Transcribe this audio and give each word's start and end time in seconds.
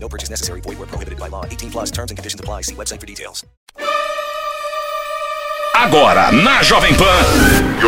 No 0.00 0.08
purchase 0.08 0.30
necessary. 0.30 0.60
Void 0.62 0.78
where 0.78 0.86
prohibited 0.86 1.18
by 1.18 1.28
law. 1.28 1.44
18 1.44 1.70
plus 1.70 1.90
terms 1.90 2.10
and 2.10 2.16
conditions 2.16 2.40
apply. 2.40 2.62
See 2.62 2.74
website 2.74 3.00
for 3.00 3.06
details. 3.06 3.44
Agora 5.74 6.32
na 6.32 6.58
Jovem 6.62 6.96
Pan. 6.98 7.78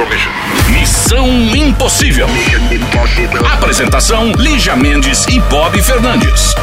Missão 1.01 1.27
Impossível. 1.57 2.27
Apresentação: 3.55 4.33
Lígia 4.33 4.77
Mendes 4.77 5.25
e 5.29 5.41
Bob 5.41 5.81
Fernandes. 5.83 6.55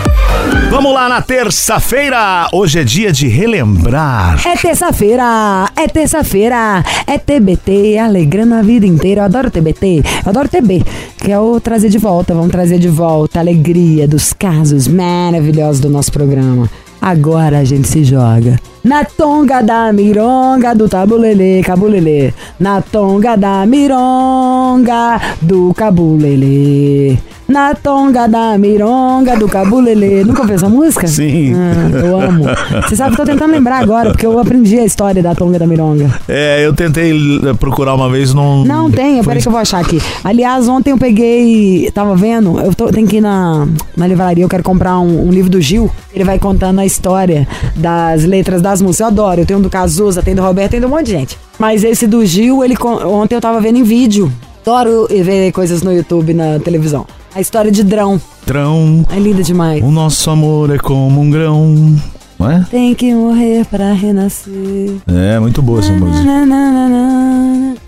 Vamos 0.70 0.94
lá 0.94 1.10
na 1.10 1.23
terça-feira. 1.23 2.48
Hoje 2.54 2.80
é 2.80 2.84
dia 2.84 3.12
de 3.12 3.27
relembrar. 3.27 4.40
É 4.48 4.55
terça-feira, 4.55 5.68
é 5.76 5.88
terça-feira, 5.88 6.86
é 7.08 7.18
TBT, 7.18 7.98
alegrando 7.98 8.54
a 8.54 8.62
vida 8.62 8.86
inteira. 8.86 9.22
Eu 9.22 9.26
adoro 9.26 9.50
TBT, 9.50 10.04
eu 10.23 10.30
adoro 10.30 10.48
TB, 10.48 10.85
que 11.18 11.32
é 11.32 11.40
o 11.40 11.60
trazer 11.60 11.90
de 11.90 11.98
volta. 11.98 12.35
Vamos 12.35 12.52
trazer 12.52 12.77
de 12.77 12.90
volta 12.90 13.40
a 13.40 13.41
alegria 13.41 14.08
dos 14.08 14.34
casos 14.34 14.88
maravilhosos 14.88 15.82
do 15.82 15.90
nosso 15.90 16.12
programa. 16.12 16.70
Agora 17.02 17.58
a 17.58 17.63
gente 17.63 17.88
se 17.88 18.04
joga. 18.04 18.60
Na 18.88 19.04
tonga 19.04 19.62
da 19.62 19.91
mironga 19.91 20.73
do 20.73 20.88
tabulele, 20.88 21.62
cabulele. 21.62 22.34
Na 22.58 22.82
tonga 22.82 23.35
da 23.35 23.66
mironga 23.66 25.20
do 25.41 25.74
cabulele. 25.74 27.20
Na 27.48 27.73
tonga 27.73 28.27
da 28.27 28.57
mironga 28.57 29.37
do 29.37 29.48
cabulele. 29.48 30.23
Nunca 30.23 30.41
ouviu 30.41 30.55
essa 30.55 30.67
música? 30.67 31.07
Sim. 31.07 31.53
Ah, 31.55 32.05
eu 32.05 32.20
amo. 32.20 32.43
Você 32.87 32.95
sabe 32.95 33.15
tô 33.15 33.23
tentando 33.23 33.51
lembrar 33.51 33.79
agora, 33.79 34.12
porque 34.12 34.26
eu 34.26 34.37
aprendi 34.37 34.77
a 34.77 34.84
história 34.85 35.23
da 35.23 35.34
tonga 35.34 35.57
da 35.57 35.65
mironga. 35.65 36.13
É, 36.27 36.65
eu 36.65 36.73
tentei 36.73 37.13
eh, 37.13 37.53
procurar 37.53 37.93
uma 37.93 38.09
vez, 38.09 38.34
não. 38.34 38.65
Não 38.65 38.91
tem, 38.91 39.23
peraí 39.23 39.41
que 39.41 39.48
eu 39.48 39.51
vou 39.51 39.62
achar 39.62 39.79
aqui. 39.79 40.01
Aliás, 40.23 40.68
ontem 40.68 40.91
eu 40.91 40.98
peguei. 40.98 41.90
Tava 41.93 42.15
vendo, 42.15 42.59
eu 42.59 42.73
tô, 42.75 42.87
tenho 42.87 43.07
que 43.07 43.18
ir 43.18 43.21
na, 43.21 43.65
na 43.95 44.05
livraria, 44.07 44.43
eu 44.43 44.49
quero 44.49 44.63
comprar 44.63 44.99
um, 44.99 45.27
um 45.27 45.31
livro 45.31 45.49
do 45.49 45.62
Gil. 45.62 45.90
Ele 46.13 46.25
vai 46.25 46.37
contando 46.37 46.79
a 46.79 46.85
história 46.85 47.48
das 47.75 48.25
letras 48.25 48.62
das 48.62 48.81
músicas. 48.81 48.99
Eu 48.99 49.07
adoro. 49.07 49.41
Eu 49.41 49.45
tenho 49.45 49.59
um 49.59 49.62
do 49.62 49.70
Cazuza, 49.70 50.21
tem 50.21 50.35
do 50.35 50.41
Roberto, 50.41 50.71
tem 50.71 50.81
do 50.81 50.87
um 50.87 50.90
monte 50.90 51.05
de 51.05 51.12
gente. 51.12 51.40
Mas 51.57 51.84
esse 51.84 52.05
do 52.07 52.25
Gil, 52.25 52.63
ele 52.63 52.75
ontem 53.05 53.35
eu 53.35 53.41
tava 53.41 53.62
vendo 53.62 53.77
em 53.77 53.84
vídeo. 53.84 54.31
Adoro 54.65 55.07
ver 55.07 55.53
coisas 55.53 55.81
no 55.81 55.93
YouTube, 55.93 56.34
na 56.34 56.59
televisão. 56.59 57.05
A 57.38 57.40
história 57.41 57.71
de 57.71 57.84
Drão. 57.84 58.20
Trão, 58.48 59.05
É 59.16 59.20
linda 59.20 59.43
demais. 59.43 59.84
o 59.84 59.91
nosso 59.91 60.27
amor 60.32 60.74
é 60.74 60.80
como 60.80 61.21
um 61.21 61.30
grão. 61.30 61.96
Não 62.40 62.49
é? 62.49 62.66
Tem 62.68 62.96
que 62.96 63.13
morrer 63.13 63.63
pra 63.68 63.93
renascer. 63.93 64.96
É, 65.07 65.38
muito 65.40 65.62
boa 65.62 65.78
essa 65.80 65.91
música. 65.94 66.25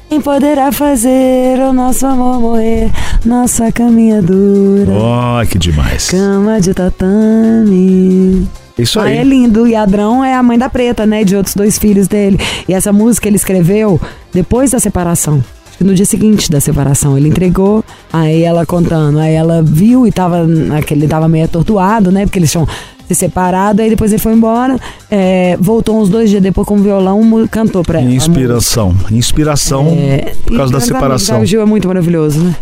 Quem 0.07 0.21
poderá 0.21 0.71
fazer 0.71 1.59
o 1.67 1.73
nosso 1.73 2.05
amor 2.05 2.39
morrer? 2.39 2.91
Nossa 3.25 3.71
caminhadura. 3.71 4.91
Oh, 4.91 5.47
que 5.47 5.57
demais. 5.57 6.09
Cama 6.09 6.61
de 6.61 6.71
tatame. 6.71 8.47
Isso 8.77 8.99
Ah, 8.99 9.05
aí. 9.05 9.17
é 9.17 9.23
lindo. 9.23 9.65
E 9.67 9.75
Adrão 9.75 10.23
é 10.23 10.35
a 10.35 10.43
mãe 10.43 10.59
da 10.59 10.69
Preta, 10.69 11.07
né? 11.07 11.23
De 11.23 11.35
outros 11.35 11.55
dois 11.55 11.79
filhos 11.79 12.07
dele. 12.07 12.39
E 12.67 12.73
essa 12.75 12.93
música 12.93 13.27
ele 13.27 13.35
escreveu 13.37 13.99
depois 14.31 14.69
da 14.71 14.79
separação. 14.79 15.43
No 15.79 15.93
dia 15.93 16.05
seguinte 16.05 16.51
da 16.51 16.59
separação. 16.59 17.17
Ele 17.17 17.29
entregou, 17.29 17.83
aí 18.11 18.43
ela 18.43 18.65
contando. 18.65 19.19
Aí 19.19 19.33
ela 19.33 19.61
viu 19.63 20.05
e 20.05 20.11
tava. 20.11 20.45
Aquele 20.77 21.07
tava 21.07 21.27
meio 21.27 21.45
atordoado, 21.45 22.11
né? 22.11 22.25
Porque 22.25 22.39
eles 22.39 22.51
tinham 22.51 22.67
se 23.07 23.15
separado. 23.15 23.81
Aí 23.81 23.89
depois 23.89 24.11
ele 24.11 24.21
foi 24.21 24.33
embora. 24.33 24.77
é, 25.09 25.57
voltou 25.59 25.99
uns 25.99 26.09
dois 26.09 26.29
dias 26.29 26.41
depois 26.43 26.67
com 26.67 26.75
o 26.75 26.81
violão, 26.81 27.47
cantou 27.49 27.83
pra 27.83 27.99
ela. 28.01 28.11
Inspiração. 28.11 28.95
Inspiração 29.11 29.87
É, 29.97 30.33
por 30.45 30.57
causa 30.57 30.73
da 30.73 30.79
separação. 30.79 31.41
O 31.41 31.45
Gil 31.45 31.61
é 31.61 31.65
muito 31.65 31.87
maravilhoso, 31.87 32.39
né? 32.39 32.55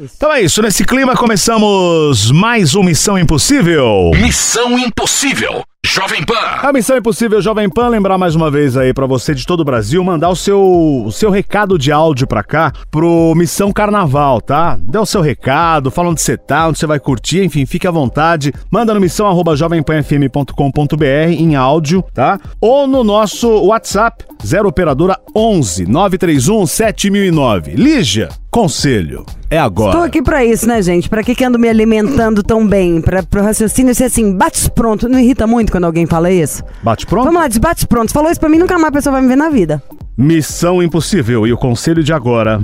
Então 0.00 0.32
é 0.32 0.42
isso, 0.42 0.62
nesse 0.62 0.84
clima 0.84 1.16
começamos 1.16 2.30
mais 2.30 2.76
um 2.76 2.84
Missão 2.84 3.18
Impossível. 3.18 4.12
Missão 4.14 4.78
Impossível. 4.78 5.64
Jovem 5.84 6.24
Pan. 6.24 6.34
A 6.62 6.72
Missão 6.72 6.96
Impossível 6.96 7.42
Jovem 7.42 7.68
Pan, 7.68 7.88
lembrar 7.88 8.16
mais 8.16 8.36
uma 8.36 8.48
vez 8.48 8.76
aí 8.76 8.94
pra 8.94 9.06
você 9.06 9.34
de 9.34 9.44
todo 9.44 9.60
o 9.60 9.64
Brasil, 9.64 10.04
mandar 10.04 10.28
o 10.28 10.36
seu, 10.36 10.60
o 11.04 11.10
seu 11.10 11.30
recado 11.30 11.76
de 11.76 11.90
áudio 11.90 12.28
pra 12.28 12.44
cá, 12.44 12.72
pro 12.92 13.34
Missão 13.34 13.72
Carnaval, 13.72 14.40
tá? 14.40 14.78
Dê 14.80 14.98
o 14.98 15.06
seu 15.06 15.20
recado, 15.20 15.90
fala 15.90 16.10
onde 16.10 16.20
você 16.20 16.36
tá, 16.36 16.68
onde 16.68 16.78
você 16.78 16.86
vai 16.86 17.00
curtir, 17.00 17.42
enfim, 17.42 17.66
fique 17.66 17.86
à 17.86 17.90
vontade. 17.90 18.52
Manda 18.70 18.94
no 18.94 19.00
missão 19.00 19.26
arroba 19.26 19.56
jovempanfm.com.br 19.56 21.04
em 21.30 21.56
áudio, 21.56 22.04
tá? 22.14 22.38
Ou 22.60 22.86
no 22.86 23.02
nosso 23.02 23.48
WhatsApp, 23.48 24.24
0 24.44 24.68
operadora 24.68 25.18
11 25.34 25.86
931 25.86 26.66
7009. 26.66 27.72
Lígia, 27.72 28.28
conselho, 28.58 29.24
é 29.48 29.56
agora. 29.56 29.96
Tô 29.96 30.02
aqui 30.02 30.20
pra 30.20 30.44
isso, 30.44 30.66
né, 30.66 30.82
gente? 30.82 31.08
Pra 31.08 31.22
que 31.22 31.32
que 31.32 31.44
ando 31.44 31.60
me 31.60 31.68
alimentando 31.68 32.42
tão 32.42 32.66
bem? 32.66 33.00
Pra, 33.00 33.22
pro 33.22 33.40
raciocínio 33.40 33.94
ser 33.94 34.04
assim, 34.04 34.34
bate 34.34 34.68
pronto. 34.72 35.08
Não 35.08 35.16
irrita 35.16 35.46
muito 35.46 35.70
quando 35.70 35.84
alguém 35.84 36.06
fala 36.06 36.28
isso? 36.28 36.64
Bate 36.82 37.06
pronto? 37.06 37.26
Vamos 37.26 37.40
lá, 37.40 37.46
desbate 37.46 37.86
pronto. 37.86 38.12
Falou 38.12 38.32
isso 38.32 38.40
pra 38.40 38.48
mim, 38.48 38.58
nunca 38.58 38.74
mais 38.74 38.88
a 38.88 38.92
pessoa 38.92 39.12
vai 39.12 39.22
me 39.22 39.28
ver 39.28 39.36
na 39.36 39.48
vida. 39.48 39.80
Missão 40.16 40.82
Impossível 40.82 41.46
e 41.46 41.52
o 41.52 41.56
conselho 41.56 42.02
de 42.02 42.12
agora, 42.12 42.60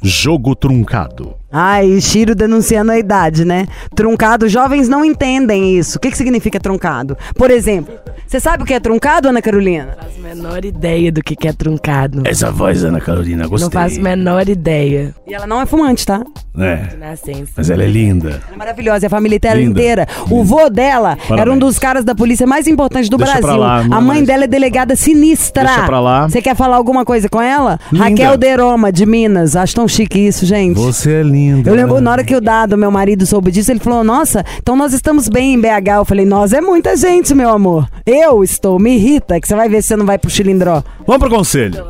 jogo 0.00 0.54
truncado. 0.54 1.34
Ai, 1.52 2.00
Chiro 2.00 2.34
denunciando 2.34 2.92
a 2.92 2.98
idade, 2.98 3.44
né? 3.44 3.66
Truncado, 3.94 4.48
jovens 4.48 4.88
não 4.88 5.04
entendem 5.04 5.76
isso. 5.78 5.98
O 5.98 6.00
que, 6.00 6.10
que 6.10 6.16
significa 6.16 6.58
truncado? 6.58 7.16
Por 7.34 7.50
exemplo, 7.50 7.94
você 8.26 8.40
sabe 8.40 8.62
o 8.62 8.66
que 8.66 8.72
é 8.74 8.80
truncado, 8.80 9.28
Ana 9.28 9.42
Carolina? 9.42 9.96
faço 10.00 10.18
a 10.18 10.22
menor 10.34 10.64
ideia 10.64 11.12
do 11.12 11.22
que, 11.22 11.36
que 11.36 11.46
é 11.48 11.52
truncado. 11.52 12.22
Essa 12.24 12.50
voz, 12.50 12.82
Ana 12.84 13.00
Carolina, 13.00 13.46
gostei. 13.46 13.64
Não 13.66 13.70
faço 13.70 14.00
a 14.00 14.02
menor 14.02 14.48
ideia 14.48 15.14
E 15.26 15.34
ela 15.34 15.46
não 15.46 15.60
é 15.60 15.66
fumante, 15.66 16.06
tá? 16.06 16.22
É, 16.58 16.76
de 16.76 16.96
nascença. 16.96 17.52
mas 17.56 17.70
ela 17.70 17.82
é 17.82 17.86
linda. 17.86 18.28
Ela 18.30 18.54
é 18.54 18.56
maravilhosa, 18.56 19.04
e 19.04 19.06
a 19.06 19.10
família 19.10 19.36
inteira. 19.36 19.56
Linda. 19.58 19.70
inteira. 19.80 20.06
O 20.30 20.44
vô 20.44 20.68
dela 20.70 21.10
era 21.12 21.32
um 21.32 21.36
Parabéns. 21.36 21.58
dos 21.60 21.78
caras 21.78 22.04
da 22.04 22.14
polícia 22.14 22.46
mais 22.46 22.66
importantes 22.66 23.08
do 23.08 23.16
Deixa 23.16 23.32
pra 23.32 23.40
Brasil. 23.40 23.60
lá, 23.60 23.82
não 23.84 23.96
a 23.96 24.00
é 24.00 24.04
mãe 24.04 24.16
mais. 24.18 24.26
dela 24.26 24.44
é 24.44 24.46
delegada 24.46 24.94
sinistra. 24.96 25.64
Deixa 25.64 25.82
pra 25.84 26.00
lá. 26.00 26.28
Você 26.28 26.40
quer 26.42 26.54
falar 26.56 26.76
alguma 26.76 27.04
coisa 27.04 27.28
com 27.28 27.40
ela? 27.40 27.78
Linda. 27.90 28.04
Raquel 28.04 28.36
Deroma, 28.36 28.92
de 28.92 29.04
Minas. 29.06 29.56
Acho 29.56 29.74
tão 29.74 29.88
chique 29.88 30.18
isso, 30.18 30.44
gente. 30.46 30.76
Você 30.78 31.12
é 31.12 31.22
linda. 31.22 31.41
Eu 31.50 31.74
lembro 31.74 32.00
na 32.00 32.10
hora 32.10 32.24
que 32.24 32.34
o 32.34 32.40
Dado, 32.40 32.76
meu 32.76 32.90
marido, 32.90 33.26
soube 33.26 33.50
disso, 33.50 33.70
ele 33.70 33.80
falou: 33.80 34.02
Nossa, 34.04 34.44
então 34.58 34.76
nós 34.76 34.92
estamos 34.92 35.28
bem 35.28 35.54
em 35.54 35.60
BH. 35.60 35.88
Eu 35.96 36.04
falei: 36.04 36.24
Nós 36.26 36.52
é 36.52 36.60
muita 36.60 36.96
gente, 36.96 37.34
meu 37.34 37.50
amor. 37.50 37.88
Eu 38.04 38.42
estou, 38.42 38.78
me 38.78 38.94
irrita, 38.94 39.40
que 39.40 39.48
você 39.48 39.54
vai 39.54 39.68
ver 39.68 39.82
se 39.82 39.88
você 39.88 39.96
não 39.96 40.06
vai 40.06 40.18
pro 40.18 40.30
Chilindró. 40.30 40.82
Vamos 41.06 41.20
pro 41.20 41.30
conselho. 41.30 41.84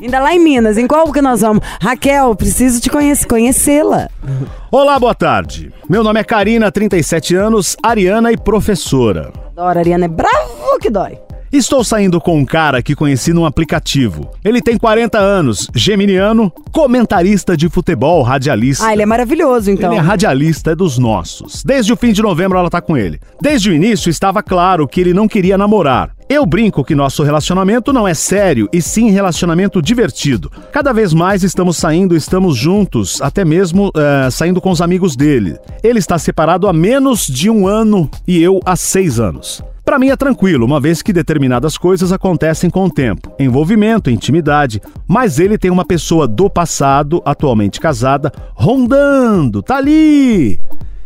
Ainda 0.00 0.18
lá 0.18 0.34
em 0.34 0.38
Minas, 0.38 0.78
em 0.78 0.86
qual 0.86 1.12
que 1.12 1.20
nós 1.20 1.42
vamos? 1.42 1.62
Raquel, 1.80 2.34
preciso 2.34 2.80
te 2.80 2.88
conhecer, 2.88 3.26
conhecê-la. 3.26 4.08
Olá, 4.70 4.98
boa 4.98 5.14
tarde. 5.14 5.72
Meu 5.88 6.02
nome 6.02 6.20
é 6.20 6.24
Karina, 6.24 6.70
37 6.72 7.34
anos, 7.34 7.76
ariana 7.82 8.32
e 8.32 8.36
professora. 8.36 9.32
Adoro, 9.56 9.78
Ariana, 9.78 10.06
é 10.06 10.08
bravo 10.08 10.78
que 10.80 10.88
dói. 10.88 11.18
Estou 11.52 11.82
saindo 11.82 12.20
com 12.20 12.38
um 12.38 12.44
cara 12.44 12.80
que 12.80 12.94
conheci 12.94 13.32
num 13.32 13.44
aplicativo. 13.44 14.30
Ele 14.44 14.62
tem 14.62 14.78
40 14.78 15.18
anos, 15.18 15.68
geminiano, 15.74 16.48
comentarista 16.70 17.56
de 17.56 17.68
futebol, 17.68 18.22
radialista. 18.22 18.86
Ah, 18.86 18.92
ele 18.92 19.02
é 19.02 19.06
maravilhoso, 19.06 19.68
então. 19.68 19.90
Ele 19.90 19.98
é 19.98 20.02
radialista, 20.02 20.70
é 20.70 20.74
dos 20.76 20.96
nossos. 20.96 21.64
Desde 21.64 21.92
o 21.92 21.96
fim 21.96 22.12
de 22.12 22.22
novembro 22.22 22.56
ela 22.56 22.70
tá 22.70 22.80
com 22.80 22.96
ele. 22.96 23.18
Desde 23.42 23.68
o 23.68 23.74
início 23.74 24.08
estava 24.08 24.44
claro 24.44 24.86
que 24.86 25.00
ele 25.00 25.12
não 25.12 25.26
queria 25.26 25.58
namorar. 25.58 26.12
Eu 26.32 26.46
brinco 26.46 26.84
que 26.84 26.94
nosso 26.94 27.24
relacionamento 27.24 27.92
não 27.92 28.06
é 28.06 28.14
sério 28.14 28.68
e 28.72 28.80
sim 28.80 29.10
relacionamento 29.10 29.82
divertido. 29.82 30.48
Cada 30.70 30.92
vez 30.92 31.12
mais 31.12 31.42
estamos 31.42 31.76
saindo, 31.76 32.14
estamos 32.14 32.56
juntos, 32.56 33.20
até 33.20 33.44
mesmo 33.44 33.90
eh, 33.96 34.30
saindo 34.30 34.60
com 34.60 34.70
os 34.70 34.80
amigos 34.80 35.16
dele. 35.16 35.58
Ele 35.82 35.98
está 35.98 36.16
separado 36.20 36.68
há 36.68 36.72
menos 36.72 37.26
de 37.26 37.50
um 37.50 37.66
ano 37.66 38.08
e 38.28 38.40
eu 38.40 38.60
há 38.64 38.76
seis 38.76 39.18
anos. 39.18 39.60
Pra 39.84 39.98
mim 39.98 40.10
é 40.10 40.16
tranquilo, 40.16 40.64
uma 40.64 40.78
vez 40.78 41.02
que 41.02 41.12
determinadas 41.12 41.76
coisas 41.76 42.12
acontecem 42.12 42.70
com 42.70 42.84
o 42.84 42.90
tempo. 42.90 43.32
Envolvimento, 43.36 44.08
intimidade. 44.08 44.80
Mas 45.08 45.40
ele 45.40 45.58
tem 45.58 45.68
uma 45.68 45.84
pessoa 45.84 46.28
do 46.28 46.48
passado, 46.48 47.20
atualmente 47.24 47.80
casada, 47.80 48.30
rondando, 48.54 49.64
tá 49.64 49.78
ali. 49.78 50.60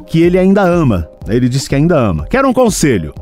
Que 0.06 0.20
ele 0.20 0.38
ainda 0.38 0.60
ama. 0.64 1.08
Ele 1.26 1.48
disse 1.48 1.66
que 1.66 1.74
ainda 1.74 1.98
ama. 1.98 2.26
Quero 2.28 2.46
um 2.46 2.52
conselho. 2.52 3.14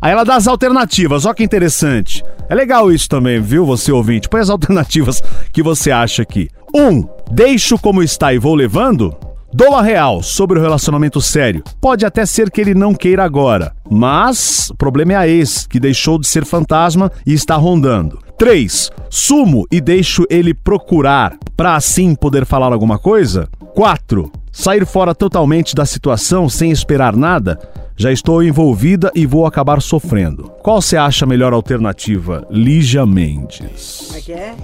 Aí 0.00 0.12
ela 0.12 0.24
dá 0.24 0.36
as 0.36 0.46
alternativas, 0.46 1.24
olha 1.24 1.34
que 1.34 1.44
interessante. 1.44 2.22
É 2.48 2.54
legal 2.54 2.92
isso 2.92 3.08
também, 3.08 3.40
viu, 3.40 3.64
você 3.64 3.90
ouvinte? 3.92 4.28
Põe 4.28 4.40
as 4.40 4.50
alternativas 4.50 5.22
que 5.52 5.62
você 5.62 5.90
acha 5.90 6.22
aqui. 6.22 6.48
Um, 6.74 7.06
deixo 7.30 7.78
como 7.78 8.02
está 8.02 8.32
e 8.34 8.38
vou 8.38 8.54
levando. 8.54 9.16
Dou 9.52 9.76
a 9.76 9.82
real 9.82 10.20
sobre 10.20 10.58
o 10.58 10.62
relacionamento 10.62 11.20
sério. 11.20 11.62
Pode 11.80 12.04
até 12.04 12.26
ser 12.26 12.50
que 12.50 12.60
ele 12.60 12.74
não 12.74 12.92
queira 12.92 13.22
agora, 13.22 13.72
mas 13.88 14.68
o 14.70 14.74
problema 14.74 15.12
é 15.12 15.16
a 15.16 15.28
ex, 15.28 15.64
que 15.64 15.78
deixou 15.78 16.18
de 16.18 16.26
ser 16.26 16.44
fantasma 16.44 17.08
e 17.24 17.32
está 17.32 17.54
rondando. 17.54 18.18
3. 18.36 18.90
Sumo 19.08 19.64
e 19.70 19.80
deixo 19.80 20.24
ele 20.28 20.52
procurar 20.52 21.36
para 21.56 21.76
assim 21.76 22.16
poder 22.16 22.44
falar 22.44 22.72
alguma 22.72 22.98
coisa? 22.98 23.48
4. 23.76 24.32
Sair 24.50 24.84
fora 24.84 25.14
totalmente 25.14 25.72
da 25.72 25.86
situação 25.86 26.48
sem 26.48 26.72
esperar 26.72 27.14
nada? 27.14 27.56
Já 27.96 28.10
estou 28.10 28.42
envolvida 28.42 29.12
e 29.14 29.24
vou 29.24 29.46
acabar 29.46 29.80
sofrendo. 29.80 30.50
Qual 30.62 30.82
você 30.82 30.96
acha 30.96 31.24
a 31.24 31.28
melhor 31.28 31.52
alternativa? 31.52 32.44
Lígia 32.50 33.06
Mendes. 33.06 34.06
Como 34.08 34.18
é 34.18 34.20
que 34.20 34.32
é? 34.32 34.54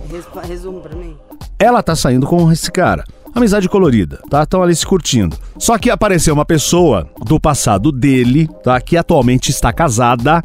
Resumo 0.48 0.80
pra 0.80 0.96
mim. 0.96 1.16
Ela 1.56 1.80
tá 1.80 1.94
saindo 1.94 2.26
com 2.26 2.50
esse 2.50 2.72
cara. 2.72 3.04
Amizade 3.32 3.68
colorida, 3.68 4.20
tá? 4.28 4.42
Estão 4.42 4.62
ali 4.62 4.74
se 4.74 4.84
curtindo. 4.84 5.36
Só 5.56 5.78
que 5.78 5.90
apareceu 5.90 6.34
uma 6.34 6.44
pessoa 6.44 7.08
do 7.24 7.38
passado 7.38 7.92
dele, 7.92 8.48
tá? 8.64 8.80
Que 8.80 8.96
atualmente 8.96 9.50
está 9.50 9.72
casada. 9.72 10.42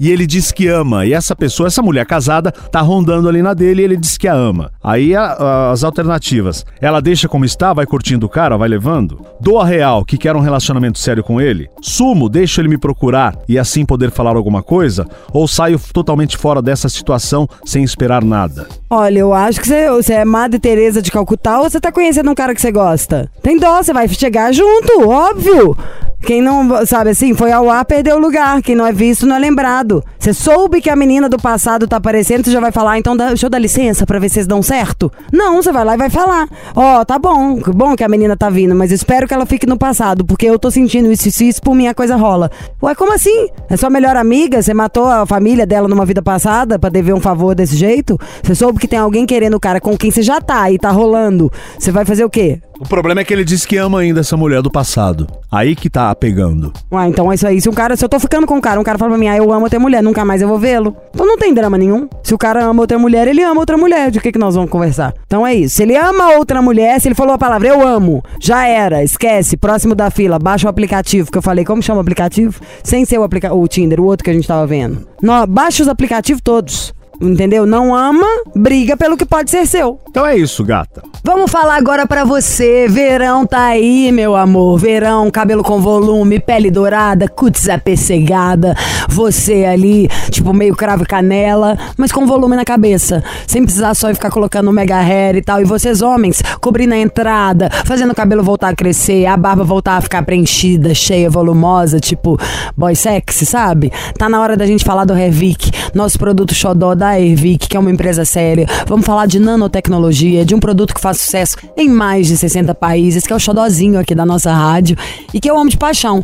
E 0.00 0.10
ele 0.10 0.26
diz 0.26 0.50
que 0.50 0.66
ama. 0.66 1.04
E 1.04 1.12
essa 1.12 1.36
pessoa, 1.36 1.66
essa 1.66 1.82
mulher 1.82 2.06
casada, 2.06 2.50
tá 2.50 2.80
rondando 2.80 3.28
ali 3.28 3.42
na 3.42 3.52
dele 3.52 3.82
e 3.82 3.84
ele 3.84 3.96
diz 3.98 4.16
que 4.16 4.26
a 4.26 4.32
ama. 4.34 4.72
Aí 4.82 5.14
a- 5.14 5.24
a- 5.34 5.70
as 5.72 5.84
alternativas. 5.84 6.64
Ela 6.80 7.00
deixa 7.02 7.28
como 7.28 7.44
está, 7.44 7.72
vai 7.74 7.84
curtindo 7.84 8.24
o 8.24 8.28
cara, 8.28 8.56
vai 8.56 8.68
levando. 8.68 9.20
Dou 9.40 9.58
a 9.60 9.64
real, 9.66 10.02
que 10.04 10.16
quer 10.16 10.34
um 10.34 10.40
relacionamento 10.40 10.98
sério 10.98 11.22
com 11.22 11.38
ele. 11.40 11.68
Sumo, 11.82 12.28
deixo 12.30 12.60
ele 12.60 12.68
me 12.68 12.78
procurar 12.78 13.36
e 13.48 13.58
assim 13.58 13.84
poder 13.84 14.10
falar 14.10 14.34
alguma 14.36 14.62
coisa. 14.62 15.06
Ou 15.32 15.46
saio 15.46 15.78
totalmente 15.92 16.36
fora 16.38 16.62
dessa 16.62 16.88
situação 16.88 17.46
sem 17.64 17.84
esperar 17.84 18.24
nada. 18.24 18.66
Olha, 18.88 19.18
eu 19.18 19.34
acho 19.34 19.60
que 19.60 19.66
você, 19.68 19.90
você 19.90 20.14
é 20.14 20.24
Madre 20.24 20.58
Teresa 20.58 21.02
de 21.02 21.10
Calcutá 21.12 21.58
ou 21.60 21.68
você 21.68 21.78
tá 21.78 21.92
conhecendo 21.92 22.30
um 22.30 22.34
cara 22.34 22.54
que 22.54 22.60
você 22.60 22.72
gosta? 22.72 23.30
Tem 23.42 23.58
dó, 23.58 23.82
você 23.82 23.92
vai 23.92 24.08
chegar 24.08 24.50
junto, 24.52 25.08
óbvio. 25.08 25.76
Quem 26.22 26.42
não, 26.42 26.84
sabe 26.86 27.10
assim, 27.10 27.34
foi 27.34 27.50
ao 27.50 27.68
ar, 27.70 27.84
perdeu 27.84 28.16
o 28.16 28.20
lugar. 28.20 28.60
Quem 28.62 28.74
não 28.76 28.86
é 28.86 28.92
visto, 28.92 29.26
não 29.26 29.36
é 29.36 29.38
lembrado. 29.38 30.04
Você 30.18 30.34
soube 30.34 30.80
que 30.80 30.90
a 30.90 30.94
menina 30.94 31.28
do 31.28 31.38
passado 31.38 31.88
tá 31.88 31.96
aparecendo, 31.96 32.44
você 32.44 32.50
já 32.52 32.60
vai 32.60 32.70
falar, 32.70 32.98
então 32.98 33.16
dá- 33.16 33.28
deixa 33.28 33.46
eu 33.46 33.50
dar 33.50 33.58
licença 33.58 34.06
pra 34.06 34.18
ver 34.18 34.28
se 34.28 34.34
vocês 34.34 34.46
dão 34.46 34.62
certo? 34.62 35.10
Não, 35.32 35.62
você 35.62 35.72
vai 35.72 35.84
lá 35.84 35.94
e 35.94 35.98
vai 35.98 36.10
falar. 36.10 36.46
Ó, 36.76 37.04
tá 37.04 37.18
bom, 37.18 37.56
que 37.60 37.70
bom 37.72 37.96
que 37.96 38.04
a 38.04 38.08
menina 38.08 38.36
tá 38.36 38.50
vindo, 38.50 38.74
mas 38.74 38.92
espero 38.92 39.26
que 39.26 39.32
ela 39.34 39.46
fique 39.46 39.66
no 39.66 39.78
passado, 39.78 40.24
porque 40.24 40.46
eu 40.46 40.58
tô 40.58 40.70
sentindo 40.70 41.10
isso, 41.10 41.26
isso, 41.26 41.42
isso, 41.42 41.62
por 41.62 41.74
mim 41.74 41.88
a 41.88 41.94
coisa 41.94 42.16
rola. 42.16 42.50
Ué, 42.82 42.94
como 42.94 43.14
assim? 43.14 43.48
É 43.68 43.76
sua 43.76 43.88
melhor 43.90 44.14
amiga? 44.16 44.60
Você 44.62 44.74
matou 44.74 45.06
a 45.06 45.24
família 45.26 45.66
dela 45.66 45.88
numa 45.88 46.04
vida 46.04 46.22
passada 46.22 46.78
pra 46.78 46.90
dever 46.90 47.14
um 47.14 47.20
favor 47.20 47.54
desse 47.54 47.76
jeito? 47.76 48.18
Você 48.42 48.54
soube 48.54 48.78
que 48.78 48.86
tem 48.86 48.98
alguém 48.98 49.24
querendo 49.24 49.54
o 49.54 49.60
cara 49.60 49.80
com 49.80 49.96
quem 49.96 50.10
você 50.10 50.22
já 50.22 50.40
tá 50.40 50.70
e 50.70 50.78
tá 50.78 50.90
rolando. 50.90 51.50
Você 51.78 51.90
vai 51.90 52.04
fazer 52.04 52.24
o 52.24 52.30
quê? 52.30 52.60
O 52.80 52.88
problema 52.88 53.20
é 53.20 53.24
que 53.24 53.34
ele 53.34 53.44
diz 53.44 53.66
que 53.66 53.76
ama 53.76 54.00
ainda 54.00 54.20
essa 54.20 54.38
mulher 54.38 54.62
do 54.62 54.70
passado. 54.70 55.26
Aí 55.52 55.76
que 55.76 55.90
tá 55.90 56.14
pegando. 56.14 56.72
Ué, 56.90 57.08
então 57.08 57.30
é 57.30 57.34
isso 57.34 57.46
aí. 57.46 57.60
Se 57.60 57.68
um 57.68 57.74
cara, 57.74 57.94
se 57.94 58.02
eu 58.02 58.08
tô 58.08 58.18
ficando 58.18 58.46
com 58.46 58.54
um 58.54 58.60
cara, 58.60 58.80
um 58.80 58.82
cara 58.82 58.96
fala 58.96 59.10
pra 59.10 59.18
mim, 59.18 59.28
ah, 59.28 59.36
eu 59.36 59.52
amo 59.52 59.64
outra 59.64 59.78
mulher, 59.78 60.02
nunca 60.02 60.24
mais 60.24 60.40
eu 60.40 60.48
vou 60.48 60.58
vê-lo. 60.58 60.96
Então 61.12 61.26
não 61.26 61.36
tem 61.36 61.52
drama 61.52 61.76
nenhum. 61.76 62.08
Se 62.22 62.32
o 62.32 62.38
cara 62.38 62.64
ama 62.64 62.80
outra 62.80 62.98
mulher, 62.98 63.28
ele 63.28 63.42
ama 63.42 63.60
outra 63.60 63.76
mulher. 63.76 64.10
De 64.10 64.18
que 64.18 64.32
que 64.32 64.38
nós 64.38 64.54
vamos 64.54 64.70
conversar? 64.70 65.12
Então 65.26 65.46
é 65.46 65.54
isso. 65.54 65.76
Se 65.76 65.82
ele 65.82 65.94
ama 65.94 66.30
outra 66.38 66.62
mulher, 66.62 66.98
se 66.98 67.08
ele 67.08 67.14
falou 67.14 67.34
a 67.34 67.38
palavra 67.38 67.68
eu 67.68 67.86
amo, 67.86 68.24
já 68.40 68.66
era. 68.66 69.04
Esquece. 69.04 69.58
Próximo 69.58 69.94
da 69.94 70.10
fila, 70.10 70.38
baixa 70.38 70.66
o 70.66 70.70
aplicativo 70.70 71.30
que 71.30 71.36
eu 71.36 71.42
falei. 71.42 71.66
Como 71.66 71.82
chama 71.82 71.98
o 71.98 72.00
aplicativo? 72.00 72.58
Sem 72.82 73.04
ser 73.04 73.18
o, 73.18 73.22
aplica 73.22 73.52
o 73.52 73.68
Tinder, 73.68 74.00
o 74.00 74.04
outro 74.06 74.24
que 74.24 74.30
a 74.30 74.34
gente 74.34 74.48
tava 74.48 74.66
vendo. 74.66 75.06
Não, 75.20 75.46
baixa 75.46 75.82
os 75.82 75.88
aplicativos 75.88 76.40
todos. 76.40 76.94
Entendeu? 77.20 77.66
Não 77.66 77.94
ama, 77.94 78.26
briga 78.54 78.96
pelo 78.96 79.16
que 79.16 79.26
pode 79.26 79.50
ser 79.50 79.66
seu. 79.66 80.00
Então 80.08 80.26
é 80.26 80.36
isso, 80.36 80.64
gata. 80.64 81.02
Vamos 81.22 81.50
falar 81.50 81.76
agora 81.76 82.06
pra 82.06 82.24
você. 82.24 82.88
Verão 82.88 83.44
tá 83.46 83.66
aí, 83.66 84.10
meu 84.10 84.34
amor. 84.34 84.78
Verão, 84.78 85.30
cabelo 85.30 85.62
com 85.62 85.80
volume, 85.80 86.40
pele 86.40 86.70
dourada, 86.70 87.28
cutis 87.28 87.68
apessegada. 87.68 88.74
Você 89.08 89.66
ali, 89.66 90.08
tipo 90.30 90.54
meio 90.54 90.74
cravo 90.74 91.02
e 91.02 91.06
canela, 91.06 91.76
mas 91.98 92.10
com 92.10 92.26
volume 92.26 92.56
na 92.56 92.64
cabeça. 92.64 93.22
Sem 93.46 93.62
precisar 93.62 93.94
só 93.94 94.12
ficar 94.14 94.30
colocando 94.30 94.72
mega 94.72 94.98
hair 94.98 95.36
e 95.36 95.42
tal. 95.42 95.60
E 95.60 95.64
vocês, 95.64 96.00
homens, 96.00 96.42
cobrindo 96.58 96.94
a 96.94 96.98
entrada, 96.98 97.68
fazendo 97.84 98.12
o 98.12 98.14
cabelo 98.14 98.42
voltar 98.42 98.68
a 98.68 98.74
crescer, 98.74 99.26
a 99.26 99.36
barba 99.36 99.62
voltar 99.62 99.98
a 99.98 100.00
ficar 100.00 100.22
preenchida, 100.22 100.94
cheia, 100.94 101.28
volumosa, 101.28 102.00
tipo 102.00 102.38
boy 102.74 102.94
sexy, 102.96 103.44
sabe? 103.44 103.92
Tá 104.16 104.26
na 104.26 104.40
hora 104.40 104.56
da 104.56 104.64
gente 104.64 104.84
falar 104.84 105.04
do 105.04 105.12
Revic, 105.12 105.70
nosso 105.94 106.18
produto 106.18 106.54
xodó 106.54 106.94
da 106.94 107.09
Ervic, 107.18 107.68
que 107.68 107.76
é 107.76 107.80
uma 107.80 107.90
empresa 107.90 108.24
séria. 108.24 108.66
Vamos 108.86 109.06
falar 109.06 109.26
de 109.26 109.38
nanotecnologia, 109.38 110.44
de 110.44 110.54
um 110.54 110.60
produto 110.60 110.94
que 110.94 111.00
faz 111.00 111.18
sucesso 111.18 111.56
em 111.76 111.88
mais 111.88 112.26
de 112.26 112.36
60 112.36 112.74
países, 112.74 113.26
que 113.26 113.32
é 113.32 113.36
o 113.36 113.40
xodózinho 113.40 113.98
aqui 113.98 114.14
da 114.14 114.26
nossa 114.26 114.52
rádio 114.52 114.96
e 115.32 115.40
que 115.40 115.50
eu 115.50 115.58
amo 115.58 115.70
de 115.70 115.76
paixão. 115.76 116.22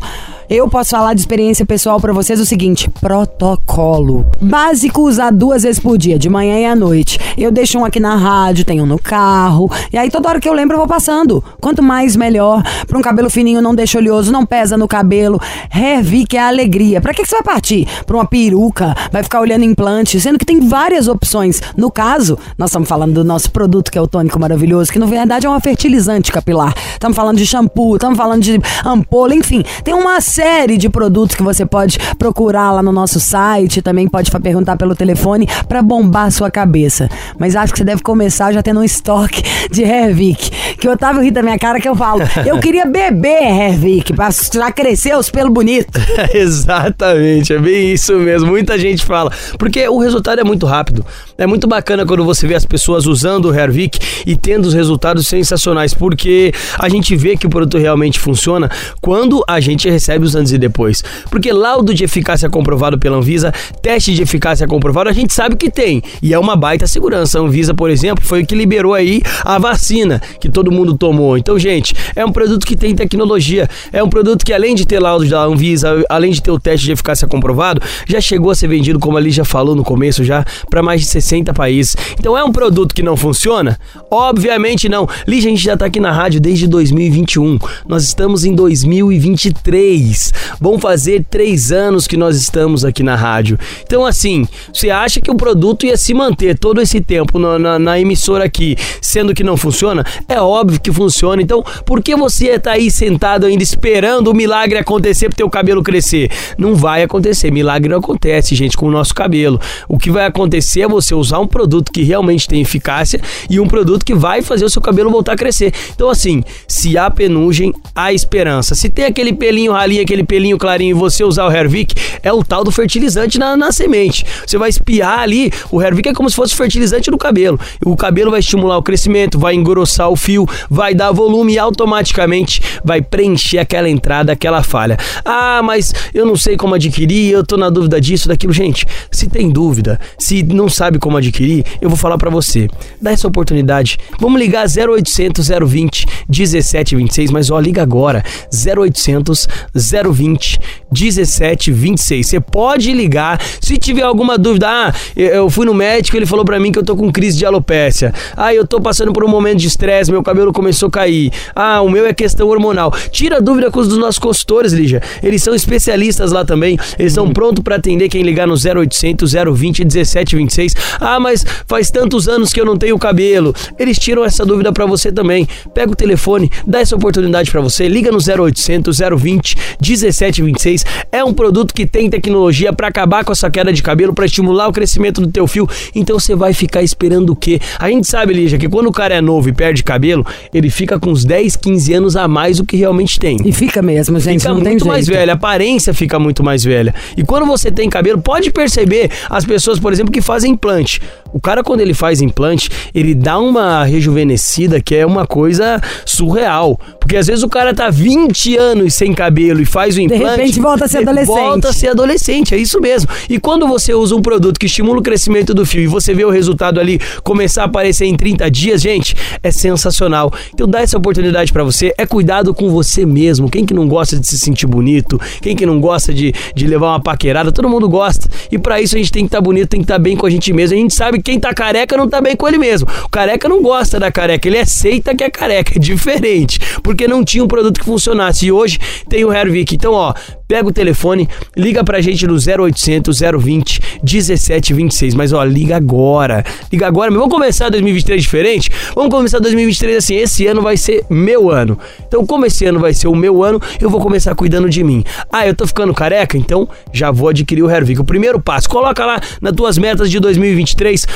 Eu 0.49 0.69
posso 0.69 0.91
falar 0.91 1.13
de 1.13 1.19
experiência 1.19 1.65
pessoal 1.65 1.99
pra 1.99 2.13
vocês 2.13 2.39
o 2.39 2.45
seguinte: 2.45 2.89
protocolo. 3.01 4.25
Básico 4.39 5.01
usar 5.01 5.29
duas 5.29 5.63
vezes 5.63 5.77
por 5.77 5.97
dia, 5.97 6.17
de 6.17 6.29
manhã 6.29 6.57
e 6.57 6.65
à 6.65 6.73
noite. 6.73 7.19
Eu 7.37 7.51
deixo 7.51 7.77
um 7.77 7.83
aqui 7.83 7.99
na 7.99 8.15
rádio, 8.15 8.63
tenho 8.63 8.83
um 8.83 8.85
no 8.85 8.97
carro. 8.97 9.69
E 9.91 9.97
aí 9.97 10.09
toda 10.09 10.29
hora 10.29 10.39
que 10.39 10.47
eu 10.47 10.53
lembro 10.53 10.75
eu 10.75 10.79
vou 10.79 10.87
passando. 10.87 11.43
Quanto 11.59 11.83
mais 11.83 12.15
melhor. 12.15 12.63
Pra 12.87 12.97
um 12.97 13.01
cabelo 13.01 13.29
fininho, 13.29 13.61
não 13.61 13.75
deixa 13.75 13.97
oleoso, 13.97 14.31
não 14.31 14.45
pesa 14.45 14.77
no 14.77 14.87
cabelo. 14.87 15.37
Revic 15.69 16.37
é 16.37 16.39
alegria. 16.39 17.01
Pra 17.01 17.13
que, 17.13 17.23
que 17.23 17.27
você 17.27 17.35
vai 17.35 17.43
partir? 17.43 17.85
Pra 18.05 18.15
uma 18.15 18.25
peruca? 18.25 18.95
Vai 19.11 19.23
ficar 19.23 19.41
olhando 19.41 19.65
implante? 19.65 20.17
Sendo 20.17 20.39
que 20.39 20.45
tem 20.45 20.61
várias 20.77 21.07
opções. 21.07 21.59
No 21.75 21.89
caso, 21.89 22.37
nós 22.55 22.69
estamos 22.69 22.87
falando 22.87 23.11
do 23.11 23.23
nosso 23.23 23.49
produto 23.49 23.91
que 23.91 23.97
é 23.97 24.01
o 24.01 24.05
tônico 24.05 24.39
maravilhoso, 24.39 24.91
que 24.91 24.99
na 24.99 25.07
verdade 25.07 25.47
é 25.47 25.49
um 25.49 25.59
fertilizante 25.59 26.31
capilar. 26.31 26.71
Estamos 26.93 27.15
falando 27.15 27.37
de 27.39 27.47
shampoo, 27.47 27.95
estamos 27.95 28.15
falando 28.15 28.43
de 28.43 28.61
ampola, 28.85 29.33
enfim. 29.33 29.63
Tem 29.83 29.95
uma 29.95 30.21
série 30.21 30.77
de 30.77 30.87
produtos 30.87 31.35
que 31.35 31.41
você 31.41 31.65
pode 31.65 31.97
procurar 32.19 32.73
lá 32.73 32.83
no 32.83 32.91
nosso 32.91 33.19
site, 33.19 33.81
também 33.81 34.07
pode 34.07 34.29
perguntar 34.29 34.77
pelo 34.77 34.95
telefone 34.95 35.47
pra 35.67 35.81
bombar 35.81 36.27
a 36.27 36.31
sua 36.31 36.51
cabeça. 36.51 37.09
Mas 37.39 37.55
acho 37.55 37.73
que 37.73 37.79
você 37.79 37.85
deve 37.85 38.03
começar 38.03 38.51
já 38.51 38.61
tendo 38.61 38.79
um 38.79 38.83
estoque 38.83 39.41
de 39.71 39.81
Hervic. 39.81 40.51
Que 40.77 40.87
o 40.87 40.91
Otávio 40.91 41.21
ri 41.21 41.31
da 41.31 41.41
minha 41.41 41.57
cara 41.57 41.79
que 41.79 41.87
eu 41.87 41.95
falo, 41.95 42.21
eu 42.45 42.59
queria 42.59 42.85
beber 42.85 43.43
Hervic 43.43 44.13
pra 44.13 44.29
já 44.31 44.71
crescer 44.71 45.17
os 45.17 45.29
pelos 45.29 45.51
bonitos. 45.51 46.01
Exatamente, 46.33 47.53
é 47.53 47.59
bem 47.59 47.93
isso 47.93 48.13
mesmo. 48.17 48.49
Muita 48.49 48.77
gente 48.77 49.03
fala. 49.05 49.31
Porque 49.57 49.87
o 49.87 49.97
resultado 49.97 50.39
é 50.39 50.43
muito 50.43 50.65
rápido. 50.65 51.05
É 51.39 51.45
muito 51.45 51.67
bacana 51.67 52.03
quando 52.03 52.25
você 52.25 52.47
vê 52.47 52.55
as 52.55 52.65
pessoas 52.65 53.05
usando 53.05 53.45
o 53.45 53.53
Hervik 53.53 53.99
e 54.25 54.35
tendo 54.35 54.65
os 54.65 54.73
resultados 54.73 55.27
sensacionais. 55.27 55.93
Porque 55.93 56.51
a 56.79 56.89
gente 56.89 57.15
vê 57.15 57.37
que 57.37 57.45
o 57.45 57.49
produto 57.49 57.77
realmente 57.77 58.19
funciona 58.19 58.71
quando 58.99 59.43
a 59.47 59.59
gente 59.59 59.87
recebe 59.87 60.25
os 60.25 60.35
antes 60.35 60.51
e 60.51 60.57
depois. 60.57 61.03
Porque 61.29 61.53
laudo 61.53 61.93
de 61.93 62.03
eficácia 62.03 62.49
comprovado 62.49 62.97
pela 62.97 63.17
Anvisa, 63.17 63.53
teste 63.83 64.15
de 64.15 64.23
eficácia 64.23 64.65
comprovado, 64.65 65.09
a 65.11 65.13
gente 65.13 65.31
sabe 65.31 65.55
que 65.55 65.69
tem. 65.69 66.01
E 66.23 66.33
é 66.33 66.39
uma 66.39 66.55
baita 66.55 66.87
segurança. 66.87 67.37
A 67.37 67.41
Anvisa, 67.43 67.71
por 67.71 67.91
exemplo, 67.91 68.25
foi 68.25 68.41
o 68.41 68.45
que 68.45 68.55
liberou 68.55 68.95
aí 68.95 69.21
a 69.45 69.59
vacina 69.59 70.19
que 70.41 70.49
todo 70.49 70.71
mundo 70.71 70.97
tomou. 70.97 71.37
Então, 71.37 71.59
gente, 71.59 71.93
é 72.15 72.25
um 72.25 72.31
produto 72.31 72.65
que 72.65 72.75
tem 72.75 72.95
tecnologia. 72.95 73.69
É 73.93 74.01
um 74.01 74.09
produto 74.09 74.43
que, 74.43 74.53
além 74.53 74.73
de 74.73 74.87
ter 74.87 74.99
laudo 74.99 75.29
da 75.29 75.43
Anvisa, 75.43 76.03
além 76.09 76.31
de 76.31 76.41
ter 76.41 76.49
o 76.49 76.59
teste 76.59 76.87
de 76.87 76.93
eficácia 76.93 77.27
comprovado, 77.27 77.79
já 78.07 78.19
chegou 78.19 78.49
a 78.49 78.55
ser 78.55 78.67
vendido, 78.67 78.99
como 78.99 79.17
ali 79.17 79.29
já 79.29 79.45
falou 79.45 79.75
no 79.75 79.83
começo, 79.83 80.23
já 80.23 80.43
para 80.67 80.81
mais 80.81 81.01
de 81.01 81.05
60 81.05 81.26
países. 81.53 81.95
Então, 82.19 82.37
é 82.37 82.43
um 82.43 82.51
produto 82.51 82.93
que 82.95 83.03
não 83.03 83.15
funciona? 83.17 83.79
Obviamente 84.09 84.87
não. 84.89 85.07
Lígia, 85.27 85.49
a 85.49 85.53
gente 85.55 85.63
já 85.63 85.75
tá 85.77 85.85
aqui 85.85 85.99
na 85.99 86.11
rádio 86.11 86.39
desde 86.39 86.67
2021. 86.67 87.59
Nós 87.87 88.03
estamos 88.03 88.45
em 88.45 88.53
2023. 88.55 90.33
Vão 90.59 90.79
fazer 90.79 91.25
três 91.29 91.71
anos 91.71 92.07
que 92.07 92.17
nós 92.17 92.35
estamos 92.37 92.83
aqui 92.85 93.03
na 93.03 93.15
rádio. 93.15 93.57
Então, 93.83 94.05
assim, 94.05 94.47
você 94.73 94.89
acha 94.89 95.19
que 95.21 95.31
o 95.31 95.35
produto 95.35 95.85
ia 95.85 95.97
se 95.97 96.13
manter 96.13 96.57
todo 96.57 96.81
esse 96.81 97.01
tempo 97.01 97.37
na, 97.39 97.57
na- 97.59 97.79
na 97.79 97.99
emissora 97.99 98.45
aqui, 98.45 98.75
sendo 99.01 99.33
que 99.33 99.43
não 99.43 99.57
funciona? 99.57 100.03
É 100.27 100.39
óbvio 100.41 100.79
que 100.79 100.91
funciona. 100.91 101.41
Então, 101.41 101.63
por 101.85 102.01
que 102.01 102.15
você 102.15 102.47
estar 102.55 102.71
aí 102.71 102.89
sentado 102.91 103.45
ainda 103.45 103.63
esperando 103.63 104.29
o 104.29 104.33
milagre 104.33 104.77
acontecer 104.77 105.27
pro 105.29 105.37
teu 105.37 105.49
cabelo 105.49 105.83
crescer? 105.83 106.29
Não 106.57 106.75
vai 106.75 107.03
acontecer. 107.03 107.51
Milagre 107.51 107.89
não 107.89 107.97
acontece, 107.99 108.55
gente, 108.55 108.75
com 108.77 108.87
o 108.87 108.91
nosso 108.91 109.13
cabelo. 109.13 109.59
O 109.87 109.97
que 109.97 110.09
vai 110.09 110.25
acontecer 110.25 110.81
é 110.81 110.87
você 110.87 111.13
usar 111.17 111.39
um 111.39 111.47
produto 111.47 111.91
que 111.91 112.03
realmente 112.03 112.47
tem 112.47 112.61
eficácia 112.61 113.19
e 113.49 113.59
um 113.59 113.67
produto 113.67 114.05
que 114.05 114.13
vai 114.13 114.41
fazer 114.41 114.65
o 114.65 114.69
seu 114.69 114.81
cabelo 114.81 115.09
voltar 115.09 115.33
a 115.33 115.35
crescer. 115.35 115.73
Então, 115.93 116.09
assim, 116.09 116.43
se 116.67 116.97
há 116.97 117.09
penugem, 117.09 117.73
há 117.95 118.13
esperança. 118.13 118.75
Se 118.75 118.89
tem 118.89 119.05
aquele 119.05 119.33
pelinho 119.33 119.71
ralinho, 119.71 120.01
aquele 120.01 120.23
pelinho 120.23 120.57
clarinho 120.57 120.95
e 120.95 120.99
você 120.99 121.23
usar 121.23 121.47
o 121.47 121.51
Hervik, 121.51 121.95
é 122.23 122.31
o 122.31 122.43
tal 122.43 122.63
do 122.63 122.71
fertilizante 122.71 123.37
na, 123.37 123.55
na 123.55 123.71
semente. 123.71 124.25
Você 124.45 124.57
vai 124.57 124.69
espiar 124.69 125.19
ali, 125.19 125.51
o 125.71 125.81
Hervik 125.81 126.09
é 126.09 126.13
como 126.13 126.29
se 126.29 126.35
fosse 126.35 126.55
fertilizante 126.55 127.09
no 127.09 127.17
cabelo. 127.17 127.59
O 127.85 127.95
cabelo 127.95 128.31
vai 128.31 128.39
estimular 128.39 128.77
o 128.77 128.83
crescimento, 128.83 129.39
vai 129.39 129.55
engrossar 129.55 130.09
o 130.09 130.15
fio, 130.15 130.45
vai 130.69 130.93
dar 130.93 131.11
volume 131.11 131.53
e 131.53 131.59
automaticamente 131.59 132.61
vai 132.83 133.01
preencher 133.01 133.59
aquela 133.59 133.89
entrada, 133.89 134.31
aquela 134.31 134.63
falha. 134.63 134.97
Ah, 135.23 135.61
mas 135.63 135.93
eu 136.13 136.25
não 136.25 136.35
sei 136.35 136.57
como 136.57 136.75
adquirir, 136.75 137.31
eu 137.31 137.45
tô 137.45 137.57
na 137.57 137.69
dúvida 137.69 137.99
disso, 138.01 138.27
daquilo. 138.27 138.53
Gente, 138.53 138.85
se 139.11 139.27
tem 139.27 139.49
dúvida, 139.49 139.99
se 140.17 140.43
não 140.43 140.67
sabe 140.67 140.99
como 140.99 141.06
adquirir, 141.15 141.63
eu 141.79 141.87
vou 141.87 141.97
falar 141.97 142.17
para 142.17 142.29
você. 142.29 142.67
Dá 143.01 143.11
essa 143.11 143.27
oportunidade. 143.27 143.97
Vamos 144.19 144.39
ligar 144.39 144.65
0800 144.67 145.47
020 145.47 146.05
1726, 146.27 147.31
mas 147.31 147.49
ó, 147.49 147.59
liga 147.59 147.81
agora. 147.81 148.23
0800 148.51 149.47
020 149.73 150.59
1726. 150.91 152.27
Você 152.27 152.39
pode 152.39 152.91
ligar 152.91 153.39
se 153.61 153.77
tiver 153.77 154.01
alguma 154.01 154.37
dúvida. 154.37 154.67
Ah, 154.67 154.93
eu 155.15 155.49
fui 155.49 155.65
no 155.65 155.73
médico, 155.73 156.17
ele 156.17 156.25
falou 156.25 156.43
para 156.43 156.59
mim 156.59 156.71
que 156.71 156.79
eu 156.79 156.83
tô 156.83 156.95
com 156.95 157.11
crise 157.11 157.37
de 157.37 157.45
alopécia. 157.45 158.13
Ah, 158.35 158.53
eu 158.53 158.65
tô 158.65 158.81
passando 158.81 159.13
por 159.13 159.23
um 159.23 159.27
momento 159.27 159.59
de 159.59 159.67
estresse, 159.67 160.11
meu 160.11 160.23
cabelo 160.23 160.51
começou 160.51 160.87
a 160.87 160.91
cair. 160.91 161.31
Ah, 161.55 161.81
o 161.81 161.89
meu 161.89 162.05
é 162.05 162.13
questão 162.13 162.47
hormonal. 162.47 162.91
Tira 163.11 163.37
a 163.37 163.39
dúvida 163.39 163.69
com 163.69 163.79
os 163.79 163.87
dos 163.87 163.97
nossos 163.97 164.19
consultores, 164.19 164.73
Lígia. 164.73 165.01
Eles 165.21 165.43
são 165.43 165.53
especialistas 165.53 166.31
lá 166.31 166.43
também. 166.43 166.77
Eles 166.97 167.13
estão 167.13 167.29
prontos 167.31 167.63
para 167.63 167.75
atender 167.75 168.09
quem 168.09 168.23
ligar 168.23 168.47
no 168.47 168.55
0800 168.55 169.33
020 169.33 169.79
1726. 169.85 170.73
Ah, 170.99 171.19
mas 171.19 171.45
faz 171.67 171.89
tantos 171.91 172.27
anos 172.27 172.51
que 172.53 172.59
eu 172.59 172.65
não 172.65 172.77
tenho 172.77 172.97
cabelo. 172.97 173.53
Eles 173.77 173.97
tiram 173.99 174.23
essa 174.23 174.45
dúvida 174.45 174.71
para 174.71 174.85
você 174.85 175.11
também. 175.11 175.47
Pega 175.73 175.91
o 175.91 175.95
telefone, 175.95 176.49
dá 176.65 176.79
essa 176.79 176.95
oportunidade 176.95 177.49
para 177.51 177.61
você. 177.61 177.87
Liga 177.87 178.11
no 178.11 178.17
0800 178.17 178.97
020 179.17 179.57
1726. 179.81 180.85
É 181.11 181.23
um 181.23 181.33
produto 181.33 181.73
que 181.73 181.85
tem 181.85 182.09
tecnologia 182.09 182.71
para 182.73 182.87
acabar 182.87 183.23
com 183.23 183.31
essa 183.31 183.49
queda 183.49 183.71
de 183.71 183.81
cabelo, 183.81 184.13
para 184.13 184.25
estimular 184.25 184.67
o 184.67 184.73
crescimento 184.73 185.21
do 185.21 185.27
teu 185.27 185.47
fio. 185.47 185.67
Então 185.95 186.19
você 186.19 186.35
vai 186.35 186.53
ficar 186.53 186.81
esperando 186.81 187.31
o 187.31 187.35
quê? 187.35 187.59
A 187.79 187.89
gente 187.89 188.07
sabe, 188.07 188.33
Lígia, 188.33 188.57
que 188.57 188.67
quando 188.69 188.87
o 188.87 188.91
cara 188.91 189.15
é 189.15 189.21
novo 189.21 189.49
e 189.49 189.53
perde 189.53 189.83
cabelo, 189.83 190.25
ele 190.53 190.69
fica 190.69 190.99
com 190.99 191.11
uns 191.11 191.23
10, 191.23 191.55
15 191.55 191.93
anos 191.93 192.15
a 192.15 192.27
mais 192.27 192.57
do 192.57 192.65
que 192.65 192.77
realmente 192.77 193.19
tem. 193.19 193.37
E 193.45 193.51
fica 193.51 193.81
mesmo, 193.81 194.19
gente, 194.19 194.41
Fica 194.41 194.53
muito 194.53 194.67
jeito. 194.69 194.87
mais 194.87 195.07
velha, 195.07 195.33
a 195.33 195.35
aparência 195.35 195.93
fica 195.93 196.19
muito 196.19 196.43
mais 196.43 196.63
velha. 196.63 196.93
E 197.15 197.23
quando 197.23 197.45
você 197.45 197.71
tem 197.71 197.89
cabelo, 197.89 198.19
pode 198.21 198.51
perceber 198.51 199.09
as 199.29 199.45
pessoas, 199.45 199.79
por 199.79 199.91
exemplo, 199.93 200.11
que 200.11 200.21
fazem 200.21 200.51
implante. 200.53 200.86
O 201.33 201.39
cara, 201.39 201.63
quando 201.63 201.81
ele 201.81 201.93
faz 201.93 202.21
implante, 202.21 202.69
ele 202.93 203.13
dá 203.13 203.37
uma 203.37 203.83
rejuvenescida 203.83 204.81
que 204.81 204.95
é 204.95 205.05
uma 205.05 205.27
coisa 205.27 205.81
surreal. 206.05 206.79
Porque 206.99 207.17
às 207.17 207.27
vezes 207.27 207.43
o 207.43 207.49
cara 207.49 207.73
tá 207.73 207.89
20 207.89 208.57
anos 208.57 208.93
sem 208.93 209.13
cabelo 209.13 209.61
e 209.61 209.65
faz 209.65 209.97
o 209.97 210.01
implante. 210.01 210.23
repente 210.23 210.59
volta 210.59 210.85
a 210.85 210.87
ser 210.87 210.99
adolescente. 210.99 211.27
Volta 211.27 211.69
a 211.69 211.73
ser 211.73 211.87
adolescente, 211.89 212.55
é 212.55 212.57
isso 212.57 212.79
mesmo. 212.81 213.09
E 213.29 213.39
quando 213.39 213.67
você 213.67 213.93
usa 213.93 214.15
um 214.15 214.21
produto 214.21 214.59
que 214.59 214.65
estimula 214.65 214.99
o 214.99 215.03
crescimento 215.03 215.53
do 215.53 215.65
fio 215.65 215.81
e 215.81 215.87
você 215.87 216.13
vê 216.13 216.25
o 216.25 216.29
resultado 216.29 216.79
ali 216.79 216.99
começar 217.23 217.63
a 217.63 217.65
aparecer 217.65 218.05
em 218.05 218.15
30 218.15 218.49
dias, 218.49 218.81
gente, 218.81 219.15
é 219.43 219.51
sensacional. 219.51 220.31
Então 220.53 220.67
dá 220.67 220.81
essa 220.81 220.97
oportunidade 220.97 221.51
pra 221.53 221.63
você, 221.63 221.93
é 221.97 222.05
cuidado 222.05 222.53
com 222.53 222.69
você 222.69 223.05
mesmo. 223.05 223.49
Quem 223.49 223.65
que 223.65 223.73
não 223.73 223.87
gosta 223.87 224.17
de 224.19 224.27
se 224.27 224.37
sentir 224.37 224.67
bonito? 224.67 225.19
Quem 225.41 225.55
que 225.55 225.65
não 225.65 225.79
gosta 225.79 226.13
de, 226.13 226.33
de 226.55 226.67
levar 226.67 226.87
uma 226.87 227.01
paquerada? 227.01 227.51
Todo 227.51 227.69
mundo 227.69 227.87
gosta. 227.87 228.27
E 228.51 228.57
pra 228.57 228.81
isso 228.81 228.95
a 228.95 228.97
gente 228.97 229.11
tem 229.11 229.23
que 229.23 229.27
estar 229.27 229.41
bonito, 229.41 229.69
tem 229.69 229.79
que 229.79 229.85
estar 229.85 229.99
bem 229.99 230.15
com 230.15 230.25
a 230.25 230.29
gente 230.29 230.51
mesmo. 230.51 230.66
A 230.75 230.77
gente 230.77 230.93
sabe 230.93 231.17
que 231.17 231.23
quem 231.23 231.39
tá 231.39 231.53
careca 231.53 231.97
não 231.97 232.07
tá 232.07 232.21
bem 232.21 232.35
com 232.35 232.47
ele 232.47 232.57
mesmo. 232.57 232.87
O 233.05 233.09
careca 233.09 233.47
não 233.47 233.61
gosta 233.61 233.99
da 233.99 234.11
careca, 234.11 234.47
ele 234.47 234.57
aceita 234.57 235.15
que 235.15 235.23
é 235.23 235.29
careca, 235.29 235.73
é 235.75 235.79
diferente. 235.79 236.59
Porque 236.81 237.07
não 237.07 237.23
tinha 237.23 237.43
um 237.43 237.47
produto 237.47 237.79
que 237.79 237.85
funcionasse. 237.85 238.45
E 238.45 238.51
hoje 238.51 238.79
tem 239.09 239.25
o 239.25 239.33
Hervik. 239.33 239.75
Então, 239.75 239.93
ó, 239.93 240.13
pega 240.47 240.67
o 240.67 240.71
telefone, 240.71 241.27
liga 241.55 241.83
pra 241.83 241.99
gente 242.01 242.25
no 242.25 242.35
0800 242.35 243.19
020 243.19 243.81
1726. 244.03 245.13
Mas 245.13 245.33
ó, 245.33 245.43
liga 245.43 245.75
agora. 245.75 246.43
Liga 246.71 246.87
agora. 246.87 247.11
Mas 247.11 247.19
vamos 247.19 247.33
começar 247.33 247.69
2023 247.69 248.21
diferente? 248.21 248.71
Vamos 248.95 249.13
começar 249.13 249.39
2023 249.39 249.97
assim. 249.97 250.15
Esse 250.15 250.47
ano 250.47 250.61
vai 250.61 250.77
ser 250.77 251.05
meu 251.09 251.49
ano. 251.49 251.77
Então, 252.07 252.25
como 252.25 252.45
esse 252.45 252.65
ano 252.65 252.79
vai 252.79 252.93
ser 252.93 253.07
o 253.07 253.15
meu 253.15 253.43
ano, 253.43 253.61
eu 253.79 253.89
vou 253.89 253.99
começar 253.99 254.33
cuidando 254.35 254.69
de 254.69 254.83
mim. 254.83 255.03
Ah, 255.31 255.47
eu 255.47 255.55
tô 255.55 255.67
ficando 255.67 255.93
careca? 255.93 256.37
Então 256.37 256.67
já 256.91 257.11
vou 257.11 257.29
adquirir 257.29 257.63
o 257.63 257.69
Hervik. 257.69 257.99
O 257.99 258.03
primeiro 258.05 258.39
passo, 258.39 258.69
coloca 258.69 259.05
lá 259.05 259.19
nas 259.41 259.53
tuas 259.53 259.77
metas 259.77 260.09
de 260.09 260.19
2023. 260.19 260.56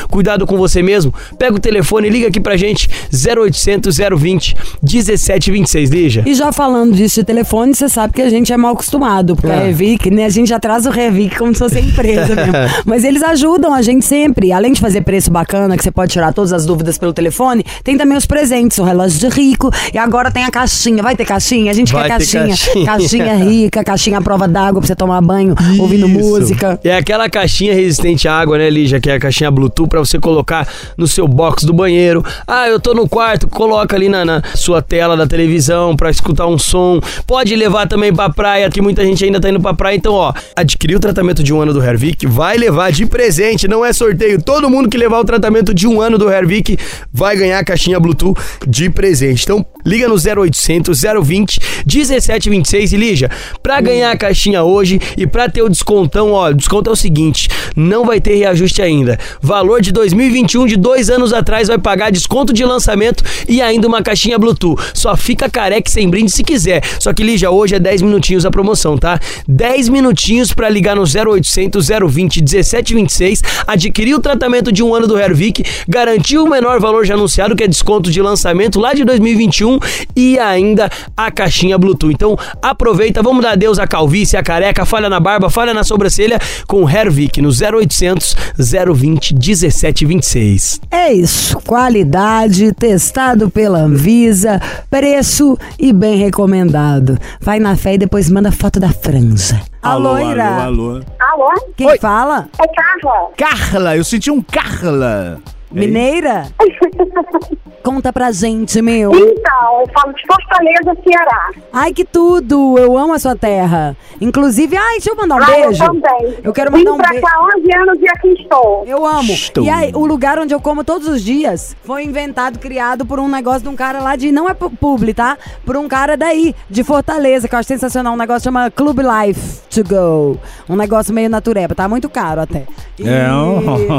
Cuidado 0.10 0.46
com 0.46 0.58
você 0.58 0.82
mesmo. 0.82 1.14
Pega 1.38 1.56
o 1.56 1.60
telefone, 1.60 2.10
liga 2.10 2.28
aqui 2.28 2.40
pra 2.40 2.58
gente. 2.58 2.90
0800 3.12 3.98
020 4.18 4.56
1726. 4.84 5.90
Lígia. 5.90 6.24
E 6.26 6.34
já 6.34 6.52
falando 6.52 6.94
disso 6.96 7.20
de 7.22 7.26
telefone, 7.26 7.74
você 7.74 7.90
sabe 7.90 8.14
que 8.14 8.22
a 8.22 8.30
gente 8.30 8.52
é 8.54 8.58
mal 8.58 8.74
acostumado, 8.74 9.36
porque 9.36 9.52
É. 9.52 9.56
a 9.56 9.64
Revic, 9.64 10.10
né, 10.12 10.26
a 10.26 10.30
gente 10.30 10.50
já 10.50 10.60
traz 10.60 10.86
o 10.86 10.90
Revic 10.90 11.38
como 11.38 11.54
se 11.54 11.60
fosse 11.60 11.80
empresa 11.80 12.36
mesmo. 12.36 12.52
Mas 12.86 13.04
eles 13.04 13.22
ajudam 13.24 13.74
a 13.74 13.82
gente 13.82 14.06
sempre. 14.06 14.52
Além 14.52 14.74
de 14.74 14.80
fazer 14.80 15.02
preço 15.02 15.32
bacana, 15.32 15.76
que 15.78 15.84
você 15.84 15.92
pode 15.92 16.12
tirar 16.12 16.34
todas 16.34 16.54
as 16.54 16.66
dúvidas 16.66 16.98
pelo 16.98 17.14
telefone, 17.14 17.64
tem 17.84 17.98
também 17.98 18.18
os 18.18 18.26
presentes, 18.26 18.78
o 18.78 18.84
relógio 18.84 19.20
de 19.20 19.28
rico, 19.36 19.70
e 19.94 19.98
agora 19.98 20.32
tem 20.32 20.44
a 20.44 20.52
caixinha. 20.52 21.02
Vai 21.02 21.16
ter 21.16 21.26
caixinha? 21.26 21.72
A 21.72 21.74
gente 21.74 21.92
Vai 21.94 22.04
quer 22.04 22.10
caixinha. 22.10 22.48
caixinha. 22.48 22.86
Caixinha 22.86 23.36
rica, 23.36 23.84
caixinha 23.84 24.18
à 24.18 24.22
prova 24.22 24.48
d'água 24.48 24.80
pra 24.82 24.88
você 24.88 24.96
tomar 24.96 25.22
banho, 25.22 25.56
ouvindo 25.80 26.08
Isso. 26.08 26.20
música. 26.20 26.80
É 26.84 26.96
aquela 26.96 27.30
caixinha 27.30 27.74
resistente 27.74 28.28
à 28.28 28.34
água, 28.34 28.58
né, 28.58 28.70
Lígia? 28.70 29.00
Que 29.00 29.10
é 29.10 29.16
a 29.16 29.20
caixinha 29.20 29.31
Bluetooth 29.52 29.88
pra 29.88 30.00
você 30.00 30.20
colocar 30.20 30.68
no 30.98 31.08
seu 31.08 31.28
box 31.28 31.66
do 31.66 31.74
banheiro. 31.74 32.24
Ah, 32.48 32.68
eu 32.68 32.80
tô 32.80 32.94
no 32.94 33.08
quarto, 33.08 33.48
coloca 33.48 33.96
ali 33.96 34.10
na, 34.10 34.26
na 34.26 34.44
sua 34.56 34.82
tela 34.82 35.16
da 35.16 35.26
televisão 35.26 35.96
pra 35.96 36.10
escutar 36.10 36.48
um 36.48 36.58
som. 36.58 37.00
Pode 37.26 37.56
levar 37.56 37.88
também 37.88 38.14
pra 38.14 38.30
praia, 38.30 38.70
que 38.70 38.82
muita 38.82 39.04
gente 39.04 39.24
ainda 39.24 39.40
tá 39.40 39.50
indo 39.50 39.60
pra 39.60 39.74
praia. 39.74 39.96
Então, 39.96 40.14
ó, 40.14 40.34
adquirir 40.56 40.96
o 40.96 41.00
tratamento 41.00 41.44
de 41.44 41.54
um 41.54 41.62
ano 41.62 41.74
do 41.74 41.84
Hervik, 41.84 42.28
vai 42.28 42.58
levar 42.58 42.92
de 42.92 43.06
presente, 43.06 43.68
não 43.68 43.86
é 43.86 43.94
sorteio. 43.94 44.42
Todo 44.42 44.70
mundo 44.70 44.90
que 44.90 44.98
levar 44.98 45.20
o 45.20 45.26
tratamento 45.26 45.74
de 45.74 45.88
um 45.88 46.02
ano 46.02 46.18
do 46.18 46.30
Hervik 46.30 46.78
vai 47.12 47.36
ganhar 47.36 47.60
a 47.60 47.64
caixinha 47.64 48.00
Bluetooth 48.00 48.40
de 48.68 48.90
presente. 48.90 49.44
Então, 49.44 49.66
liga 49.86 50.08
no 50.08 50.16
0800 50.16 51.02
020 51.24 51.60
1726 51.86 52.94
e 52.94 52.98
Lígia, 52.98 53.32
pra 53.62 53.82
ganhar 53.82 54.12
a 54.12 54.18
caixinha 54.18 54.64
hoje 54.64 55.00
e 55.18 55.26
pra 55.26 55.50
ter 55.50 55.62
o 55.62 55.70
descontão, 55.70 56.32
ó, 56.32 56.50
o 56.50 56.54
desconto 56.54 56.90
é 56.90 56.94
o 56.94 56.96
seguinte, 56.96 57.50
não 57.76 58.06
vai 58.06 58.20
ter 58.20 58.36
reajuste 58.36 58.82
ainda. 58.82 59.18
Valor 59.42 59.82
de 59.82 59.92
2021 59.92 60.68
de 60.68 60.78
dois 60.78 61.10
anos 61.10 61.34
atrás 61.34 61.68
vai 61.68 61.78
pagar 61.78 62.12
desconto 62.12 62.54
de 62.54 62.64
lançamento 62.64 63.24
e 63.48 63.62
ainda 63.62 63.88
uma 63.88 64.02
caixinha 64.02 64.38
Bluetooth. 64.38 64.82
Só 64.94 65.16
fica 65.16 65.50
careca 65.50 65.90
sem 65.90 66.10
brinde 66.10 66.32
se 66.32 66.44
quiser. 66.44 66.84
Só 67.00 67.14
que 67.14 67.24
Lígia, 67.24 67.50
hoje 67.50 67.76
é 67.76 67.80
10 67.80 68.02
minutinhos 68.02 68.46
a 68.46 68.52
promoção, 68.52 68.98
tá? 68.98 69.20
10 69.48 69.90
minutinhos 69.90 70.54
pra 70.54 70.70
ligar 70.70 70.96
no 70.96 71.04
0800 71.04 71.88
020 71.88 72.42
1726, 72.42 73.42
adquirir 73.68 74.16
o 74.16 74.20
tratamento 74.20 74.72
de 74.72 74.84
um 74.84 74.94
ano 74.94 75.08
do 75.08 75.18
Hervik, 75.20 75.64
garantir 75.88 76.38
o 76.38 76.48
menor 76.48 76.80
valor 76.80 77.06
já 77.06 77.14
anunciado, 77.14 77.56
que 77.56 77.64
é 77.64 77.68
desconto 77.68 78.12
de 78.12 78.22
lançamento 78.22 78.80
lá 78.80 78.94
de 78.94 79.04
2021 79.04 79.71
e 80.16 80.38
ainda 80.40 80.90
a 81.16 81.30
caixinha 81.32 81.78
Bluetooth. 81.78 82.12
Então 82.14 82.38
aproveita, 82.62 83.22
vamos 83.22 83.44
dar 83.44 83.52
adeus 83.52 83.80
à 83.80 83.88
calvície, 83.88 84.38
à 84.38 84.44
careca, 84.44 84.86
falha 84.86 85.10
na 85.10 85.20
barba, 85.20 85.50
falha 85.50 85.74
na 85.74 85.84
sobrancelha 85.84 86.40
com 86.68 86.84
o 86.84 86.90
Hervik 86.90 87.42
no 87.42 87.50
0800 87.50 88.36
020 88.58 89.34
1726. 89.36 90.82
É 90.90 91.12
isso, 91.14 91.60
qualidade, 91.62 92.74
testado 92.74 93.50
pela 93.50 93.80
Anvisa, 93.80 94.60
preço 94.90 95.58
e 95.80 95.92
bem 95.94 96.18
recomendado. 96.18 97.18
Vai 97.40 97.60
na 97.60 97.76
fé 97.76 97.94
e 97.96 97.98
depois 97.98 98.30
manda 98.30 98.52
foto 98.52 98.80
da 98.80 98.90
franja. 98.90 99.62
Alô, 99.82 100.18
Ira. 100.18 100.46
alô, 100.64 100.92
alô. 100.92 101.04
Alô? 101.20 101.74
Quem 101.76 101.88
Oi. 101.88 101.98
fala? 101.98 102.48
É 102.60 102.68
Carla. 102.68 103.30
Carla, 103.38 103.98
eu 103.98 104.04
senti 104.04 104.30
um 104.30 104.42
Carla. 104.42 105.40
Mineira? 105.72 106.48
Conta 107.84 108.14
pra 108.14 108.32
gente, 108.32 108.80
meu. 108.82 109.12
Então, 109.16 109.82
eu 109.82 109.88
falo 109.92 110.14
de 110.14 110.22
Fortaleza, 110.28 110.96
Ceará. 111.04 111.50
Ai, 111.74 111.92
que 111.94 112.06
tudo! 112.06 112.78
Eu 112.78 112.96
amo 112.96 113.14
a 113.14 113.20
sua 113.20 113.36
terra. 113.36 113.98
Inclusive, 114.20 114.78
ai, 114.78 114.92
deixa 114.98 115.10
eu 115.10 115.16
mandar 115.16 115.36
um 115.36 115.44
ah, 115.44 115.46
beijo. 115.48 115.84
eu 115.84 115.88
também. 115.88 116.38
Eu 116.44 116.54
quero 116.54 116.72
Vim 116.72 116.80
mandar 116.84 116.94
um 116.94 116.98
pra 116.98 117.10
beijo. 117.10 117.26
cá 117.26 117.36
há 117.36 117.58
11 117.58 117.76
anos 117.76 118.00
e 118.02 118.08
aqui 118.08 118.28
estou. 118.40 118.84
Eu 118.86 119.04
amo. 119.04 119.32
Estou. 119.32 119.64
E 119.64 119.70
aí, 119.70 119.92
o 119.96 120.06
lugar 120.06 120.38
onde 120.38 120.54
eu 120.54 120.62
como 120.62 120.84
todos 120.84 121.08
os 121.08 121.24
dias 121.24 121.76
foi 121.84 122.04
inventado, 122.04 122.60
criado 122.60 123.04
por 123.04 123.20
um 123.20 123.28
negócio 123.28 123.62
de 123.64 123.70
um 123.70 123.76
cara 123.76 124.00
lá 124.00 124.16
de. 124.16 124.32
Não 124.32 124.48
é 124.48 124.54
pu- 124.54 124.70
publi, 124.70 125.14
tá? 125.16 125.38
Por 125.66 125.76
um 125.76 125.88
cara 125.88 126.16
daí, 126.16 126.54
de 126.70 126.84
Fortaleza, 126.84 127.48
que 127.48 127.56
eu 127.56 127.60
acho 127.60 127.68
sensacional. 127.68 128.14
Um 128.14 128.18
negócio 128.18 128.44
chama 128.44 128.70
Club 128.70 129.00
Life 129.00 129.62
to 129.72 129.84
Go. 129.84 130.38
Um 130.70 130.76
negócio 130.76 131.12
meio 131.16 131.30
natureba. 131.32 131.74
Tá 131.74 131.88
muito 131.90 132.08
caro 132.10 132.42
até. 132.42 132.66
E- 133.00 133.10
É. 133.10 133.28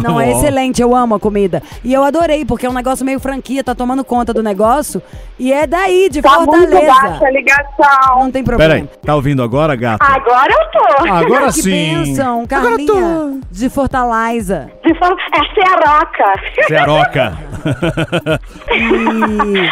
Não, 0.02 0.20
é 0.20 0.30
excelente. 0.38 0.80
Eu 0.80 0.94
amo 0.94 1.16
a 1.16 1.20
comida. 1.20 1.61
E 1.84 1.92
eu 1.92 2.02
adorei, 2.04 2.44
porque 2.44 2.66
é 2.66 2.70
um 2.70 2.74
negócio 2.74 3.04
meio 3.04 3.18
franquia, 3.20 3.62
tá 3.64 3.74
tomando 3.74 4.04
conta 4.04 4.32
do 4.32 4.42
negócio. 4.42 5.02
E 5.38 5.52
é 5.52 5.66
daí, 5.66 6.08
de 6.10 6.22
Tá 6.22 6.38
muito 6.40 6.52
Fortaleza. 6.52 6.86
baixa 6.92 7.24
a 7.26 7.30
ligação. 7.30 8.18
Não 8.20 8.30
tem 8.30 8.44
problema. 8.44 8.74
Peraí, 8.74 8.88
tá 9.04 9.14
ouvindo 9.14 9.42
agora, 9.42 9.74
gata? 9.74 10.04
Agora 10.04 10.52
eu 10.52 10.70
tô. 10.70 11.12
Agora 11.12 11.46
que 11.52 11.62
sim. 11.62 11.70
bênção, 11.70 12.42
Agora 12.50 12.68
Carlinha. 12.76 12.86
tô. 12.92 13.40
De 13.50 13.68
Fortaleza. 13.70 14.70
De 14.84 14.94
For- 14.98 15.16
É 15.34 15.54
Cearoca. 15.54 16.32
Cearoca. 16.68 17.38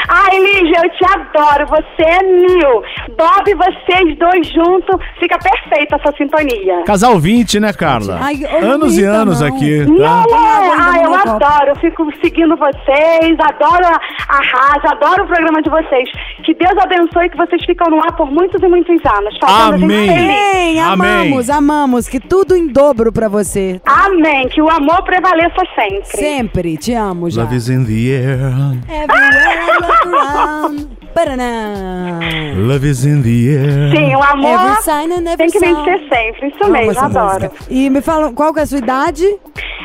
Ai, 0.08 0.38
Lígia, 0.38 0.82
eu 0.84 0.90
te 0.90 1.04
adoro. 1.04 1.66
Você 1.68 2.02
é 2.02 2.22
mil. 2.22 2.82
Bob 3.16 3.48
e 3.48 3.54
vocês 3.54 4.18
dois 4.18 4.46
juntos, 4.48 4.96
fica 5.18 5.38
perfeita 5.38 5.96
essa 5.96 6.14
sintonia. 6.16 6.82
Casal 6.84 7.18
20, 7.18 7.60
né, 7.60 7.72
Carla? 7.72 8.18
Ai, 8.20 8.36
não 8.60 8.70
anos 8.72 8.96
e 8.98 9.04
anos 9.04 9.40
não. 9.40 9.48
aqui, 9.48 9.84
Não 9.86 9.98
tá? 9.98 10.24
é? 10.28 10.34
ainda 10.34 10.82
Ah, 10.82 11.02
eu 11.02 11.14
adoro. 11.14 11.79
Fico 11.80 12.06
seguindo 12.22 12.56
vocês, 12.56 13.36
adoro 13.40 13.86
a, 13.86 14.00
arrasa, 14.28 14.92
adoro 14.92 15.24
o 15.24 15.26
programa 15.26 15.62
de 15.62 15.70
vocês. 15.70 16.10
Que 16.44 16.54
Deus 16.54 16.76
abençoe 16.78 17.30
que 17.30 17.36
vocês 17.36 17.64
ficam 17.64 17.90
no 17.90 17.98
ar 17.98 18.14
por 18.16 18.30
muitos 18.30 18.62
e 18.62 18.68
muitos 18.68 19.00
anos. 19.04 19.32
gente 19.34 19.44
Amém. 19.44 20.10
Amém, 20.10 20.80
amamos, 20.80 21.50
amamos. 21.50 22.08
Que 22.08 22.20
tudo 22.20 22.54
em 22.54 22.68
dobro 22.68 23.12
pra 23.12 23.28
você. 23.28 23.80
Amém. 23.86 24.48
Que 24.48 24.60
o 24.60 24.68
amor 24.68 25.02
prevaleça 25.04 25.62
sempre. 25.74 26.04
Sempre. 26.04 26.76
Te 26.76 26.92
amo, 26.94 27.30
já. 27.30 27.42
Love 27.42 27.56
is 27.56 27.68
in 27.68 27.84
the 27.84 27.92
air. 27.92 28.40
Everywhere 28.88 29.60
I 29.60 29.78
look 29.80 30.06
around. 30.06 31.00
Paraná. 31.14 32.20
Love 32.56 32.88
is 32.88 33.04
in 33.04 33.22
the 33.22 33.28
air. 33.28 33.96
Sim, 33.96 34.14
o 34.14 34.22
amor 34.22 34.60
Every 34.60 34.82
sign 34.82 35.12
and 35.12 35.26
every 35.28 35.36
tem 35.36 35.50
que 35.50 35.58
vencer 35.58 36.08
sempre. 36.08 36.48
Isso 36.48 36.70
mesmo, 36.70 37.00
adoro. 37.04 37.44
música. 37.44 37.64
E 37.68 37.90
me 37.90 38.00
fala, 38.00 38.32
qual 38.32 38.52
que 38.52 38.60
é 38.60 38.62
a 38.62 38.66
sua 38.66 38.78
idade? 38.78 39.26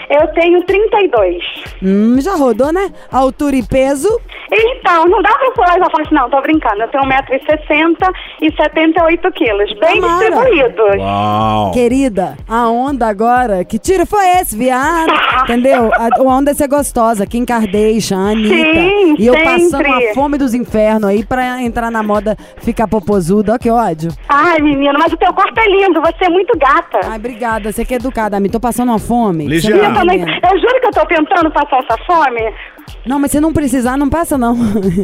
Eu 0.10 0.28
tenho 0.34 0.64
32. 0.64 1.44
Hum, 1.84 2.20
já 2.22 2.36
rodou, 2.36 2.72
né? 2.72 2.92
Altura 3.12 3.56
e 3.56 3.64
peso? 3.64 4.10
Então, 4.52 5.06
não 5.08 5.22
dá 5.22 5.32
pra 5.32 5.52
pular 5.52 5.78
essa 5.78 5.90
parte, 5.90 6.14
não, 6.14 6.30
tô 6.30 6.40
brincando. 6.42 6.82
Eu 6.84 6.88
tenho 6.90 7.04
1,60m 7.04 8.14
e 8.42 8.52
78 8.56 9.32
quilos. 9.32 9.74
Bem 9.80 10.00
Tamara. 10.00 10.30
distribuídos. 10.30 10.98
Uau. 11.02 11.72
Querida, 11.72 12.38
a 12.48 12.70
onda 12.70 13.08
agora, 13.08 13.66
que 13.66 13.80
tiro 13.80 14.06
foi 14.06 14.26
esse, 14.40 14.56
viado? 14.56 15.12
Entendeu? 15.44 15.92
A, 15.94 16.10
a 16.20 16.22
onda 16.22 16.52
é 16.52 16.54
ser 16.54 16.68
gostosa, 16.68 17.26
Kim 17.26 17.44
Kardashian, 17.44 18.32
Anitta. 18.32 18.56
Sim, 18.56 19.16
e 19.18 19.26
eu 19.26 19.34
sempre. 19.34 19.46
passando 19.46 19.86
a 19.86 20.14
fome 20.14 20.38
dos 20.38 20.54
infernos 20.54 21.10
aí 21.10 21.26
pra 21.26 21.62
entrar 21.62 21.90
na 21.90 22.04
moda 22.04 22.38
ficar 22.58 22.88
popozuda. 22.88 23.54
Ó, 23.56 23.58
que 23.58 23.70
ódio. 23.70 24.12
Ai, 24.30 24.60
menino, 24.62 24.98
mas 25.00 25.12
o 25.12 25.18
teu 25.18 25.34
corpo 25.34 25.60
é 25.60 25.68
lindo, 25.68 26.00
você 26.02 26.26
é 26.26 26.30
muito 26.30 26.58
gata. 26.58 27.00
Ai, 27.04 27.18
obrigada, 27.18 27.72
você 27.72 27.84
que 27.84 27.94
é 27.94 27.98
educada, 27.98 28.40
me 28.40 28.50
tô 28.50 28.60
passando 28.60 28.90
uma 28.90 29.00
fome. 29.00 29.48
Ligia. 29.48 29.95
Não 30.04 30.14
eu 30.14 30.60
juro 30.60 30.82
que 30.82 30.88
eu 30.88 30.92
tô 30.92 31.06
tentando 31.06 31.52
passar 31.52 31.80
essa 31.80 31.98
fome. 32.06 32.54
Não, 33.06 33.20
mas 33.20 33.32
se 33.32 33.40
não 33.40 33.54
precisar, 33.54 33.98
não 33.98 34.10
passa 34.10 34.38
não. 34.38 34.56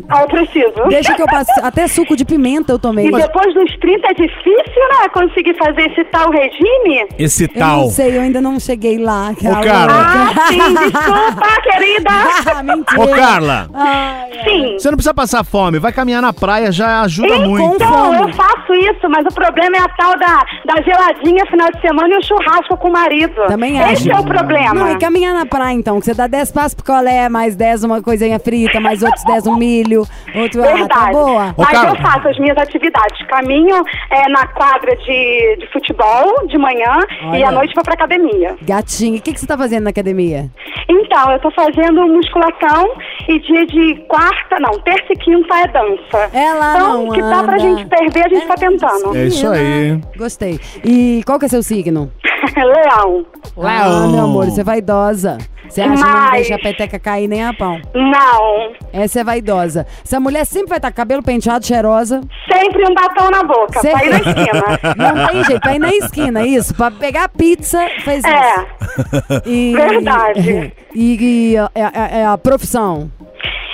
Ah, 0.09 0.21
eu 0.21 0.27
preciso. 0.27 0.73
Deixa 0.89 1.13
que 1.13 1.21
eu 1.21 1.27
passe. 1.27 1.51
Até 1.61 1.87
suco 1.87 2.15
de 2.15 2.25
pimenta 2.25 2.71
eu 2.73 2.79
tomei. 2.79 3.07
E 3.07 3.11
depois 3.11 3.53
dos 3.53 3.77
30 3.79 4.07
é 4.07 4.13
difícil, 4.13 4.81
né? 4.89 5.09
Conseguir 5.13 5.55
fazer 5.57 5.91
esse 5.91 6.03
tal 6.05 6.29
regime? 6.31 7.05
Esse 7.19 7.43
Eu 7.43 7.49
tal. 7.59 7.77
não 7.81 7.89
sei, 7.89 8.17
eu 8.17 8.21
ainda 8.21 8.41
não 8.41 8.59
cheguei 8.59 8.97
lá. 8.97 9.31
Ô, 9.31 9.63
cara. 9.63 9.91
Ah, 9.93 10.47
sim, 10.47 10.57
desculpa, 10.57 11.61
querida. 11.63 12.63
Mentira. 12.63 13.01
Ô, 13.01 13.07
Carla, 13.15 13.67
Ai, 13.73 14.29
ai. 14.31 14.43
Sim. 14.49 14.73
você 14.79 14.89
não 14.89 14.97
precisa 14.97 15.13
passar 15.13 15.43
fome. 15.43 15.77
Vai 15.77 15.91
caminhar 15.93 16.21
na 16.23 16.33
praia, 16.33 16.71
já 16.71 17.01
ajuda 17.01 17.27
Então, 17.35 17.49
muito. 17.49 17.85
fome. 17.85 18.17
eu 18.17 18.33
faço 18.33 18.73
isso, 18.73 19.07
mas 19.09 19.23
o 19.25 19.33
problema 19.35 19.77
é 19.77 19.79
a 19.81 19.89
tal 19.89 20.17
da, 20.17 20.43
da 20.65 20.81
geladinha 20.81 21.45
final 21.45 21.69
de 21.71 21.79
semana 21.81 22.13
e 22.13 22.17
o 22.17 22.23
churrasco 22.23 22.75
com 22.77 22.87
o 22.89 22.91
marido. 22.91 23.45
Também 23.47 23.79
acho. 23.79 23.93
Esse 23.93 24.11
é 24.11 24.19
o 24.19 24.23
problema. 24.23 24.73
Não, 24.73 24.91
e 24.91 24.97
caminhar 24.97 25.33
na 25.35 25.45
praia 25.45 25.73
então, 25.75 25.99
que 25.99 26.05
você 26.05 26.13
dá 26.15 26.25
10 26.27 26.51
passos 26.51 26.73
pro 26.73 26.85
colé, 26.85 27.29
mais 27.29 27.55
10 27.55 27.70
uma 27.83 28.01
coisinha 28.01 28.37
frita, 28.39 28.79
mais 28.79 29.01
outros 29.01 29.23
10 29.23 29.47
um 29.47 29.55
milho, 29.55 30.05
outro. 30.35 30.61
Ah, 30.63 30.67
tá 30.67 30.73
Verdade. 30.75 31.11
boa. 31.11 31.55
Ô, 31.57 31.63
Mas 31.63 31.83
eu 31.83 31.95
faço 31.97 32.27
as 32.27 32.37
minhas 32.39 32.57
atividades. 32.57 33.25
Caminho 33.27 33.83
é, 34.09 34.29
na 34.29 34.45
quadra 34.47 34.95
de, 34.95 35.57
de 35.59 35.67
futebol 35.71 36.47
de 36.47 36.57
manhã 36.57 36.99
e 37.21 37.25
Olha. 37.25 37.47
à 37.47 37.51
noite 37.51 37.73
vou 37.73 37.83
pra 37.83 37.93
academia. 37.93 38.55
Gatinho, 38.61 39.17
o 39.17 39.21
que, 39.21 39.33
que 39.33 39.39
você 39.39 39.47
tá 39.47 39.57
fazendo 39.57 39.85
na 39.85 39.89
academia? 39.89 40.49
Então, 40.89 41.31
eu 41.31 41.39
tô 41.39 41.51
fazendo 41.51 42.07
musculação 42.07 42.91
e 43.27 43.39
dia 43.39 43.65
de 43.65 43.95
quarta, 44.07 44.59
não, 44.59 44.79
terça 44.79 45.11
e 45.11 45.15
quinta 45.17 45.55
é 45.57 45.67
dança. 45.67 46.29
Ela 46.33 46.75
então, 46.75 47.05
não 47.05 47.11
que 47.11 47.21
dá 47.21 47.43
pra 47.43 47.57
gente 47.57 47.85
perder, 47.85 48.25
a 48.25 48.29
gente 48.29 48.47
tá 48.47 48.55
tentando. 48.55 49.15
É 49.15 49.25
isso 49.25 49.47
aí. 49.47 50.01
Gostei. 50.17 50.59
E 50.83 51.21
qual 51.25 51.39
que 51.39 51.45
é 51.45 51.47
seu 51.47 51.63
signo? 51.63 52.11
Leão. 52.55 53.25
Ah, 53.57 54.07
meu 54.07 54.23
amor, 54.25 54.45
você 54.45 54.61
é 54.61 54.63
vaidosa. 54.63 55.37
Você 55.71 55.81
acha 55.81 55.93
que 55.95 56.01
não 56.01 56.09
Mas- 56.11 56.31
deixa 56.33 56.55
a 56.55 56.59
peteca 56.59 56.99
cair 56.99 57.27
nem 57.27 57.45
a 57.45 57.53
pão. 57.53 57.79
Não. 57.93 58.73
Essa 58.91 59.21
é 59.21 59.23
vaidosa. 59.23 59.87
Essa 60.03 60.19
mulher 60.19 60.45
sempre 60.45 60.67
vai 60.69 60.77
estar 60.79 60.91
com 60.91 60.97
cabelo 60.97 61.23
penteado, 61.23 61.65
cheirosa. 61.65 62.21
Sempre 62.51 62.83
um 62.85 62.93
batom 62.93 63.29
na 63.31 63.41
boca, 63.43 63.79
Cê- 63.79 63.91
pra 63.91 64.05
ir 64.05 64.09
na 64.09 64.17
esquina. 64.19 64.63
Não 64.97 65.27
tem 65.27 65.43
jeito, 65.45 65.61
pra 65.61 65.75
ir 65.75 65.79
na 65.79 65.89
esquina, 65.93 66.45
isso. 66.45 66.75
Pra 66.75 66.91
pegar 66.91 67.29
pizza, 67.29 67.79
fez 68.03 68.23
isso. 68.23 68.27
É. 68.27 69.41
E, 69.45 69.73
Verdade. 69.73 70.73
E, 70.93 71.51
e 71.53 71.57
a, 71.57 71.71
a- 71.73 72.29
a- 72.29 72.33
a 72.33 72.37
profissão? 72.37 73.09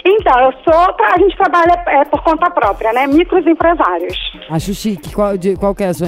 Então, 0.09 0.39
eu 0.39 0.53
sou, 0.63 0.95
a 1.05 1.19
gente 1.19 1.35
trabalha 1.35 1.73
é, 1.87 2.05
por 2.05 2.21
conta 2.23 2.49
própria, 2.49 2.93
né? 2.93 3.07
Micros 3.07 3.45
empresários. 3.45 4.17
Acho 4.49 4.73
chique. 4.73 5.13
Qual, 5.13 5.37
de, 5.37 5.55
qual 5.57 5.75
que 5.75 5.83
é 5.83 5.87
a 5.87 5.93
sua. 5.93 6.07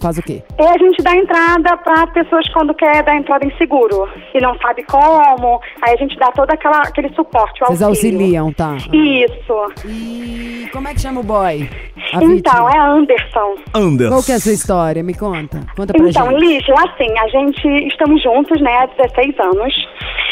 Faz 0.00 0.18
o 0.18 0.22
quê? 0.22 0.42
E 0.58 0.62
a 0.66 0.76
gente 0.78 1.02
dá 1.02 1.14
entrada 1.14 1.76
para 1.78 2.06
pessoas 2.08 2.48
quando 2.52 2.74
quer 2.74 3.02
dar 3.04 3.16
entrada 3.16 3.46
em 3.46 3.56
seguro 3.56 4.08
e 4.34 4.40
não 4.40 4.56
sabe 4.58 4.82
como. 4.84 5.60
Aí 5.82 5.94
a 5.94 5.96
gente 5.96 6.16
dá 6.18 6.32
todo 6.32 6.50
aquela, 6.50 6.78
aquele 6.80 7.08
suporte, 7.14 7.60
Vocês 7.60 7.82
auxílio. 7.82 8.18
auxiliam, 8.18 8.52
tá? 8.52 8.76
Isso. 8.92 9.86
E 9.86 10.68
como 10.72 10.88
é 10.88 10.94
que 10.94 11.00
chama 11.00 11.20
o 11.20 11.24
boy? 11.24 11.68
A 12.12 12.22
Então, 12.24 12.28
vítima? 12.28 12.70
é 12.74 12.78
Anderson. 12.78 13.54
Anders. 13.74 14.08
Qual 14.10 14.22
que 14.22 14.32
é 14.32 14.34
a 14.34 14.40
sua 14.40 14.52
história? 14.52 15.02
Me 15.02 15.14
conta. 15.14 15.60
Conta 15.76 15.92
pra 15.92 16.08
Então, 16.08 16.30
gente. 16.30 16.40
Lígia, 16.40 16.74
assim, 16.74 17.18
a 17.18 17.28
gente 17.28 17.68
estamos 17.88 18.22
juntos, 18.22 18.60
né, 18.60 18.76
há 18.78 18.86
16 18.86 19.38
anos 19.40 19.74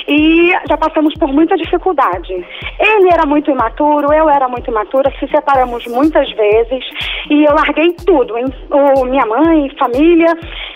e 0.09 0.53
já 0.69 0.77
passamos 0.77 1.15
por 1.15 1.33
muita 1.33 1.57
dificuldade. 1.57 2.45
Ele 2.79 3.09
era 3.13 3.27
muito 3.27 3.51
imaturo, 3.51 4.13
eu 4.13 4.29
era 4.29 4.49
muito 4.49 4.71
imatura, 4.71 5.13
se 5.19 5.27
separamos 5.29 5.87
muitas 5.87 6.31
vezes 6.33 6.85
e 7.31 7.45
eu 7.45 7.55
larguei 7.55 7.93
tudo, 8.07 8.37
hein? 8.39 8.47
O, 8.71 9.05
minha 9.07 9.27
mãe, 9.27 9.69
família, 9.79 10.33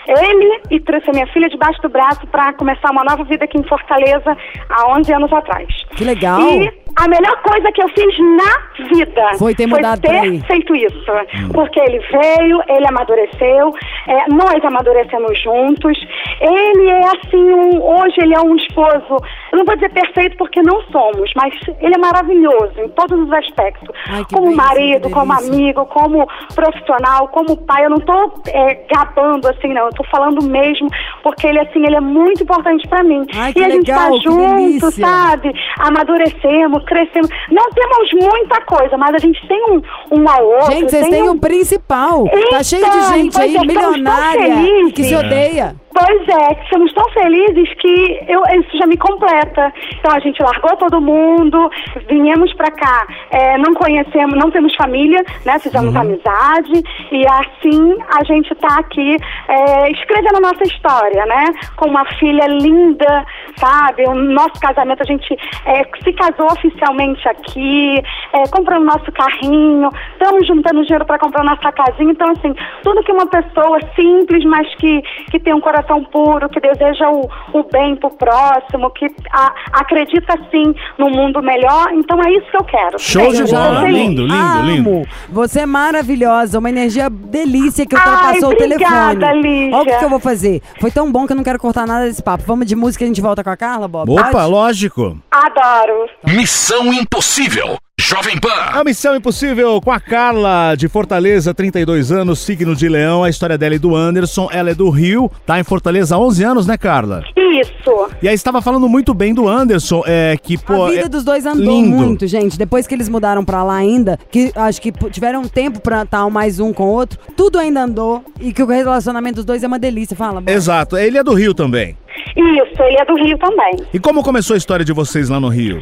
ele 0.07 0.61
e 0.71 0.79
trouxe 0.79 1.09
a 1.09 1.13
minha 1.13 1.27
filha 1.27 1.49
debaixo 1.49 1.81
do 1.81 1.89
braço 1.89 2.25
para 2.27 2.53
começar 2.53 2.91
uma 2.91 3.03
nova 3.03 3.23
vida 3.23 3.45
aqui 3.45 3.57
em 3.59 3.63
Fortaleza 3.63 4.37
há 4.69 4.97
11 4.97 5.13
anos 5.13 5.31
atrás. 5.33 5.67
Que 5.95 6.03
legal. 6.03 6.39
E 6.41 6.71
a 6.95 7.07
melhor 7.07 7.41
coisa 7.43 7.71
que 7.71 7.81
eu 7.81 7.87
fiz 7.89 8.17
na 8.19 8.87
vida 8.89 9.29
Foi 9.37 9.53
ter 9.53 9.67
mudado 9.67 10.01
pra 10.01 10.21
ter 10.21 10.41
feito 10.47 10.75
isso. 10.75 11.05
Porque 11.53 11.79
ele 11.79 11.99
veio, 11.99 12.61
ele 12.67 12.87
amadureceu, 12.87 13.73
é, 14.07 14.25
nós 14.33 14.63
amadurecemos 14.65 15.39
juntos. 15.41 15.97
Ele 16.41 16.89
é 16.89 16.99
assim, 17.05 17.51
um- 17.53 17.81
hoje 17.83 18.15
ele 18.21 18.33
é 18.35 18.39
um 18.41 18.55
esposo, 18.55 19.17
não 19.53 19.63
vou 19.65 19.75
dizer 19.75 19.89
perfeito 19.91 20.35
porque 20.37 20.61
não 20.61 20.81
somos, 20.91 21.31
mas 21.35 21.53
ele 21.81 21.95
é 21.95 21.97
maravilhoso 21.97 22.73
em 22.77 22.89
todos 22.89 23.19
os 23.19 23.31
aspectos. 23.33 23.89
Ai, 24.07 24.23
como 24.31 24.55
marido, 24.55 25.09
como 25.09 25.33
amigo, 25.33 25.85
como 25.85 26.27
profissional, 26.55 27.27
como 27.29 27.57
pai. 27.57 27.85
Eu 27.85 27.89
não 27.91 27.99
tô 27.99 28.33
é, 28.47 28.85
gabando 28.93 29.47
assim, 29.47 29.73
não. 29.73 29.85
Eu 29.85 29.93
tô 29.93 30.03
falando 30.05 30.43
mesmo, 30.43 30.89
porque 31.23 31.47
ele 31.47 31.59
assim, 31.59 31.85
ele 31.85 31.95
é 31.95 32.01
muito 32.01 32.43
importante 32.43 32.87
pra 32.87 33.03
mim. 33.03 33.25
Ai, 33.35 33.53
e 33.55 33.63
a 33.63 33.69
gente 33.69 33.87
legal, 33.87 34.11
tá 34.11 34.17
junto, 34.23 34.91
sabe? 34.91 35.53
Amadurecemos, 35.79 36.83
crescemos. 36.85 37.29
Não 37.51 37.69
temos 37.71 38.13
muita 38.13 38.61
coisa, 38.61 38.97
mas 38.97 39.13
a 39.15 39.17
gente 39.19 39.45
tem 39.47 39.61
um, 39.71 39.81
um 40.11 40.29
ao 40.29 40.45
outro. 40.45 40.71
Gente, 40.71 40.89
vocês 40.91 41.03
tem 41.03 41.11
têm 41.11 41.29
um- 41.29 41.33
o 41.33 41.39
principal. 41.39 42.25
tá 42.25 42.37
Então, 42.39 42.63
cheio 42.63 42.89
de 42.89 43.01
gente 43.07 43.33
pois 43.33 43.45
aí, 43.45 43.55
é, 43.55 43.59
milionária, 43.61 44.55
que 44.93 45.03
se 45.03 45.15
odeia. 45.15 45.75
Pois 45.99 46.27
é, 46.29 46.55
que 46.55 46.69
somos 46.69 46.93
tão 46.93 47.03
felizes 47.09 47.73
que 47.75 48.19
eu, 48.27 48.41
isso 48.61 48.77
já 48.77 48.87
me 48.87 48.95
completa. 48.95 49.73
Então 49.99 50.11
a 50.15 50.19
gente 50.19 50.41
largou 50.41 50.77
todo 50.77 51.01
mundo, 51.01 51.69
viemos 52.07 52.53
pra 52.53 52.71
cá, 52.71 53.05
é, 53.31 53.57
não 53.57 53.73
conhecemos, 53.73 54.35
não 54.39 54.49
temos 54.49 54.73
família, 54.75 55.21
né? 55.45 55.59
Fizemos 55.59 55.93
Uhum. 55.93 56.01
amizade 56.01 56.83
e 57.11 57.25
assim 57.27 57.97
a 58.17 58.23
gente 58.23 58.53
tá 58.55 58.79
aqui 58.79 59.17
é, 59.47 59.91
escrevendo 59.91 60.37
a 60.37 60.39
nossa 60.39 60.63
história, 60.63 61.25
né? 61.25 61.45
Com 61.75 61.89
uma 61.89 62.05
filha 62.17 62.45
linda, 62.47 63.25
sabe? 63.57 64.05
O 64.05 64.13
nosso 64.13 64.59
casamento, 64.61 65.01
a 65.01 65.05
gente 65.05 65.33
é, 65.65 65.83
se 66.03 66.13
casou 66.13 66.47
oficialmente 66.47 67.27
aqui, 67.27 68.01
é, 68.33 68.43
comprando 68.51 68.85
nosso 68.85 69.11
carrinho, 69.11 69.89
estamos 70.13 70.47
juntando 70.47 70.83
dinheiro 70.83 71.05
para 71.05 71.19
comprar 71.19 71.43
nossa 71.43 71.71
casinha. 71.71 72.11
Então, 72.11 72.29
assim, 72.31 72.53
tudo 72.83 73.03
que 73.03 73.11
uma 73.11 73.27
pessoa 73.27 73.79
simples, 73.95 74.45
mas 74.45 74.73
que, 74.75 75.01
que 75.31 75.39
tem 75.39 75.53
um 75.53 75.59
coração 75.59 75.88
puro, 76.05 76.47
que 76.49 76.59
deseja 76.59 77.09
o, 77.09 77.29
o 77.53 77.63
bem 77.71 77.95
pro 77.95 78.09
próximo, 78.11 78.89
que 78.91 79.07
a- 79.31 79.53
acredita, 79.73 80.33
sim, 80.51 80.73
no 80.97 81.09
mundo 81.09 81.41
melhor. 81.41 81.91
Então, 81.93 82.21
é 82.21 82.31
isso 82.31 82.49
que 82.51 82.57
eu 82.57 82.63
quero. 82.63 82.99
Show 82.99 83.31
de 83.31 83.43
bola. 83.51 83.89
Lindo, 83.89 84.21
lindo, 84.23 84.33
Amo. 84.33 84.65
lindo. 84.69 85.07
Você 85.29 85.61
é 85.61 85.65
maravilhosa, 85.65 86.59
uma 86.59 86.69
energia 86.69 87.09
delícia 87.09 87.85
que 87.85 87.95
ultrapassou 87.95 88.49
Ai, 88.49 88.55
o 88.55 88.57
telefone. 88.57 88.85
obrigada, 88.85 89.33
Lígia. 89.33 89.75
Olha 89.75 89.81
o 89.81 89.85
que, 89.85 89.97
que 89.97 90.05
eu 90.05 90.09
vou 90.09 90.19
fazer. 90.19 90.61
Foi 90.79 90.91
tão 90.91 91.11
bom 91.11 91.25
que 91.25 91.33
eu 91.33 91.37
não 91.37 91.43
quero 91.43 91.59
cortar 91.59 91.85
nada 91.87 92.05
desse 92.05 92.21
papo. 92.23 92.43
Vamos 92.45 92.65
de 92.65 92.75
música 92.75 93.03
e 93.03 93.05
a 93.05 93.07
gente 93.07 93.21
volta 93.21 93.43
com 93.43 93.49
a 93.49 93.57
Carla, 93.57 93.87
Bob? 93.87 94.09
Opa, 94.11 94.29
Pode? 94.31 94.49
lógico. 94.51 95.17
Adoro. 95.31 96.07
Missão 96.25 96.93
Impossível. 96.93 97.77
Jovem 98.09 98.37
A 98.37 98.71
Pan. 98.71 98.83
Missão 98.85 99.15
Impossível 99.15 99.79
com 99.79 99.91
a 99.91 99.99
Carla 99.99 100.73
de 100.73 100.87
Fortaleza, 100.87 101.53
32 101.53 102.11
anos, 102.11 102.39
signo 102.39 102.75
de 102.75 102.89
leão. 102.89 103.23
A 103.23 103.29
história 103.29 103.55
dela 103.55 103.75
e 103.75 103.77
do 103.77 103.95
Anderson. 103.95 104.49
Ela 104.51 104.71
é 104.71 104.73
do 104.73 104.89
Rio, 104.89 105.29
tá 105.45 105.59
em 105.59 105.63
Fortaleza 105.63 106.15
há 106.15 106.19
11 106.19 106.43
anos, 106.43 106.65
né, 106.65 106.75
Carla? 106.75 107.23
Isso. 107.37 108.09
E 108.19 108.27
aí 108.27 108.33
estava 108.33 108.63
falando 108.63 108.89
muito 108.89 109.13
bem 109.13 109.31
do 109.31 109.47
Anderson, 109.47 110.01
é 110.07 110.35
que, 110.41 110.57
pô. 110.57 110.85
a 110.85 110.89
vida 110.89 111.05
é 111.05 111.07
dos 111.07 111.23
dois 111.23 111.45
andou 111.45 111.63
lindo. 111.63 111.95
muito, 111.95 112.25
gente. 112.25 112.57
Depois 112.57 112.87
que 112.87 112.95
eles 112.95 113.07
mudaram 113.07 113.45
pra 113.45 113.61
lá 113.61 113.75
ainda, 113.75 114.17
que 114.31 114.51
acho 114.55 114.81
que 114.81 114.91
tiveram 115.11 115.43
tempo 115.43 115.79
pra 115.79 116.01
estar 116.01 116.25
um 116.25 116.31
mais 116.31 116.59
um 116.59 116.73
com 116.73 116.85
o 116.85 116.91
outro, 116.91 117.19
tudo 117.37 117.59
ainda 117.59 117.83
andou 117.83 118.23
e 118.41 118.51
que 118.51 118.63
o 118.63 118.65
relacionamento 118.65 119.35
dos 119.35 119.45
dois 119.45 119.63
é 119.63 119.67
uma 119.67 119.77
delícia. 119.77 120.17
Fala, 120.17 120.41
Bob. 120.41 120.51
Exato, 120.51 120.97
ele 120.97 121.19
é 121.19 121.23
do 121.23 121.35
Rio 121.35 121.53
também. 121.53 121.95
Isso, 122.35 122.81
ele 122.81 122.97
é 122.97 123.05
do 123.05 123.13
Rio 123.23 123.37
também. 123.37 123.75
E 123.93 123.99
como 123.99 124.23
começou 124.23 124.55
a 124.55 124.57
história 124.57 124.83
de 124.83 124.93
vocês 124.93 125.29
lá 125.29 125.39
no 125.39 125.47
Rio? 125.47 125.79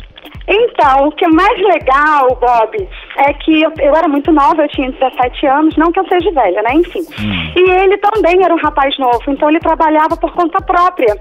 Então, 0.48 1.08
o 1.08 1.12
que 1.12 1.26
é 1.26 1.30
mais 1.30 1.60
legal, 1.60 2.36
Bob, 2.40 2.90
é 3.17 3.34
que 3.34 3.62
eu, 3.62 3.71
eu 3.80 3.95
era 3.95 4.08
muito 4.08 4.32
nova, 4.32 4.63
eu 4.63 4.69
tinha 4.69 4.91
17 4.91 5.47
anos, 5.47 5.75
não 5.75 5.91
que 5.91 5.99
eu 5.99 6.08
seja 6.08 6.32
velha, 6.32 6.62
né? 6.62 6.73
Enfim. 6.73 7.01
E 7.56 7.71
ele 7.71 7.97
também 7.97 8.43
era 8.43 8.53
um 8.53 8.60
rapaz 8.60 8.97
novo, 8.97 9.23
então 9.27 9.49
ele 9.49 9.60
trabalhava 9.60 10.15
por 10.15 10.32
conta 10.34 10.62
própria. 10.62 11.17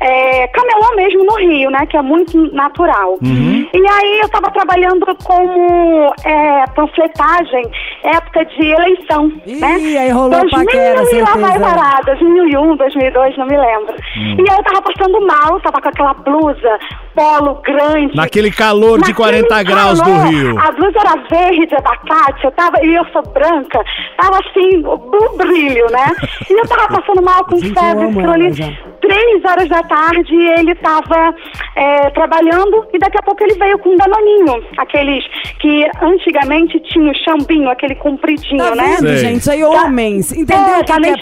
É, 0.00 0.48
camelô 0.48 0.96
mesmo 0.96 1.24
no 1.24 1.34
Rio, 1.36 1.70
né? 1.70 1.86
Que 1.86 1.96
é 1.96 2.02
muito 2.02 2.38
natural. 2.54 3.18
E 3.22 3.88
aí 3.88 4.18
eu 4.20 4.26
estava 4.26 4.50
trabalhando 4.50 5.06
como 5.24 6.14
é, 6.24 6.64
panfletagem, 6.74 7.62
época 8.02 8.44
de 8.44 8.66
eleição, 8.70 9.32
Ih, 9.46 9.56
né? 9.56 9.74
aí 9.98 10.10
rolou 10.10 10.30
2000 10.30 10.50
paquera, 10.50 11.02
e 11.12 11.20
lá 11.20 11.36
vai 11.36 11.58
parar, 11.58 12.00
2001, 12.04 12.76
2002, 12.76 13.36
não 13.36 13.46
me 13.46 13.56
lembro. 13.56 13.94
E 14.16 14.50
aí 14.50 14.56
eu 14.56 14.62
tava 14.62 14.82
passando 14.82 15.20
mal, 15.26 15.60
tava 15.60 15.80
com 15.80 15.88
aquela 15.88 16.14
blusa, 16.14 16.78
polo 17.14 17.60
grande. 17.62 18.14
Naquele 18.16 18.50
calor 18.50 19.00
de 19.02 19.10
Naquele 19.12 19.44
40 19.46 19.62
graus 19.62 19.98
do 19.98 20.04
calor, 20.04 20.26
Rio. 20.26 20.58
A 20.58 20.72
blusa 20.72 20.98
era 20.98 21.16
verde, 21.34 21.74
abacate, 21.74 22.44
eu 22.44 22.52
tava, 22.52 22.84
e 22.84 22.94
eu 22.94 23.04
sou 23.12 23.22
branca, 23.32 23.82
tava 24.20 24.38
assim, 24.38 24.82
o 24.84 24.96
brilho, 25.36 25.86
né? 25.90 26.06
E 26.48 26.52
eu 26.52 26.66
tava 26.68 27.00
passando 27.00 27.22
mal 27.22 27.44
com 27.46 27.58
febre, 27.58 28.04
ali, 28.30 28.78
três 29.00 29.44
horas 29.44 29.68
da 29.68 29.82
tarde, 29.82 30.34
e 30.34 30.46
ele 30.60 30.74
tava 30.76 31.34
é, 31.76 32.10
trabalhando, 32.10 32.86
e 32.92 32.98
daqui 32.98 33.18
a 33.18 33.22
pouco 33.22 33.42
ele 33.42 33.54
veio 33.54 33.78
com 33.78 33.90
um 33.90 33.96
danoninho, 33.96 34.64
aqueles 34.78 35.24
que 35.60 35.84
antigamente 36.02 36.78
tinha 36.80 37.10
o 37.10 37.14
chambinho, 37.24 37.68
aquele 37.70 37.94
compridinho, 37.96 38.62
Tá 38.64 38.74
né? 38.74 38.96
vendo, 39.00 39.16
gente? 39.16 39.38
Isso 39.40 39.50
aí, 39.50 39.62
homens. 39.64 40.32
Entendeu 40.32 40.74
É, 40.74 40.78
o 40.78 40.84
que, 40.84 40.92
tá 40.92 41.00
que 41.00 41.06
é 41.06 41.16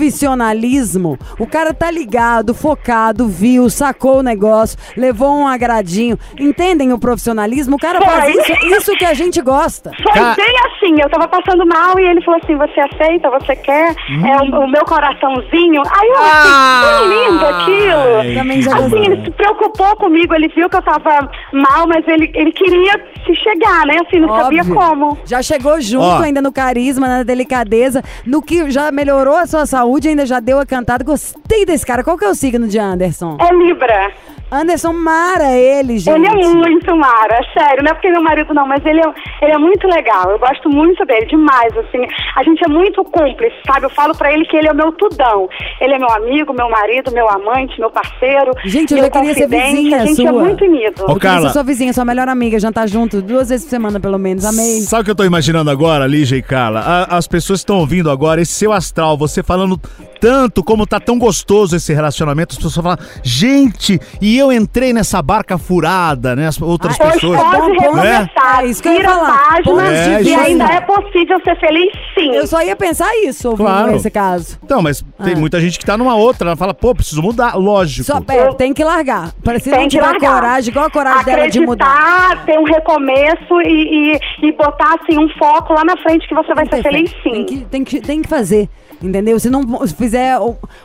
profissionalismo? 0.00 1.18
O 1.38 1.46
cara 1.46 1.72
tá 1.72 1.90
ligado, 1.90 2.54
focado, 2.54 3.28
viu, 3.28 3.68
sacou 3.70 4.18
o 4.18 4.22
negócio, 4.22 4.78
levou 4.96 5.30
um 5.30 5.46
agradinho. 5.46 6.18
Entendem 6.38 6.92
o 6.92 6.98
profissionalismo? 6.98 7.76
O 7.76 7.78
cara 7.78 8.00
faz 8.00 8.34
isso, 8.34 8.52
isso 8.76 8.92
que 8.96 9.04
a 9.04 9.14
gente 9.24 9.40
gosta. 9.40 9.90
Foi 10.02 10.12
Ca- 10.12 10.34
bem 10.34 10.54
assim, 10.66 11.00
eu 11.00 11.08
tava 11.10 11.28
passando 11.28 11.66
mal 11.66 11.98
e 11.98 12.04
ele 12.04 12.20
falou 12.22 12.40
assim, 12.42 12.56
você 12.56 12.80
aceita, 12.80 13.30
você 13.30 13.54
quer? 13.56 13.94
É 14.26 14.36
o, 14.42 14.60
o 14.64 14.68
meu 14.68 14.84
coraçãozinho. 14.84 15.82
Aí 15.82 16.08
eu 16.08 16.18
achei 16.18 16.80
tão 16.82 17.08
lindo 17.08 17.46
aquilo. 17.46 18.34
Também 18.34 18.62
já 18.62 18.70
Assim, 18.76 19.04
ele 19.04 19.24
se 19.24 19.30
preocupou 19.32 19.96
comigo, 19.96 20.34
ele 20.34 20.48
viu 20.48 20.68
que 20.68 20.76
eu 20.76 20.82
tava 20.82 21.30
mal, 21.52 21.86
mas 21.86 22.06
ele, 22.08 22.30
ele 22.34 22.52
queria 22.52 22.92
se 23.26 23.34
chegar, 23.36 23.86
né? 23.86 23.98
Assim, 24.06 24.18
não 24.20 24.28
sabia 24.34 24.62
Óbvio. 24.62 24.74
como. 24.74 25.18
Já 25.24 25.42
chegou 25.42 25.80
junto 25.80 26.04
Ó. 26.04 26.18
ainda 26.22 26.40
no 26.40 26.52
carisma, 26.52 27.06
na 27.08 27.22
delicadeza, 27.22 28.02
no 28.26 28.40
que 28.42 28.70
já 28.70 28.90
melhorou 28.90 29.36
a 29.36 29.46
sua 29.46 29.66
saúde, 29.66 30.08
ainda 30.08 30.24
já 30.26 30.40
deu 30.40 30.58
a 30.58 30.66
cantada. 30.66 31.04
Gostei 31.04 31.64
desse 31.66 31.84
cara. 31.84 32.02
Qual 32.02 32.16
que 32.16 32.24
é 32.24 32.28
o 32.28 32.34
signo 32.34 32.66
de 32.66 32.78
Anderson? 32.78 33.36
É 33.40 33.52
Libra. 33.54 34.10
Anderson 34.50 34.92
Mara, 34.92 35.52
ele, 35.56 35.98
gente. 35.98 36.14
Ele 36.14 36.26
é 36.26 36.34
muito 36.34 36.96
mara, 36.96 37.40
sério, 37.56 37.82
não 37.84 37.90
é 37.90 37.94
porque 37.94 38.10
meu 38.10 38.22
marido 38.22 38.52
não, 38.52 38.66
mas 38.66 38.84
ele 38.84 39.00
é, 39.00 39.12
ele 39.42 39.52
é 39.52 39.58
muito 39.58 39.86
legal. 39.86 40.30
Eu 40.30 40.38
gosto 40.38 40.68
muito 40.68 41.04
dele, 41.04 41.26
demais, 41.26 41.72
assim. 41.76 42.04
A 42.36 42.42
gente 42.42 42.64
é 42.64 42.68
muito 42.68 43.04
cúmplice, 43.04 43.54
sabe? 43.66 43.86
Eu 43.86 43.90
falo 43.90 44.14
pra 44.16 44.32
ele 44.32 44.44
que 44.46 44.56
ele 44.56 44.68
é 44.68 44.72
o 44.72 44.76
meu 44.76 44.92
tudão. 44.92 45.48
Ele 45.80 45.94
é 45.94 45.98
meu 45.98 46.10
amigo, 46.10 46.52
meu 46.52 46.68
marido, 46.68 47.12
meu 47.12 47.28
amante, 47.30 47.78
meu 47.78 47.90
parceiro. 47.90 48.52
Gente, 48.64 48.92
eu 48.92 48.96
meu 48.96 49.04
já 49.06 49.10
queria 49.10 49.34
ser 49.34 49.42
confidente. 49.42 49.70
vizinha 49.76 49.96
A 50.02 50.06
gente 50.06 50.26
é 50.26 50.30
sua. 50.30 50.42
muito 50.44 50.64
unido. 50.64 51.04
Ô, 51.06 51.12
Eu 51.12 51.18
Carla. 51.20 51.46
ser 51.48 51.52
sua 51.52 51.62
vizinha, 51.62 51.92
sua 51.92 52.04
melhor 52.04 52.28
amiga, 52.28 52.58
jantar 52.58 52.88
junto 52.88 53.22
duas 53.22 53.48
vezes 53.50 53.64
por 53.66 53.70
semana, 53.70 54.00
pelo 54.00 54.18
menos. 54.18 54.44
Amei. 54.44 54.80
Sabe 54.80 55.02
o 55.02 55.04
que 55.04 55.10
eu 55.10 55.14
tô 55.16 55.24
imaginando 55.24 55.70
agora, 55.70 56.06
Lígia 56.06 56.36
e 56.36 56.42
Carla? 56.42 56.80
A- 56.80 57.16
as 57.16 57.26
pessoas 57.26 57.60
estão 57.60 57.78
ouvindo 57.78 58.10
agora 58.10 58.40
esse 58.40 58.52
seu 58.52 58.72
astral, 58.72 59.16
você 59.16 59.42
falando 59.42 59.78
tanto 60.20 60.62
como 60.62 60.86
tá 60.86 61.00
tão 61.00 61.18
gostoso 61.18 61.74
esse 61.76 61.94
relacionamento, 61.94 62.52
as 62.52 62.56
pessoas 62.58 62.74
falam, 62.84 62.98
gente, 63.22 63.98
e 64.20 64.39
eu 64.40 64.52
entrei 64.52 64.92
nessa 64.92 65.22
barca 65.22 65.56
furada, 65.58 66.34
né? 66.34 66.46
As 66.48 66.60
outras 66.60 66.96
Pois 66.98 67.12
pessoas. 67.14 67.38
pode 67.40 67.56
ponto. 67.56 67.80
recomeçar, 67.80 68.60
É 68.62 68.66
isso 68.66 68.82
que 68.82 68.88
eu 68.88 68.94
ia 68.94 69.04
falar. 69.04 69.36
página 69.48 70.22
de 70.22 70.28
e 70.30 70.34
ainda 70.34 70.64
é 70.64 70.80
possível 70.80 71.40
ser 71.44 71.58
feliz 71.60 71.92
sim. 72.14 72.30
Eu 72.34 72.46
só 72.46 72.62
ia 72.62 72.74
pensar 72.74 73.08
isso, 73.24 73.48
ouvindo 73.50 73.66
Claro. 73.66 73.94
esse 73.96 74.10
caso. 74.10 74.58
Então, 74.64 74.82
mas 74.82 75.04
tem 75.22 75.34
Ah. 75.34 75.38
muita 75.38 75.60
gente 75.60 75.78
que 75.78 75.84
tá 75.86 75.96
numa 75.96 76.14
outra, 76.16 76.48
ela 76.48 76.56
fala, 76.56 76.74
pô, 76.74 76.94
preciso 76.94 77.22
mudar, 77.22 77.54
lógico. 77.56 78.04
Só 78.06 78.20
pera, 78.20 78.54
tem 78.54 78.72
que 78.74 78.82
largar. 78.84 79.30
Tem 79.62 79.72
não 79.80 79.88
tiver 79.88 80.02
largar. 80.02 80.34
coragem, 80.40 80.70
igual 80.70 80.86
a 80.86 80.90
coragem 80.90 81.24
dela 81.24 81.48
de 81.48 81.60
mudar. 81.60 81.86
Acreditar, 81.86 82.44
ter 82.46 82.58
um 82.58 82.64
recomeço 82.64 83.60
e, 83.64 84.14
e, 84.14 84.46
e 84.48 84.52
botar 84.52 84.96
assim 85.00 85.18
um 85.18 85.28
foco 85.38 85.72
lá 85.72 85.84
na 85.84 85.96
frente 85.98 86.26
que 86.26 86.34
você 86.34 86.54
vai 86.54 86.64
ser 86.64 86.70
Tem 86.70 86.82
feliz 86.82 87.10
sim. 87.22 87.30
Tem 87.30 87.44
que, 87.44 87.64
tem, 87.66 87.84
que, 87.84 88.00
tem 88.00 88.22
que 88.22 88.28
fazer. 88.28 88.68
Entendeu? 89.02 89.40
Se 89.40 89.48
não 89.48 89.86
fizer 89.88 90.36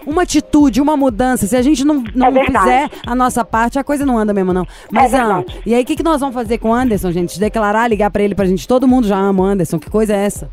uma 0.05 0.21
atitude, 0.21 0.81
uma 0.81 0.95
mudança, 0.95 1.45
se 1.45 1.55
a 1.55 1.61
gente 1.61 1.83
não, 1.83 2.03
não 2.13 2.27
É 2.27 2.45
fizer 2.45 2.89
a 3.05 3.13
nossa 3.13 3.43
parte, 3.43 3.77
a 3.77 3.83
coisa 3.83 4.05
não 4.05 4.17
anda 4.17 4.33
mesmo, 4.33 4.53
não. 4.53 4.65
Mas, 4.89 5.13
É 5.13 5.19
ah, 5.19 5.43
e 5.65 5.73
aí, 5.73 5.83
o 5.83 5.85
que, 5.85 5.95
que 5.95 6.03
nós 6.03 6.21
vamos 6.21 6.33
fazer 6.33 6.57
com 6.57 6.69
o 6.69 6.73
Anderson, 6.73 7.11
gente? 7.11 7.39
Declarar, 7.39 7.89
ligar 7.89 8.09
pra 8.09 8.23
ele, 8.23 8.33
pra 8.35 8.45
gente. 8.45 8.67
Todo 8.67 8.87
mundo 8.87 9.07
já 9.07 9.17
ama 9.17 9.43
o 9.43 9.45
Anderson. 9.45 9.79
Que 9.79 9.89
coisa 9.89 10.13
é 10.13 10.25
essa? 10.25 10.49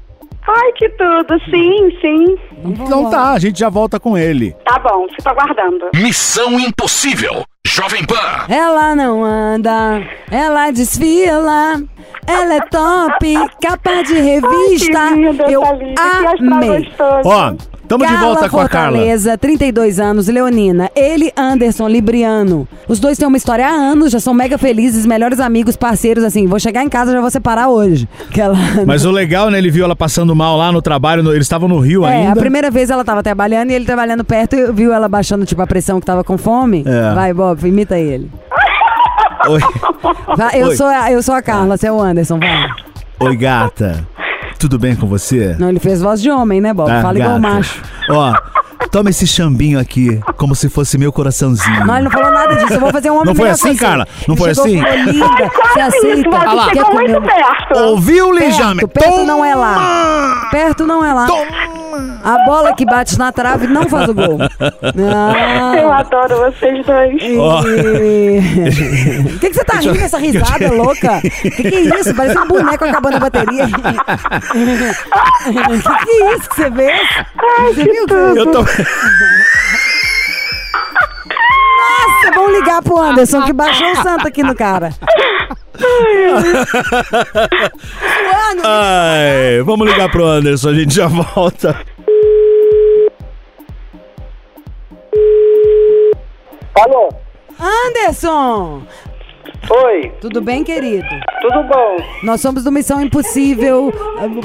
Ai, 0.46 0.72
que 0.72 0.88
tudo, 0.90 1.38
sim, 1.50 1.90
sim. 2.00 2.36
Então 2.64 3.08
tá, 3.10 3.30
a 3.30 3.38
gente 3.38 3.60
já 3.60 3.68
volta 3.68 4.00
com 4.00 4.18
ele. 4.18 4.56
Tá 4.64 4.78
bom, 4.78 5.06
fico 5.14 5.28
aguardando. 5.28 5.90
Missão 5.94 6.58
Impossível. 6.58 7.44
Jovem 7.74 8.04
Pan. 8.04 8.44
Ela 8.50 8.94
não 8.94 9.24
anda, 9.24 10.02
ela 10.30 10.70
desfila, 10.70 11.82
ela 12.26 12.54
é 12.56 12.60
top, 12.70 13.34
capa 13.62 14.02
de 14.02 14.12
revista. 14.12 14.98
Ai, 14.98 15.08
que 15.08 15.14
linda, 15.14 15.44
Eu 15.50 15.62
astral 15.64 16.34
amei. 16.38 16.92
Ó, 17.24 17.54
tamo 17.98 18.06
de 18.06 18.16
volta 18.16 18.48
com 18.48 18.58
a 18.60 18.68
Carla. 18.68 18.96
Fortaleza, 18.98 19.38
32 19.38 20.00
anos, 20.00 20.28
Leonina. 20.28 20.90
Ele, 20.94 21.32
Anderson, 21.36 21.88
Libriano. 21.88 22.66
Os 22.88 22.98
dois 23.00 23.16
têm 23.18 23.26
uma 23.28 23.36
história 23.36 23.66
há 23.66 23.70
anos, 23.70 24.10
já 24.12 24.20
são 24.20 24.32
mega 24.34 24.56
felizes, 24.58 25.04
melhores 25.06 25.40
amigos, 25.40 25.76
parceiros, 25.76 26.24
assim. 26.24 26.46
Vou 26.46 26.58
chegar 26.60 26.82
em 26.82 26.88
casa, 26.88 27.12
já 27.12 27.20
vou 27.20 27.30
separar 27.30 27.68
hoje. 27.68 28.08
Que 28.30 28.40
ela... 28.40 28.56
Mas 28.86 29.04
o 29.04 29.10
legal, 29.10 29.50
né, 29.50 29.58
ele 29.58 29.70
viu 29.70 29.84
ela 29.84 29.96
passando 29.96 30.34
mal 30.34 30.56
lá 30.56 30.70
no 30.72 30.80
trabalho, 30.82 31.22
no- 31.22 31.32
eles 31.32 31.44
estavam 31.46 31.68
no 31.68 31.78
Rio 31.78 32.04
É, 32.06 32.12
ainda. 32.14 32.32
a 32.32 32.36
primeira 32.36 32.70
vez 32.70 32.90
ela 32.90 33.04
tava 33.04 33.22
trabalhando 33.22 33.70
e 33.70 33.74
ele 33.74 33.84
trabalhando 33.84 34.24
perto 34.24 34.54
e 34.56 34.72
viu 34.72 34.92
ela 34.92 35.08
baixando, 35.08 35.44
tipo, 35.46 35.60
a 35.62 35.66
pressão 35.66 36.00
que 36.00 36.06
tava 36.06 36.22
com 36.24 36.36
fome. 36.38 36.84
É. 36.86 37.14
Vai, 37.14 37.32
Bob, 37.32 37.66
imita 37.66 37.98
ele. 37.98 38.30
Oi. 39.48 39.60
Vai, 40.36 40.60
eu, 40.62 40.68
Oi. 40.68 40.76
sou 40.76 40.86
a, 40.86 41.10
eu 41.10 41.22
sou 41.22 41.34
a 41.34 41.42
Carla, 41.42 41.76
você 41.76 41.86
é 41.88 41.92
o 41.92 42.00
Anderson, 42.00 42.38
vai. 42.38 42.68
Oi, 43.20 43.36
gata. 43.36 44.06
Tudo 44.62 44.78
bem 44.78 44.94
com 44.94 45.06
você? 45.08 45.56
Não, 45.58 45.68
ele 45.68 45.80
fez 45.80 46.00
voz 46.00 46.22
de 46.22 46.30
homem, 46.30 46.60
né, 46.60 46.72
Bob? 46.72 46.88
Ah, 46.88 47.02
Fala 47.02 47.18
igual 47.18 47.34
gata. 47.40 47.54
macho. 47.54 47.82
Ó, 48.08 48.32
toma 48.92 49.10
esse 49.10 49.26
chambinho 49.26 49.76
aqui, 49.78 50.20
como 50.36 50.54
se 50.54 50.68
fosse 50.68 50.96
meu 50.96 51.12
coraçãozinho. 51.12 51.84
Não, 51.84 51.94
ele 51.96 52.04
não 52.04 52.10
falou 52.12 52.30
nada 52.30 52.54
disso. 52.54 52.74
Eu 52.74 52.80
vou 52.80 52.92
fazer 52.92 53.10
um 53.10 53.14
homem 53.14 53.26
Não 53.26 53.34
foi 53.34 53.44
melhor 53.46 53.54
assim, 53.54 53.68
que 53.72 53.74
você. 53.78 53.84
Carla? 53.84 54.06
Não 54.28 54.34
Ele 54.36 54.44
foi 54.44 54.54
chegou, 54.54 54.64
assim? 54.64 54.80
falou, 54.80 55.12
linda, 55.12 55.50
você 55.72 55.80
aceita? 55.80 56.30
você 56.30 56.46
lá. 56.54 56.64
Quer 56.66 56.74
chegou 56.76 56.90
comer 56.92 57.10
muito 57.10 57.18
um- 57.18 57.26
perto. 57.26 57.78
Ouviu, 57.80 58.30
Lijame? 58.30 58.86
Perto, 58.86 58.88
perto 58.92 59.24
não 59.26 59.44
é 59.44 59.54
lá. 59.56 60.48
Perto 60.52 60.86
não 60.86 61.04
é 61.04 61.12
lá. 61.12 61.26
A 62.24 62.38
bola 62.46 62.74
que 62.74 62.84
bate 62.84 63.18
na 63.18 63.32
trave 63.32 63.66
não 63.66 63.88
faz 63.88 64.08
o 64.08 64.14
gol. 64.14 64.38
Eu 65.80 65.90
Ah. 65.92 65.98
adoro 65.98 66.36
vocês 66.36 66.84
dois. 66.86 67.20
E-. 67.22 67.36
O 67.36 67.62
que, 69.40 69.48
que 69.50 69.54
você 69.54 69.64
tá 69.64 69.78
rindo 69.78 70.00
essa 70.00 70.18
risada 70.18 70.70
louca? 70.72 71.18
O 71.18 71.20
que, 71.20 71.50
que 71.50 71.74
é 71.74 71.80
isso? 72.00 72.14
Parece 72.14 72.38
um 72.38 72.46
boneco 72.48 72.84
acabando 72.84 73.16
a 73.16 73.20
bateria. 73.20 73.64
O 73.66 73.68
que, 75.82 76.06
que 76.06 76.22
é 76.22 76.34
isso 76.36 76.48
que 76.48 76.56
você 76.56 76.70
vê? 76.70 76.92
Você 77.64 77.84
viu 77.84 78.06
que 78.06 78.14
Eu 78.38 78.46
tô... 78.52 78.64
Nossa, 82.22 82.34
vamos 82.34 82.52
ligar 82.52 82.82
pro 82.82 82.98
Anderson 82.98 83.42
que 83.42 83.52
baixou 83.52 83.90
o 83.90 83.96
santo 83.96 84.28
aqui 84.28 84.42
no 84.42 84.54
cara. 84.54 84.90
Suando. 88.12 88.62
Ai, 88.64 89.62
vamos 89.64 89.88
ligar 89.88 90.10
pro 90.10 90.24
Anderson, 90.24 90.68
a 90.70 90.74
gente 90.74 90.94
já 90.94 91.08
volta. 91.08 91.76
Alô? 96.74 97.12
Anderson! 97.58 98.82
Oi, 99.74 100.12
Tudo 100.20 100.42
bem, 100.42 100.62
querido? 100.62 101.06
tudo 101.40 101.62
bom? 101.64 101.96
Nós 102.22 102.40
somos 102.42 102.62
do 102.62 102.70
Missão 102.70 103.00
Impossível, 103.00 103.90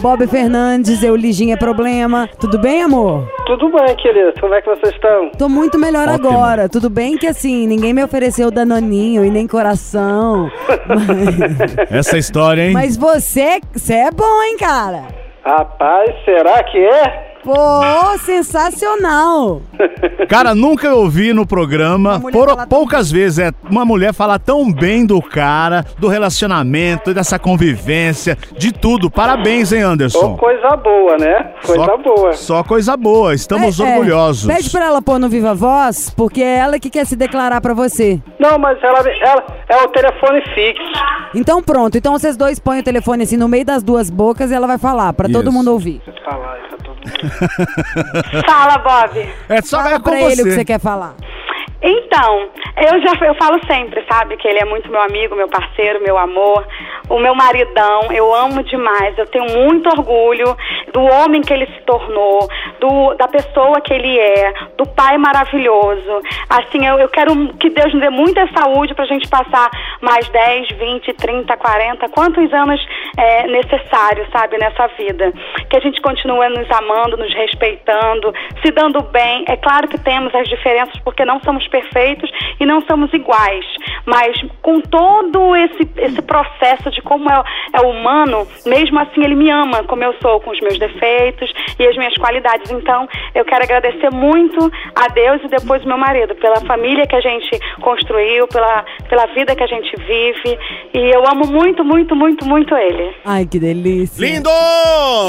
Bob 0.02 0.26
Fernandes, 0.28 1.04
eu 1.04 1.16
Liginha 1.16 1.58
Problema. 1.58 2.30
Tudo 2.40 2.58
bem, 2.58 2.82
amor? 2.82 3.28
Tudo 3.46 3.70
bem, 3.70 3.94
querido. 3.98 4.34
Como 4.40 4.54
é 4.54 4.62
que 4.62 4.70
vocês 4.70 4.94
estão? 4.94 5.30
Tô 5.38 5.50
muito 5.50 5.78
melhor 5.78 6.08
Ótimo. 6.08 6.30
agora. 6.30 6.70
Tudo 6.70 6.90
bem 6.90 7.18
que 7.18 7.28
assim, 7.28 7.68
ninguém 7.68 7.94
me 7.94 8.04
ofereceu 8.04 8.50
danoninho 8.50 9.26
e 9.26 9.30
nem 9.30 9.46
coração. 9.48 10.50
Mas, 10.88 11.92
Essa 11.92 12.18
história, 12.18 12.62
hein? 12.64 12.72
mas 12.74 12.96
você, 12.96 13.60
você 13.74 13.94
é 13.96 14.12
bom, 14.12 14.42
hein, 14.44 14.56
cara? 14.58 15.04
Rapaz, 15.44 16.10
será 16.24 16.64
que 16.64 16.78
é? 16.78 17.37
Pô, 17.48 18.18
sensacional. 18.26 19.62
Cara, 20.28 20.54
nunca 20.54 20.94
ouvi 20.94 21.32
no 21.32 21.48
programa, 21.48 22.20
por- 22.20 22.50
falar 22.50 22.68
poucas 22.68 23.10
vezes, 23.10 23.40
é 23.40 23.52
uma 23.70 23.86
mulher 23.86 24.14
falar 24.14 24.38
tão 24.38 24.70
bem 24.70 25.06
do 25.06 25.22
cara, 25.22 25.86
do 25.98 26.10
relacionamento, 26.10 27.14
dessa 27.14 27.40
convivência, 27.40 28.38
de 28.58 28.74
tudo. 28.74 29.10
Parabéns, 29.10 29.72
hein, 29.72 29.82
Anderson? 29.82 30.36
coisa 30.36 30.76
boa, 30.76 31.18
né? 31.18 31.52
Coisa 31.66 31.86
só, 31.86 31.98
boa. 31.98 32.34
Só 32.34 32.64
coisa 32.66 32.98
boa, 32.98 33.34
estamos 33.34 33.80
É, 33.80 33.84
é, 33.84 33.88
orgulhosos. 33.96 34.54
Pede 34.54 34.70
pra 34.70 34.86
ela 34.86 35.02
pôr 35.02 35.18
no 35.18 35.30
Viva 35.30 35.54
Voz, 35.56 36.10
porque 36.10 36.42
é 36.44 36.58
ela 36.58 36.78
que 36.80 36.90
quer 36.90 37.06
se 37.06 37.16
declarar 37.16 37.62
pra 37.62 37.74
você. 37.74 38.20
Não, 38.38 38.60
mas 38.60 38.78
ela, 38.84 39.00
ela 39.22 39.44
é 39.70 39.84
o 39.84 39.88
telefone 39.88 40.42
fixo. 40.54 40.84
Então 41.34 41.64
pronto, 41.64 41.98
então 41.98 42.12
vocês 42.12 42.36
dois 42.36 42.60
põem 42.60 42.80
o 42.80 42.84
telefone 42.84 43.24
assim 43.24 43.38
no 43.38 43.48
meio 43.48 43.64
das 43.64 43.82
duas 43.84 44.10
bocas 44.10 44.52
e 44.52 44.54
ela 44.54 44.68
vai 44.68 44.78
falar, 44.78 45.14
pra 45.14 45.30
todo 45.30 45.50
mundo 45.52 45.72
ouvir. 45.72 46.02
Fala 46.26 46.54
aí 46.54 46.62
pra 46.68 46.78
todo 46.78 46.88
mundo. 46.98 46.98
Fala, 48.46 48.78
Bob. 48.80 49.30
É 49.50 49.62
só 49.62 49.78
Fala 49.78 49.96
é 49.96 50.00
com 50.00 50.10
pra 50.10 50.22
ele 50.22 50.42
o 50.42 50.46
que 50.46 50.52
você. 50.52 50.52
você 50.52 50.66
quer 50.66 50.80
falar. 50.80 51.16
Então, 51.82 52.50
eu 52.76 53.02
já 53.02 53.14
eu 53.26 53.36
falo 53.36 53.60
sempre, 53.68 54.04
sabe, 54.12 54.36
que 54.38 54.48
ele 54.48 54.58
é 54.60 54.66
muito 54.66 54.90
meu 54.90 55.02
amigo, 55.02 55.36
meu 55.36 55.48
parceiro, 55.48 56.02
meu 56.02 56.18
amor, 56.18 56.66
o 57.08 57.20
meu 57.20 57.36
maridão, 57.36 58.12
eu 58.12 58.34
amo 58.34 58.64
demais, 58.64 59.16
eu 59.16 59.28
tenho 59.28 59.46
muito 59.46 59.88
orgulho 59.90 60.58
do 60.92 61.04
homem 61.04 61.42
que 61.42 61.54
ele 61.54 61.68
se 61.68 61.80
tornou, 61.86 62.50
do, 62.80 63.14
da 63.16 63.28
pessoa 63.28 63.82
que 63.82 63.94
ele 63.94 64.18
é, 64.18 64.54
do 64.78 64.86
pai 64.88 65.18
maravilhoso. 65.18 66.22
Assim, 66.50 66.86
eu, 66.86 66.98
eu 67.00 67.10
quero 67.10 67.34
que 67.56 67.70
Deus 67.70 67.94
nos 67.94 68.02
dê 68.02 68.10
muita 68.10 68.48
saúde 68.54 68.94
pra 68.94 69.06
gente 69.06 69.28
passar 69.30 69.70
mais 70.02 70.28
10, 70.30 70.70
20, 70.70 71.14
30, 71.14 71.58
40, 71.58 72.10
quantos 72.10 72.54
anos 72.54 72.86
é 73.18 73.48
necessário, 73.48 74.26
sabe, 74.32 74.58
nessa 74.58 74.88
vida. 74.98 75.34
Que 75.70 75.78
a 75.78 75.80
gente 75.80 76.02
continue 76.02 76.50
nos 76.50 76.70
amando, 76.72 77.18
nos 77.18 77.34
respeitando, 77.34 78.34
se 78.64 78.72
dando 78.72 79.02
bem. 79.02 79.44
É 79.48 79.58
claro 79.58 79.88
que 79.88 79.98
temos 80.00 80.34
as 80.34 80.48
diferenças 80.48 80.98
porque 81.04 81.26
não 81.26 81.40
somos 81.42 81.68
perfeitos 81.68 82.30
e 82.60 82.66
não 82.66 82.82
somos 82.82 83.12
iguais, 83.14 83.66
mas 84.06 84.36
com 84.62 84.80
todo 84.82 85.56
esse, 85.56 85.90
esse 85.98 86.22
processo 86.22 86.90
de 86.92 87.02
como 87.02 87.30
é, 87.30 87.44
é 87.74 87.82
humano, 87.82 88.48
mesmo 88.66 89.00
assim 89.00 89.24
ele 89.24 89.36
me 89.36 89.50
ama 89.50 89.84
como 89.84 90.04
eu 90.04 90.14
sou, 90.22 90.40
com 90.42 90.52
os 90.52 90.60
meus 90.60 90.78
defeitos 90.78 91.52
e 91.80 91.88
as 91.88 91.96
minhas 91.98 92.16
qualidades. 92.16 92.67
Então, 92.72 93.08
eu 93.36 93.46
quero 93.46 93.64
agradecer 93.64 94.10
muito 94.12 94.72
a 94.96 95.08
Deus 95.10 95.42
e 95.44 95.48
depois 95.48 95.84
o 95.84 95.88
meu 95.88 95.98
marido 95.98 96.36
pela 96.36 96.62
família 96.62 97.06
que 97.08 97.16
a 97.16 97.22
gente 97.22 97.60
construiu, 97.82 98.48
pela, 98.48 98.84
pela 99.10 99.26
vida 99.28 99.56
que 99.56 99.64
a 99.64 99.68
gente 99.68 99.92
vive. 99.98 100.60
E 100.94 101.16
eu 101.16 101.28
amo 101.28 101.48
muito, 101.48 101.84
muito, 101.84 102.16
muito, 102.16 102.46
muito 102.46 102.76
ele. 102.76 103.16
Ai, 103.26 103.46
que 103.46 103.60
delícia. 103.60 104.26
Lindo! 104.26 104.50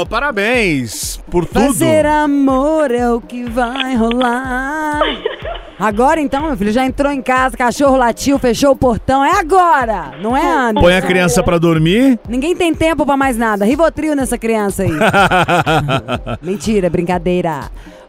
Parabéns 0.09 1.17
por 1.29 1.45
tudo. 1.45 1.65
Fazer 1.65 2.05
amor 2.05 2.91
é 2.91 3.09
o 3.09 3.21
que 3.21 3.43
vai 3.43 3.95
rolar. 3.95 5.01
Agora 5.79 6.19
então, 6.19 6.41
meu 6.47 6.57
filho, 6.57 6.73
já 6.73 6.85
entrou 6.85 7.09
em 7.09 7.21
casa, 7.21 7.55
cachorro 7.55 7.95
latiu, 7.95 8.37
fechou 8.37 8.71
o 8.71 8.75
portão. 8.75 9.23
É 9.23 9.39
agora, 9.39 10.11
não 10.21 10.35
é, 10.35 10.45
Anderson? 10.45 10.81
Põe 10.81 10.97
a 10.97 11.01
criança 11.01 11.41
pra 11.41 11.57
dormir. 11.57 12.19
Ninguém 12.27 12.53
tem 12.53 12.75
tempo 12.75 13.05
pra 13.05 13.15
mais 13.15 13.37
nada. 13.37 13.63
Rivotril 13.63 14.13
nessa 14.13 14.37
criança 14.37 14.83
aí. 14.83 14.91
Mentira, 16.43 16.89
brincadeira. 16.89 17.28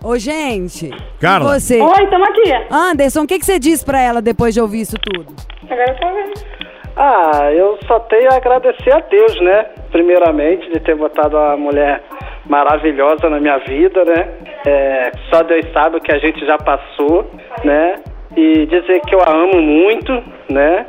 Ô, 0.02 0.16
gente. 0.18 0.90
Carla. 1.20 1.59
Você? 1.59 1.80
Oi, 1.80 2.04
estamos 2.04 2.28
aqui. 2.28 2.52
Anderson, 2.70 3.22
o 3.22 3.26
que, 3.26 3.38
que 3.38 3.44
você 3.44 3.59
diz 3.59 3.85
pra 3.85 4.00
ela 4.00 4.22
depois 4.22 4.54
de 4.54 4.61
ouvir 4.61 4.80
isso 4.80 4.96
tudo? 4.98 5.35
Agora 5.64 5.90
eu 5.90 5.96
tô 5.96 6.14
vendo. 6.14 6.61
Ah, 6.96 7.52
eu 7.52 7.78
só 7.87 8.00
tenho 8.00 8.30
a 8.33 8.37
agradecer 8.37 8.92
a 8.92 9.00
Deus, 9.00 9.40
né? 9.40 9.66
Primeiramente, 9.90 10.70
de 10.70 10.80
ter 10.80 10.94
botado 10.96 11.37
uma 11.37 11.56
mulher 11.56 12.02
maravilhosa 12.46 13.28
na 13.28 13.38
minha 13.38 13.59
vida, 13.59 14.04
né? 14.04 14.28
É, 14.66 15.12
só 15.30 15.42
Deus 15.42 15.66
sabe 15.72 15.96
o 15.96 16.00
que 16.00 16.12
a 16.12 16.18
gente 16.18 16.44
já 16.44 16.59
passou, 16.59 17.30
né? 17.64 17.96
E 18.37 18.66
dizer 18.66 19.00
que 19.00 19.14
eu 19.14 19.20
a 19.20 19.30
amo 19.30 19.61
muito, 19.61 20.12
né? 20.50 20.87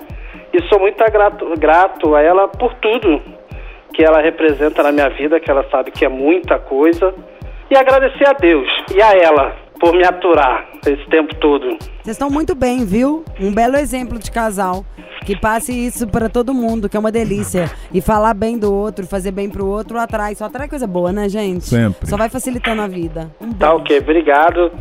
E 0.53 0.61
sou 0.67 0.79
muito 0.79 1.03
grato, 1.11 1.53
grato 1.57 2.15
a 2.15 2.21
ela 2.21 2.47
por 2.47 2.73
tudo 2.75 3.21
que 3.93 4.03
ela 4.03 4.21
representa 4.21 4.83
na 4.83 4.91
minha 4.91 5.09
vida, 5.09 5.39
que 5.39 5.49
ela 5.49 5.65
sabe 5.69 5.91
que 5.91 6.05
é 6.05 6.09
muita 6.09 6.57
coisa. 6.59 7.13
E 7.71 7.75
agradecer 7.75 8.27
a 8.27 8.34
Deus 8.34 8.67
e 8.93 9.01
a 9.01 9.13
ela 9.13 9.55
por 9.79 9.93
me 9.93 10.03
aturar 10.03 10.67
esse 10.86 11.05
tempo 11.10 11.34
todo. 11.36 11.65
Vocês 12.03 12.15
estão 12.15 12.29
muito 12.29 12.53
bem, 12.53 12.86
viu? 12.86 13.23
Um 13.39 13.53
belo 13.53 13.77
exemplo 13.77 14.19
de 14.19 14.29
casal. 14.29 14.86
Que 15.25 15.39
passe 15.39 15.71
isso 15.71 16.07
pra 16.07 16.27
todo 16.27 16.53
mundo, 16.53 16.89
que 16.89 16.97
é 16.97 16.99
uma 16.99 17.12
delícia. 17.12 17.71
E 17.93 18.01
falar 18.01 18.34
bem 18.34 18.57
do 18.57 18.73
outro, 18.73 19.07
fazer 19.07 19.31
bem 19.31 19.49
pro 19.49 19.65
outro, 19.65 19.97
atrai. 19.97 20.36
Só 20.36 20.45
atrai 20.45 20.67
coisa 20.67 20.86
boa, 20.86 21.13
né, 21.13 21.29
gente? 21.29 21.63
Sempre. 21.63 22.10
Só 22.10 22.17
vai 22.17 22.27
facilitando 22.27 22.81
a 22.81 22.88
vida. 22.88 23.31
Um 23.39 23.53
Tá 23.53 23.73
ok, 23.73 23.99
obrigado. 23.99 24.71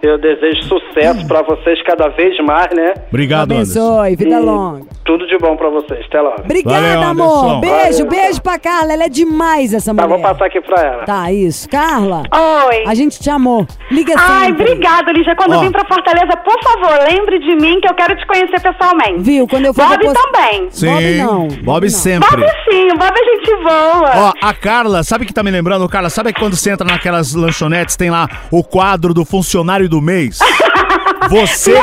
Eu 0.00 0.16
desejo 0.16 0.62
sucesso 0.64 1.26
pra 1.26 1.42
vocês 1.42 1.82
cada 1.82 2.08
vez 2.08 2.38
mais, 2.44 2.68
né? 2.74 2.94
Obrigado, 3.08 3.52
Anderson. 3.52 3.98
Abençoe, 4.00 4.16
vida 4.16 4.36
E 4.36 4.40
longa. 4.40 4.86
Tudo 5.04 5.26
de 5.26 5.36
bom 5.38 5.56
pra 5.56 5.68
vocês. 5.70 6.04
Até 6.06 6.20
logo. 6.20 6.42
Obrigada, 6.44 6.80
Valeu, 6.80 7.02
amor. 7.02 7.60
Beijo, 7.60 8.04
Valeu. 8.04 8.06
beijo 8.08 8.42
pra 8.42 8.58
Carla. 8.58 8.92
Ela 8.92 9.04
é 9.04 9.08
demais, 9.08 9.74
essa 9.74 9.92
Tá, 9.94 10.02
mulher. 10.06 10.08
vou 10.08 10.20
passar 10.30 10.46
aqui 10.46 10.60
pra 10.60 10.80
ela. 10.82 11.04
Tá, 11.04 11.32
isso. 11.32 11.68
Carla, 11.68 12.22
Oi. 12.68 12.84
a 12.86 12.94
gente 12.94 13.18
te 13.18 13.28
amou. 13.30 13.66
Liga 13.90 14.14
Ai, 14.16 14.46
sempre. 14.48 14.64
obrigada, 14.70 15.10
Lígia. 15.12 15.34
Quando 15.34 15.54
Ó. 15.56 15.60
vir 15.60 15.72
pra 15.72 15.84
Fortaleza, 15.86 16.36
por 16.44 16.62
favor, 16.62 16.98
lembre 17.10 17.38
de 17.40 17.56
mim 17.56 17.80
que 17.80 17.88
eu 17.88 17.94
quero 17.94 18.14
te 18.16 18.26
conhecer 18.26 18.60
pessoalmente. 18.60 19.20
Viu? 19.22 19.48
Quando 19.48 19.64
eu 19.64 19.74
for 19.74 19.84
Bob 19.86 19.98
depois- 19.98 20.18
também. 20.22 20.66
Sim. 20.70 20.86
Bob 20.86 21.16
não, 21.18 21.48
Bob 21.64 21.82
não. 21.84 21.90
sempre. 21.90 22.28
Bob 22.42 22.50
sim, 22.70 22.86
o 22.92 22.98
Bob 22.98 23.12
a 23.12 23.24
gente 23.24 23.62
voa. 23.62 24.12
Ó, 24.14 24.32
a 24.46 24.54
Carla, 24.54 25.02
sabe 25.02 25.24
que 25.24 25.32
tá 25.32 25.42
me 25.42 25.50
lembrando, 25.50 25.88
Carla? 25.88 26.10
Sabe 26.10 26.32
que 26.32 26.38
quando 26.40 26.54
você 26.54 26.70
entra 26.70 26.86
naquelas 26.86 27.34
lanchonetes, 27.34 27.96
tem 27.96 28.10
lá 28.10 28.28
o 28.50 28.62
quadro 28.62 29.12
do 29.14 29.24
funcionário 29.24 29.87
do 29.88 30.00
mês? 30.00 30.38
Você, 31.28 31.74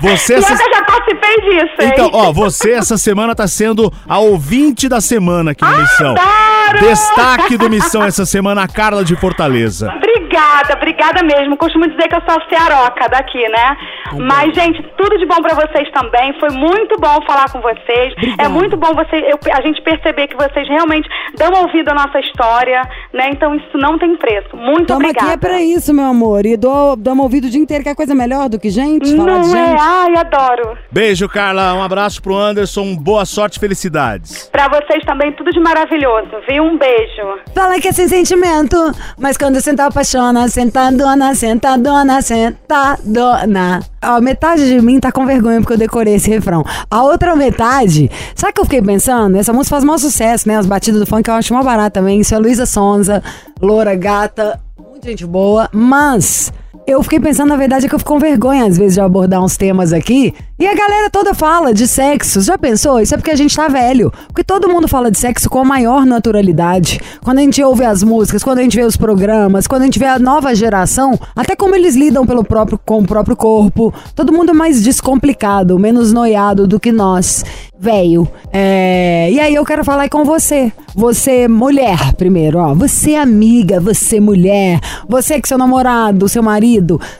você 0.00 0.34
essa... 0.34 0.52
eu 0.52 0.56
já 0.56 0.84
participei 0.84 1.40
disso, 1.42 1.74
hein? 1.80 1.90
Então, 1.92 2.10
ó, 2.12 2.32
você 2.32 2.72
essa 2.72 2.96
semana 2.96 3.34
tá 3.34 3.46
sendo 3.46 3.92
a 4.08 4.18
ouvinte 4.18 4.88
da 4.88 5.00
semana 5.00 5.50
aqui 5.50 5.64
no 5.64 5.76
Missão. 5.76 6.12
adoro! 6.12 6.55
Destaque 6.74 7.56
do 7.56 7.70
Missão 7.70 8.02
essa 8.04 8.24
semana, 8.26 8.62
a 8.62 8.68
Carla 8.68 9.04
de 9.04 9.16
Fortaleza. 9.16 9.92
Obrigada, 9.96 10.74
obrigada 10.74 11.22
mesmo. 11.22 11.56
Costumo 11.56 11.88
dizer 11.88 12.08
que 12.08 12.14
eu 12.14 12.22
sou 12.28 12.40
a 12.40 12.48
cearoca 12.48 13.08
daqui, 13.08 13.48
né? 13.48 13.76
Mas, 14.18 14.54
gente, 14.54 14.82
tudo 14.96 15.16
de 15.18 15.26
bom 15.26 15.36
pra 15.42 15.54
vocês 15.54 15.88
também. 15.92 16.38
Foi 16.38 16.50
muito 16.50 16.96
bom 17.00 17.20
falar 17.26 17.50
com 17.50 17.60
vocês. 17.60 18.12
Obrigada. 18.12 18.42
É 18.42 18.48
muito 18.48 18.76
bom 18.76 18.94
você, 18.94 19.16
eu- 19.16 19.38
a 19.52 19.60
gente 19.62 19.80
perceber 19.82 20.28
que 20.28 20.36
vocês 20.36 20.68
realmente 20.68 21.08
dão 21.38 21.52
ouvido 21.62 21.88
à 21.90 21.94
nossa 21.94 22.18
história, 22.20 22.82
né? 23.12 23.30
Então 23.30 23.54
isso 23.54 23.76
não 23.78 23.98
tem 23.98 24.16
preço. 24.16 24.56
Muito 24.56 24.86
Tamo 24.86 25.00
obrigada. 25.00 25.26
aqui 25.26 25.34
é 25.34 25.36
pra 25.48 25.62
isso, 25.62 25.92
meu 25.94 26.04
amor. 26.06 26.44
E 26.44 26.56
dou, 26.56 26.96
damos 26.96 27.22
ouvido 27.24 27.46
o 27.46 27.50
dia 27.50 27.60
inteiro, 27.60 27.82
que 27.84 27.90
é 27.90 27.94
coisa 27.94 28.14
melhor 28.14 28.48
do 28.48 28.58
que 28.58 28.68
gente? 28.70 29.16
Falar 29.16 29.32
Não 29.32 29.40
de 29.42 29.56
é? 29.56 29.66
gente. 29.68 29.80
Ai, 29.80 30.14
adoro. 30.16 30.76
Beijo, 30.90 31.28
Carla. 31.28 31.74
Um 31.74 31.82
abraço 31.82 32.20
pro 32.22 32.36
Anderson. 32.36 32.94
Boa 32.96 33.24
sorte 33.24 33.56
e 33.56 33.60
felicidades. 33.60 34.48
Pra 34.52 34.68
vocês 34.68 35.04
também, 35.04 35.32
tudo 35.32 35.50
de 35.50 35.60
maravilhoso, 35.60 36.30
viu? 36.48 36.55
Um 36.60 36.78
beijo. 36.78 37.22
Fala 37.54 37.80
que 37.80 37.88
é 37.88 37.92
sem 37.92 38.08
sentimento, 38.08 38.76
mas 39.18 39.36
quando 39.36 39.60
senta 39.60 39.86
apaixona, 39.86 40.48
sentadona, 40.48 41.34
sentadona, 41.34 42.22
sentadona. 42.22 43.80
Ó, 44.02 44.20
metade 44.20 44.66
de 44.66 44.80
mim 44.80 44.98
tá 44.98 45.12
com 45.12 45.26
vergonha 45.26 45.60
porque 45.60 45.74
eu 45.74 45.78
decorei 45.78 46.14
esse 46.14 46.30
refrão. 46.30 46.64
A 46.90 47.02
outra 47.02 47.36
metade, 47.36 48.10
sabe 48.34 48.52
o 48.52 48.54
que 48.54 48.60
eu 48.60 48.64
fiquei 48.64 48.82
pensando? 48.82 49.36
Essa 49.36 49.52
música 49.52 49.76
faz 49.76 49.84
maior 49.84 49.98
sucesso, 49.98 50.48
né? 50.48 50.56
As 50.56 50.66
batidas 50.66 51.00
do 51.00 51.06
funk 51.06 51.28
eu 51.28 51.34
acho 51.34 51.52
mó 51.52 51.62
barato 51.62 51.94
também. 51.94 52.20
Isso 52.20 52.34
é 52.34 52.38
Luísa 52.38 52.66
Sonza, 52.66 53.22
loura, 53.60 53.94
gata, 53.94 54.60
muita 54.78 55.08
gente 55.08 55.26
boa, 55.26 55.68
mas... 55.72 56.52
Eu 56.86 57.02
fiquei 57.02 57.18
pensando, 57.18 57.48
na 57.48 57.56
verdade, 57.56 57.86
é 57.86 57.88
que 57.88 57.94
eu 57.96 57.98
fico 57.98 58.12
com 58.12 58.18
vergonha, 58.20 58.64
às 58.64 58.78
vezes, 58.78 58.94
de 58.94 59.00
abordar 59.00 59.42
uns 59.42 59.56
temas 59.56 59.92
aqui. 59.92 60.32
E 60.56 60.66
a 60.66 60.74
galera 60.74 61.10
toda 61.10 61.34
fala 61.34 61.74
de 61.74 61.86
sexo. 61.86 62.40
Já 62.40 62.56
pensou? 62.56 63.00
Isso 63.00 63.12
é 63.12 63.18
porque 63.18 63.32
a 63.32 63.36
gente 63.36 63.56
tá 63.56 63.66
velho. 63.66 64.12
Porque 64.28 64.44
todo 64.44 64.68
mundo 64.68 64.86
fala 64.86 65.10
de 65.10 65.18
sexo 65.18 65.50
com 65.50 65.58
a 65.58 65.64
maior 65.64 66.06
naturalidade. 66.06 67.00
Quando 67.24 67.38
a 67.38 67.42
gente 67.42 67.60
ouve 67.60 67.84
as 67.84 68.04
músicas, 68.04 68.44
quando 68.44 68.60
a 68.60 68.62
gente 68.62 68.76
vê 68.76 68.84
os 68.84 68.96
programas, 68.96 69.66
quando 69.66 69.82
a 69.82 69.84
gente 69.84 69.98
vê 69.98 70.06
a 70.06 70.18
nova 70.18 70.54
geração, 70.54 71.18
até 71.34 71.56
como 71.56 71.74
eles 71.74 71.96
lidam 71.96 72.24
pelo 72.24 72.44
próprio, 72.44 72.78
com 72.78 73.00
o 73.00 73.06
próprio 73.06 73.36
corpo. 73.36 73.92
Todo 74.14 74.32
mundo 74.32 74.50
é 74.50 74.54
mais 74.54 74.80
descomplicado, 74.80 75.78
menos 75.78 76.12
noiado 76.12 76.68
do 76.68 76.78
que 76.78 76.92
nós. 76.92 77.44
Velho. 77.78 78.26
É... 78.50 79.28
E 79.30 79.38
aí 79.38 79.54
eu 79.54 79.64
quero 79.64 79.84
falar 79.84 80.08
com 80.08 80.24
você. 80.24 80.72
Você, 80.94 81.46
mulher, 81.46 82.14
primeiro, 82.14 82.58
ó. 82.58 82.72
Você, 82.72 83.14
amiga, 83.14 83.78
você, 83.78 84.18
mulher. 84.18 84.80
Você 85.06 85.38
que 85.38 85.46
seu 85.46 85.58
namorado, 85.58 86.26
seu 86.26 86.42
marido, 86.42 86.75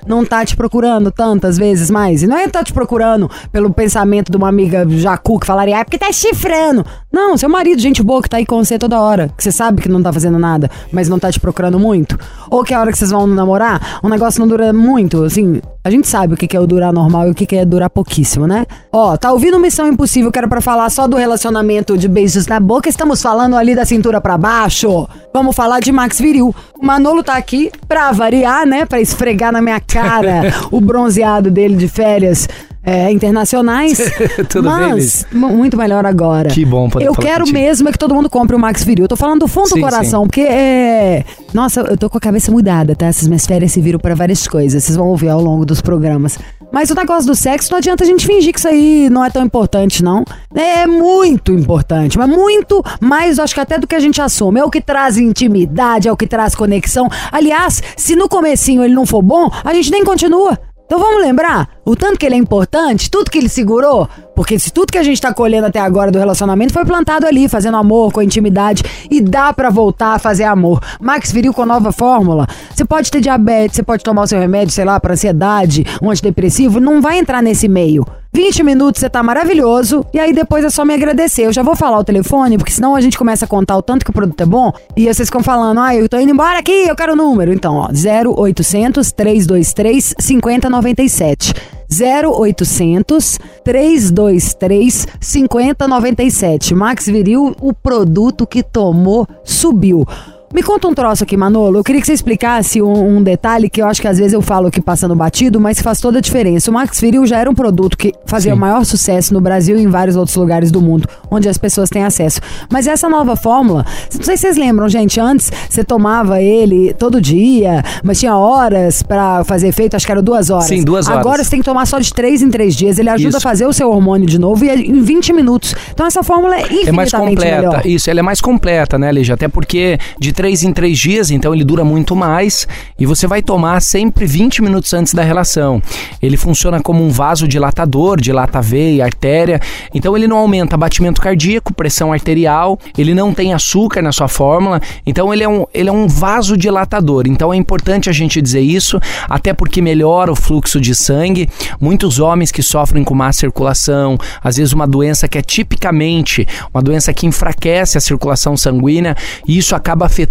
não 0.07 0.25
tá 0.25 0.45
te 0.45 0.57
procurando 0.57 1.11
tantas 1.11 1.59
vezes 1.59 1.90
mais. 1.90 2.23
E 2.23 2.27
não 2.27 2.37
é 2.37 2.49
tá 2.49 2.62
te 2.62 2.73
procurando 2.73 3.31
pelo 3.51 3.73
pensamento 3.73 4.31
de 4.31 4.37
uma 4.37 4.49
amiga 4.49 4.87
jacu 4.88 5.38
que 5.38 5.47
falaria, 5.47 5.77
ah, 5.77 5.81
é 5.81 5.85
porque 5.85 5.99
tá 5.99 6.12
chifrando. 6.12 6.85
Não, 7.12 7.37
seu 7.37 7.49
marido, 7.49 7.81
gente 7.81 8.03
boa, 8.03 8.23
que 8.23 8.29
tá 8.29 8.37
aí 8.37 8.47
com 8.47 8.64
você 8.64 8.79
toda 8.79 9.01
hora. 9.01 9.31
Que 9.37 9.42
você 9.42 9.53
sabe 9.53 9.83
que 9.83 9.88
não 9.88 10.03
tá 10.03 10.12
fazendo 10.12 10.38
nada, 10.38 10.71
mas 10.92 11.09
não 11.09 11.19
tá 11.19 11.31
te 11.31 11.40
procurando 11.40 11.79
muito. 11.79 12.19
Ou 12.51 12.62
que 12.62 12.75
a 12.75 12.81
hora 12.81 12.92
que 12.92 12.99
vocês 12.99 13.11
vão 13.11 13.27
namorar, 13.27 14.01
o 14.03 14.09
negócio 14.09 14.40
não 14.40 14.49
dura 14.49 14.73
muito, 14.73 15.25
assim. 15.25 15.61
A 15.87 15.90
gente 15.90 16.09
sabe 16.09 16.35
o 16.35 16.37
que 16.37 16.57
é 16.57 16.59
o 16.59 16.66
durar 16.66 16.92
normal 16.92 17.29
e 17.29 17.31
o 17.31 17.35
que 17.35 17.55
é 17.55 17.64
durar 17.64 17.88
pouquíssimo, 17.88 18.44
né? 18.44 18.66
Ó, 18.90 19.16
tá 19.16 19.31
ouvindo 19.31 19.57
Missão 19.57 19.87
Impossível, 19.87 20.33
que 20.33 20.38
era 20.38 20.49
pra 20.49 20.61
falar 20.61 20.90
só 20.90 21.07
do 21.07 21.16
relacionamento 21.16 21.96
de 21.96 22.09
beijos 22.09 22.49
na 22.49 22.59
boca, 22.59 22.88
estamos 22.88 23.22
falando 23.22 23.55
ali 23.55 23.72
da 23.72 23.85
cintura 23.85 24.20
pra 24.20 24.37
baixo. 24.37 25.09
Vamos 25.33 25.55
falar 25.55 25.79
de 25.79 25.92
Max 25.92 26.18
Viril. 26.18 26.53
O 26.77 26.85
Manolo 26.85 27.22
tá 27.22 27.37
aqui 27.37 27.70
pra 27.87 28.11
variar, 28.11 28.66
né? 28.66 28.85
Pra 28.85 29.01
esfregar 29.01 29.53
na 29.53 29.62
minha 29.62 29.79
cara 29.79 30.53
o 30.72 30.81
bronzeado 30.81 31.53
dele 31.53 31.77
de 31.77 31.87
férias 31.87 32.49
é, 32.87 33.11
internacionais. 33.11 33.99
Tudo 34.49 34.70
bem, 34.70 34.90
Mas, 34.92 35.27
mu- 35.33 35.49
muito 35.49 35.77
melhor 35.77 36.07
agora. 36.07 36.49
Que 36.51 36.64
bom 36.64 36.88
poder 36.88 37.05
Eu 37.07 37.12
quero 37.14 37.40
contigo. 37.40 37.59
mesmo 37.59 37.88
é 37.88 37.92
que 37.92 37.99
todo 37.99 38.14
mundo 38.14 38.31
compre 38.31 38.55
o 38.55 38.59
Max 38.59 38.85
Viril. 38.85 39.05
Eu 39.05 39.09
tô 39.09 39.16
falando 39.16 39.40
do 39.40 39.49
fundo 39.49 39.68
Sim, 39.68 39.75
do 39.75 39.81
coração, 39.81 40.22
porque 40.27 40.42
é. 40.42 41.25
Nossa, 41.53 41.81
eu 41.81 41.96
tô 41.99 42.09
com 42.09 42.16
a 42.16 42.20
cabeça 42.20 42.51
mudada, 42.53 42.94
tá? 42.94 43.07
Essas 43.07 43.27
minhas 43.27 43.44
férias 43.44 43.72
se 43.72 43.81
viram 43.81 43.99
pra 43.99 44.14
várias 44.14 44.46
coisas. 44.46 44.85
Vocês 44.85 44.96
vão 44.96 45.09
ouvir 45.09 45.29
ao 45.29 45.40
longo 45.42 45.66
dos 45.66 45.81
programas. 45.81 46.38
Mas 46.72 46.90
o 46.90 46.94
negócio 46.94 47.27
do 47.27 47.35
sexo, 47.35 47.70
não 47.70 47.79
adianta 47.79 48.03
a 48.05 48.07
gente 48.07 48.27
fingir 48.27 48.53
que 48.53 48.59
isso 48.59 48.68
aí 48.68 49.09
não 49.11 49.25
é 49.25 49.31
tão 49.31 49.44
importante, 49.44 50.03
não. 50.03 50.25
É 50.55 50.87
muito 50.87 51.53
importante, 51.53 52.18
mas 52.18 52.29
muito 52.29 52.83
mais, 53.01 53.38
acho 53.38 53.55
que 53.55 53.61
até 53.61 53.79
do 53.79 53.87
que 53.87 53.94
a 53.94 54.01
gente 54.01 54.20
assume. 54.20 54.61
É 54.61 54.64
o 54.64 54.70
que 54.70 54.81
traz 54.81 55.16
intimidade, 55.16 56.09
é 56.09 56.12
o 56.12 56.16
que 56.16 56.27
traz 56.27 56.55
conexão. 56.55 57.09
Aliás, 57.33 57.83
se 57.96 58.14
no 58.16 58.29
comecinho 58.29 58.83
ele 58.85 58.94
não 58.94 59.07
for 59.07 59.22
bom, 59.22 59.49
a 59.64 59.72
gente 59.75 59.90
nem 59.90 60.05
continua. 60.05 60.59
Então 60.87 61.01
vamos 61.01 61.20
lembrar 61.20 61.68
o 61.85 61.96
tanto 61.96 62.16
que 62.16 62.25
ele 62.25 62.37
é 62.37 62.38
importante, 62.38 63.11
tudo 63.11 63.29
que 63.29 63.38
ele 63.38 63.49
segurou, 63.49 64.09
porque 64.37 64.57
se 64.57 64.72
tudo 64.72 64.92
que 64.92 64.99
a 64.99 65.03
gente 65.03 65.20
tá 65.20 65.35
colhendo 65.35 65.66
até 65.66 65.81
agora 65.81 66.12
do 66.12 66.18
relacionamento 66.18 66.72
foi 66.72 66.85
plantado 66.85 67.27
ali, 67.27 67.49
fazendo 67.49 67.77
amor, 67.77 68.12
com 68.12 68.22
intimidade, 68.22 68.85
e 69.11 69.20
dá 69.20 69.53
pra 69.53 69.68
voltar 69.68 70.14
a 70.14 70.18
fazer 70.20 70.44
amor. 70.44 70.81
Max 71.01 71.33
Viril 71.33 71.53
com 71.53 71.66
nova 71.66 71.90
fórmula. 71.90 72.46
Você 72.72 72.85
pode 72.85 73.11
ter 73.11 73.20
diabetes, 73.20 73.75
você 73.75 73.83
pode 73.83 74.05
tomar 74.05 74.22
o 74.22 74.27
seu 74.29 74.38
remédio, 74.38 74.72
sei 74.72 74.85
lá, 74.85 75.01
pra 75.01 75.14
ansiedade, 75.14 75.85
um 76.01 76.09
antidepressivo, 76.09 76.79
não 76.79 77.03
vai 77.03 77.18
entrar 77.18 77.42
nesse 77.42 77.66
meio. 77.66 78.07
20 78.37 78.62
minutos 78.64 79.01
você 79.01 79.09
tá 79.09 79.22
maravilhoso, 79.22 80.05
e 80.12 80.20
aí 80.20 80.31
depois 80.31 80.62
é 80.62 80.68
só 80.68 80.85
me 80.85 80.92
agradecer. 80.92 81.46
Eu 81.46 81.55
já 81.55 81.62
vou 81.62 81.75
falar 81.75 81.99
o 81.99 82.05
telefone, 82.05 82.59
porque 82.59 82.70
senão 82.70 82.94
a 82.94 83.01
gente 83.01 83.16
começa 83.16 83.46
a 83.46 83.49
contar 83.49 83.79
o 83.79 83.81
tanto 83.81 84.05
que 84.05 84.11
o 84.11 84.12
produto 84.12 84.38
é 84.38 84.44
bom, 84.44 84.75
e 84.94 85.07
vocês 85.07 85.29
ficam 85.29 85.42
falando, 85.42 85.81
ah, 85.81 85.96
eu 85.96 86.07
tô 86.07 86.18
indo 86.18 86.33
embora 86.33 86.59
aqui, 86.59 86.87
eu 86.87 86.94
quero 86.94 87.14
o 87.14 87.16
número. 87.16 87.51
Então, 87.51 87.77
ó, 87.77 87.88
0800 87.88 89.11
323 89.11 90.16
5097. 90.18 91.55
0800 91.90 93.38
323 93.64 95.09
5097. 95.18 96.75
Max 96.75 97.07
Viril, 97.07 97.57
o 97.59 97.72
produto 97.72 98.46
que 98.46 98.62
tomou 98.62 99.27
subiu. 99.44 100.07
Me 100.55 100.63
conta 100.63 100.89
um 100.89 100.95
troço 100.95 101.25
aqui, 101.25 101.37
Manolo. 101.37 101.79
Eu 101.79 101.85
queria 101.85 102.01
que 102.01 102.07
você 102.07 102.13
explicasse 102.15 102.81
um, 102.81 103.17
um 103.19 103.23
detalhe 103.23 103.69
que 103.69 103.83
eu 103.83 103.87
acho 103.87 104.01
que 104.01 104.09
às 104.09 104.17
vezes 104.17 104.33
eu 104.33 104.41
falo 104.41 104.69
aqui 104.69 104.81
passando 104.81 105.15
batido, 105.15 105.61
mas 105.61 105.77
que 105.79 105.83
faz 105.83 106.01
toda 106.01 106.19
a 106.19 106.21
diferença. 106.21 106.71
O 106.71 106.75
Max 106.75 107.01
Viril 107.01 107.27
já 107.27 107.39
era 107.39 107.51
um 107.51 107.55
produto 107.55 107.97
que 107.99 108.15
fazia 108.25 108.55
o 108.55 108.57
maior 108.57 108.85
sucesso 108.85 109.35
no 109.35 109.41
Brasil 109.41 109.77
e 109.77 109.83
em 109.83 109.89
vários 109.89 110.17
outros 110.17 110.37
lugares 110.37 110.71
do 110.71 110.81
mundo, 110.81 111.07
onde 111.31 111.49
as 111.49 111.59
pessoas 111.59 111.91
têm 111.91 112.05
acesso. 112.05 112.41
Mas 112.71 112.87
essa 112.87 113.09
nova 113.09 113.35
fórmula, 113.37 113.85
não 114.15 114.23
sei 114.23 114.37
se 114.37 114.43
vocês 114.43 114.57
lembram, 114.57 114.89
gente, 114.89 115.19
antes 115.21 115.51
você 115.69 115.83
tomava 115.85 116.41
ele 116.41 116.95
todo 116.95 117.21
dia, 117.21 117.83
mas 118.03 118.21
tinha 118.21 118.37
horas 118.37 119.03
pra 119.03 119.43
fazer 119.45 119.69
efeito, 119.69 119.95
acho 119.97 120.07
que 120.07 120.13
era 120.13 120.23
duas 120.23 120.49
horas. 120.49 120.67
Sim, 120.67 120.85
duas 120.85 121.07
horas. 121.09 121.21
Agora 121.21 121.43
você 121.45 121.51
tem 121.51 121.59
que 121.59 121.65
tomar 121.67 121.87
só 121.87 121.99
de 121.99 122.15
três 122.15 122.41
em 122.41 122.49
três 122.51 122.75
dias. 122.75 122.99
Ele 122.99 123.11
ajuda 123.11 123.29
Isso. 123.31 123.39
a 123.39 123.41
fazer 123.41 123.67
o 123.67 123.73
seu 123.73 123.91
hormônio 123.91 124.27
de 124.27 124.39
novo 124.39 124.65
e 124.65 124.71
é 124.71 124.77
em 124.77 125.01
20 125.03 125.33
minutos. 125.33 125.75
Então 125.93 126.07
essa 126.07 126.23
fórmula 126.23 126.55
é 126.57 126.61
infinitamente 126.63 126.89
É 126.89 126.93
mais 126.93 127.11
completa. 127.13 127.57
melhor. 127.57 127.83
Isso, 127.87 128.09
ela 128.09 128.21
é 128.21 128.23
mais 128.23 128.41
completa, 128.41 128.97
né, 128.97 129.11
Lígia? 129.13 129.35
Até 129.35 129.49
porque 129.49 129.99
de 130.19 130.33
três 130.33 130.46
em 130.63 130.73
três 130.73 130.99
dias, 130.99 131.31
então 131.31 131.55
ele 131.55 131.65
dura 131.65 131.85
muito 131.85 132.15
mais. 132.15 132.67
E 132.99 133.07
você 133.07 133.27
vai 133.27 133.43
tomar 133.43 133.81
sempre 133.81 134.27
20 134.27 134.63
minutos 134.63 134.93
antes 134.95 135.15
da 135.15 135.23
relação. 135.23 135.83
Ele 136.23 136.37
funciona 136.37 136.81
como 136.81 137.05
um 137.05 137.11
vasodilatador, 137.11 138.21
dilata 138.21 138.59
a 138.59 138.61
veia, 138.61 139.05
artéria. 139.05 139.61
Então 139.95 140.17
ele 140.17 140.27
não 140.27 140.39
aumenta 140.39 140.77
batimento 140.77 141.21
cardíaco, 141.21 141.75
pressão 141.75 142.13
arterial, 142.13 142.79
ele 142.97 143.15
não 143.15 143.33
tem 143.33 143.53
açúcar 143.53 144.03
na 144.03 144.13
sua 144.13 144.29
fórmula. 144.29 144.81
Então 145.07 145.33
ele 145.33 145.43
é 145.43 145.49
um, 145.49 145.65
ele 145.73 145.89
é 145.89 145.93
um 145.93 146.07
vasodilatador. 146.07 147.25
Então 147.27 147.53
é 147.53 147.57
importante 147.57 148.09
a 148.09 148.13
gente 148.13 148.41
dizer 148.41 148.61
isso, 148.61 149.01
até 149.29 149.53
porque 149.53 149.83
melhora 149.83 150.33
o 150.33 150.37
fluxo 150.37 150.81
de 150.81 150.95
sangue. 150.95 151.49
Muitos 151.81 152.19
homens 152.19 152.51
que 152.51 152.63
sofrem 152.63 153.05
com 153.05 153.15
má 153.15 153.33
circulação, 153.33 154.19
às 154.43 154.57
vezes 154.57 154.73
uma 154.73 154.87
doença 154.87 155.29
que 155.29 155.39
é 155.39 155.43
tipicamente 155.43 156.47
uma 156.73 156.83
doença 156.83 157.13
que 157.13 157.27
enfraquece 157.27 157.97
a 157.99 158.01
circulação 158.01 158.57
sanguínea, 158.57 159.17
e 159.47 159.59
isso 159.59 159.75
acaba 159.75 160.07
afetando 160.07 160.26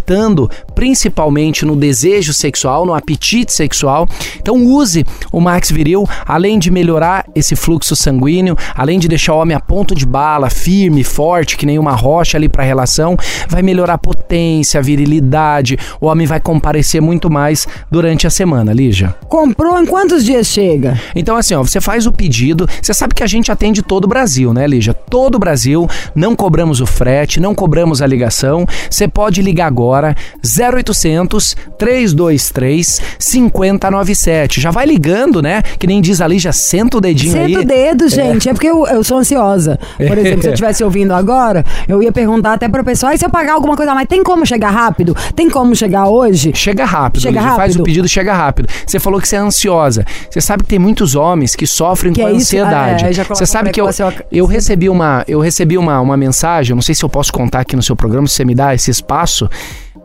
principalmente 0.74 1.66
no 1.66 1.76
desejo 1.76 2.34
sexual, 2.34 2.86
no 2.86 2.94
apetite 2.94 3.54
sexual. 3.54 4.08
Então 4.38 4.66
use 4.66 5.06
o 5.32 5.40
Max 5.40 5.72
Viril, 5.72 6.08
além 6.26 6.60
de 6.60 6.70
melhorar 6.70 7.26
esse 7.34 7.56
fluxo 7.56 7.96
sanguíneo, 7.96 8.58
além 8.76 9.00
de 9.00 9.08
deixar 9.08 9.34
o 9.34 9.40
homem 9.40 9.56
a 9.56 9.60
ponto 9.60 9.96
de 9.96 10.06
bala, 10.06 10.50
firme, 10.50 11.04
forte, 11.04 11.58
que 11.58 11.66
nem 11.66 11.80
uma 11.80 11.94
rocha 11.94 12.38
ali 12.38 12.50
para 12.50 12.64
a 12.64 12.66
relação, 12.66 13.16
vai 13.48 13.62
melhorar 13.62 13.94
a 13.94 13.98
potência, 13.98 14.80
a 14.80 14.84
virilidade. 14.84 15.78
O 16.00 16.08
homem 16.08 16.28
vai 16.28 16.40
comparecer 16.40 17.02
muito 17.02 17.30
mais 17.30 17.68
durante 17.90 18.28
a 18.28 18.30
semana, 18.30 18.74
Lígia. 18.74 19.16
Comprou 19.28 19.80
em 19.80 19.86
quantos 19.86 20.24
dias 20.24 20.48
chega? 20.48 21.00
Então, 21.16 21.36
assim, 21.36 21.54
ó, 21.54 21.64
você 21.64 21.82
faz 21.82 22.06
o 22.06 22.12
pedido. 22.12 22.68
Você 22.82 22.94
sabe 22.94 23.14
que 23.14 23.24
a 23.24 23.28
gente 23.28 23.52
atende 23.52 23.82
todo 23.82 24.06
o 24.06 24.08
Brasil, 24.08 24.54
né, 24.54 24.68
Lígia? 24.68 24.94
Todo 24.94 25.36
o 25.36 25.40
Brasil. 25.40 25.88
Não 26.14 26.36
cobramos 26.36 26.82
o 26.82 26.86
frete, 26.86 27.40
não 27.40 27.56
cobramos 27.56 28.02
a 28.02 28.08
ligação. 28.08 28.66
Você 28.90 29.08
pode 29.08 29.42
ligar 29.42 29.68
agora, 29.68 29.85
0800 30.44 31.56
323 31.78 33.02
5097. 33.20 34.62
Já 34.62 34.72
vai 34.72 34.86
ligando, 34.86 35.42
né? 35.42 35.62
Que 35.62 35.88
nem 35.88 36.02
diz 36.02 36.22
a 36.22 36.28
Lígia, 36.28 36.52
senta 36.52 36.98
o 36.98 37.02
dedinho 37.02 37.36
aí. 37.40 37.48
Senta 37.54 37.62
o 37.62 37.66
dedo, 37.66 38.10
gente. 38.10 38.50
É, 38.50 38.54
porque 38.54 38.68
eu, 38.68 38.86
eu 38.88 39.04
sou 39.04 39.18
ansiosa. 39.18 39.80
Por 39.98 40.18
exemplo, 40.18 40.42
se 40.42 40.48
eu 40.48 40.54
estivesse 40.54 40.84
ouvindo 40.84 41.14
agora, 41.14 41.64
eu 41.88 42.02
ia 42.02 42.12
perguntar 42.12 42.54
até 42.54 42.68
pro 42.68 42.84
pessoal, 42.84 43.14
e 43.14 43.18
se 43.18 43.26
eu 43.26 43.30
pagar 43.30 43.54
alguma 43.54 43.76
coisa, 43.76 43.94
mas 43.94 44.08
tem 44.08 44.24
como 44.24 44.46
chegar 44.46 44.70
rápido? 44.70 45.16
Tem 45.36 45.50
como 45.50 45.76
chegar 45.76 46.08
hoje? 46.08 46.52
Chega 46.56 46.86
rápido, 46.86 47.22
Chega 47.22 47.40
Lígia, 47.40 47.56
faz 47.56 47.72
rápido? 47.74 47.82
o 47.82 47.84
pedido, 47.84 48.08
chega 48.08 48.34
rápido. 48.34 48.68
Você 48.86 49.00
falou 49.00 49.20
que 49.20 49.28
você 49.28 49.36
é 49.36 49.40
ansiosa. 49.40 50.06
Você 50.30 50.42
sabe 50.42 50.64
que 50.64 50.70
tem 50.70 50.80
muitos 50.80 51.16
homens 51.16 51.56
que 51.56 51.66
sofrem 51.68 52.14
Que 52.14 52.22
com 52.22 52.28
é 52.28 52.32
ansiedade. 52.32 53.06
Ah, 53.06 53.10
é, 53.10 53.14
já 53.14 53.24
você 53.24 53.46
sabe 53.46 53.72
que 53.72 53.82
eu, 53.82 53.90
eu- 54.32 54.46
recebi 54.46 54.90
uma 54.90 55.24
eu 55.28 55.40
recebi 55.40 55.78
uma, 55.78 56.00
uma 56.00 56.16
mensagem, 56.16 56.72
eu 56.72 56.76
não 56.76 56.82
sei 56.82 56.94
se 56.96 57.04
eu 57.04 57.10
posso 57.10 57.32
contar 57.34 57.60
aqui 57.62 57.76
no 57.76 57.82
seu 57.84 57.96
programa, 57.96 58.28
se 58.28 58.36
você 58.36 58.46
me 58.46 58.54
dá 58.56 58.74
esse 58.74 58.90
espaço 58.92 59.50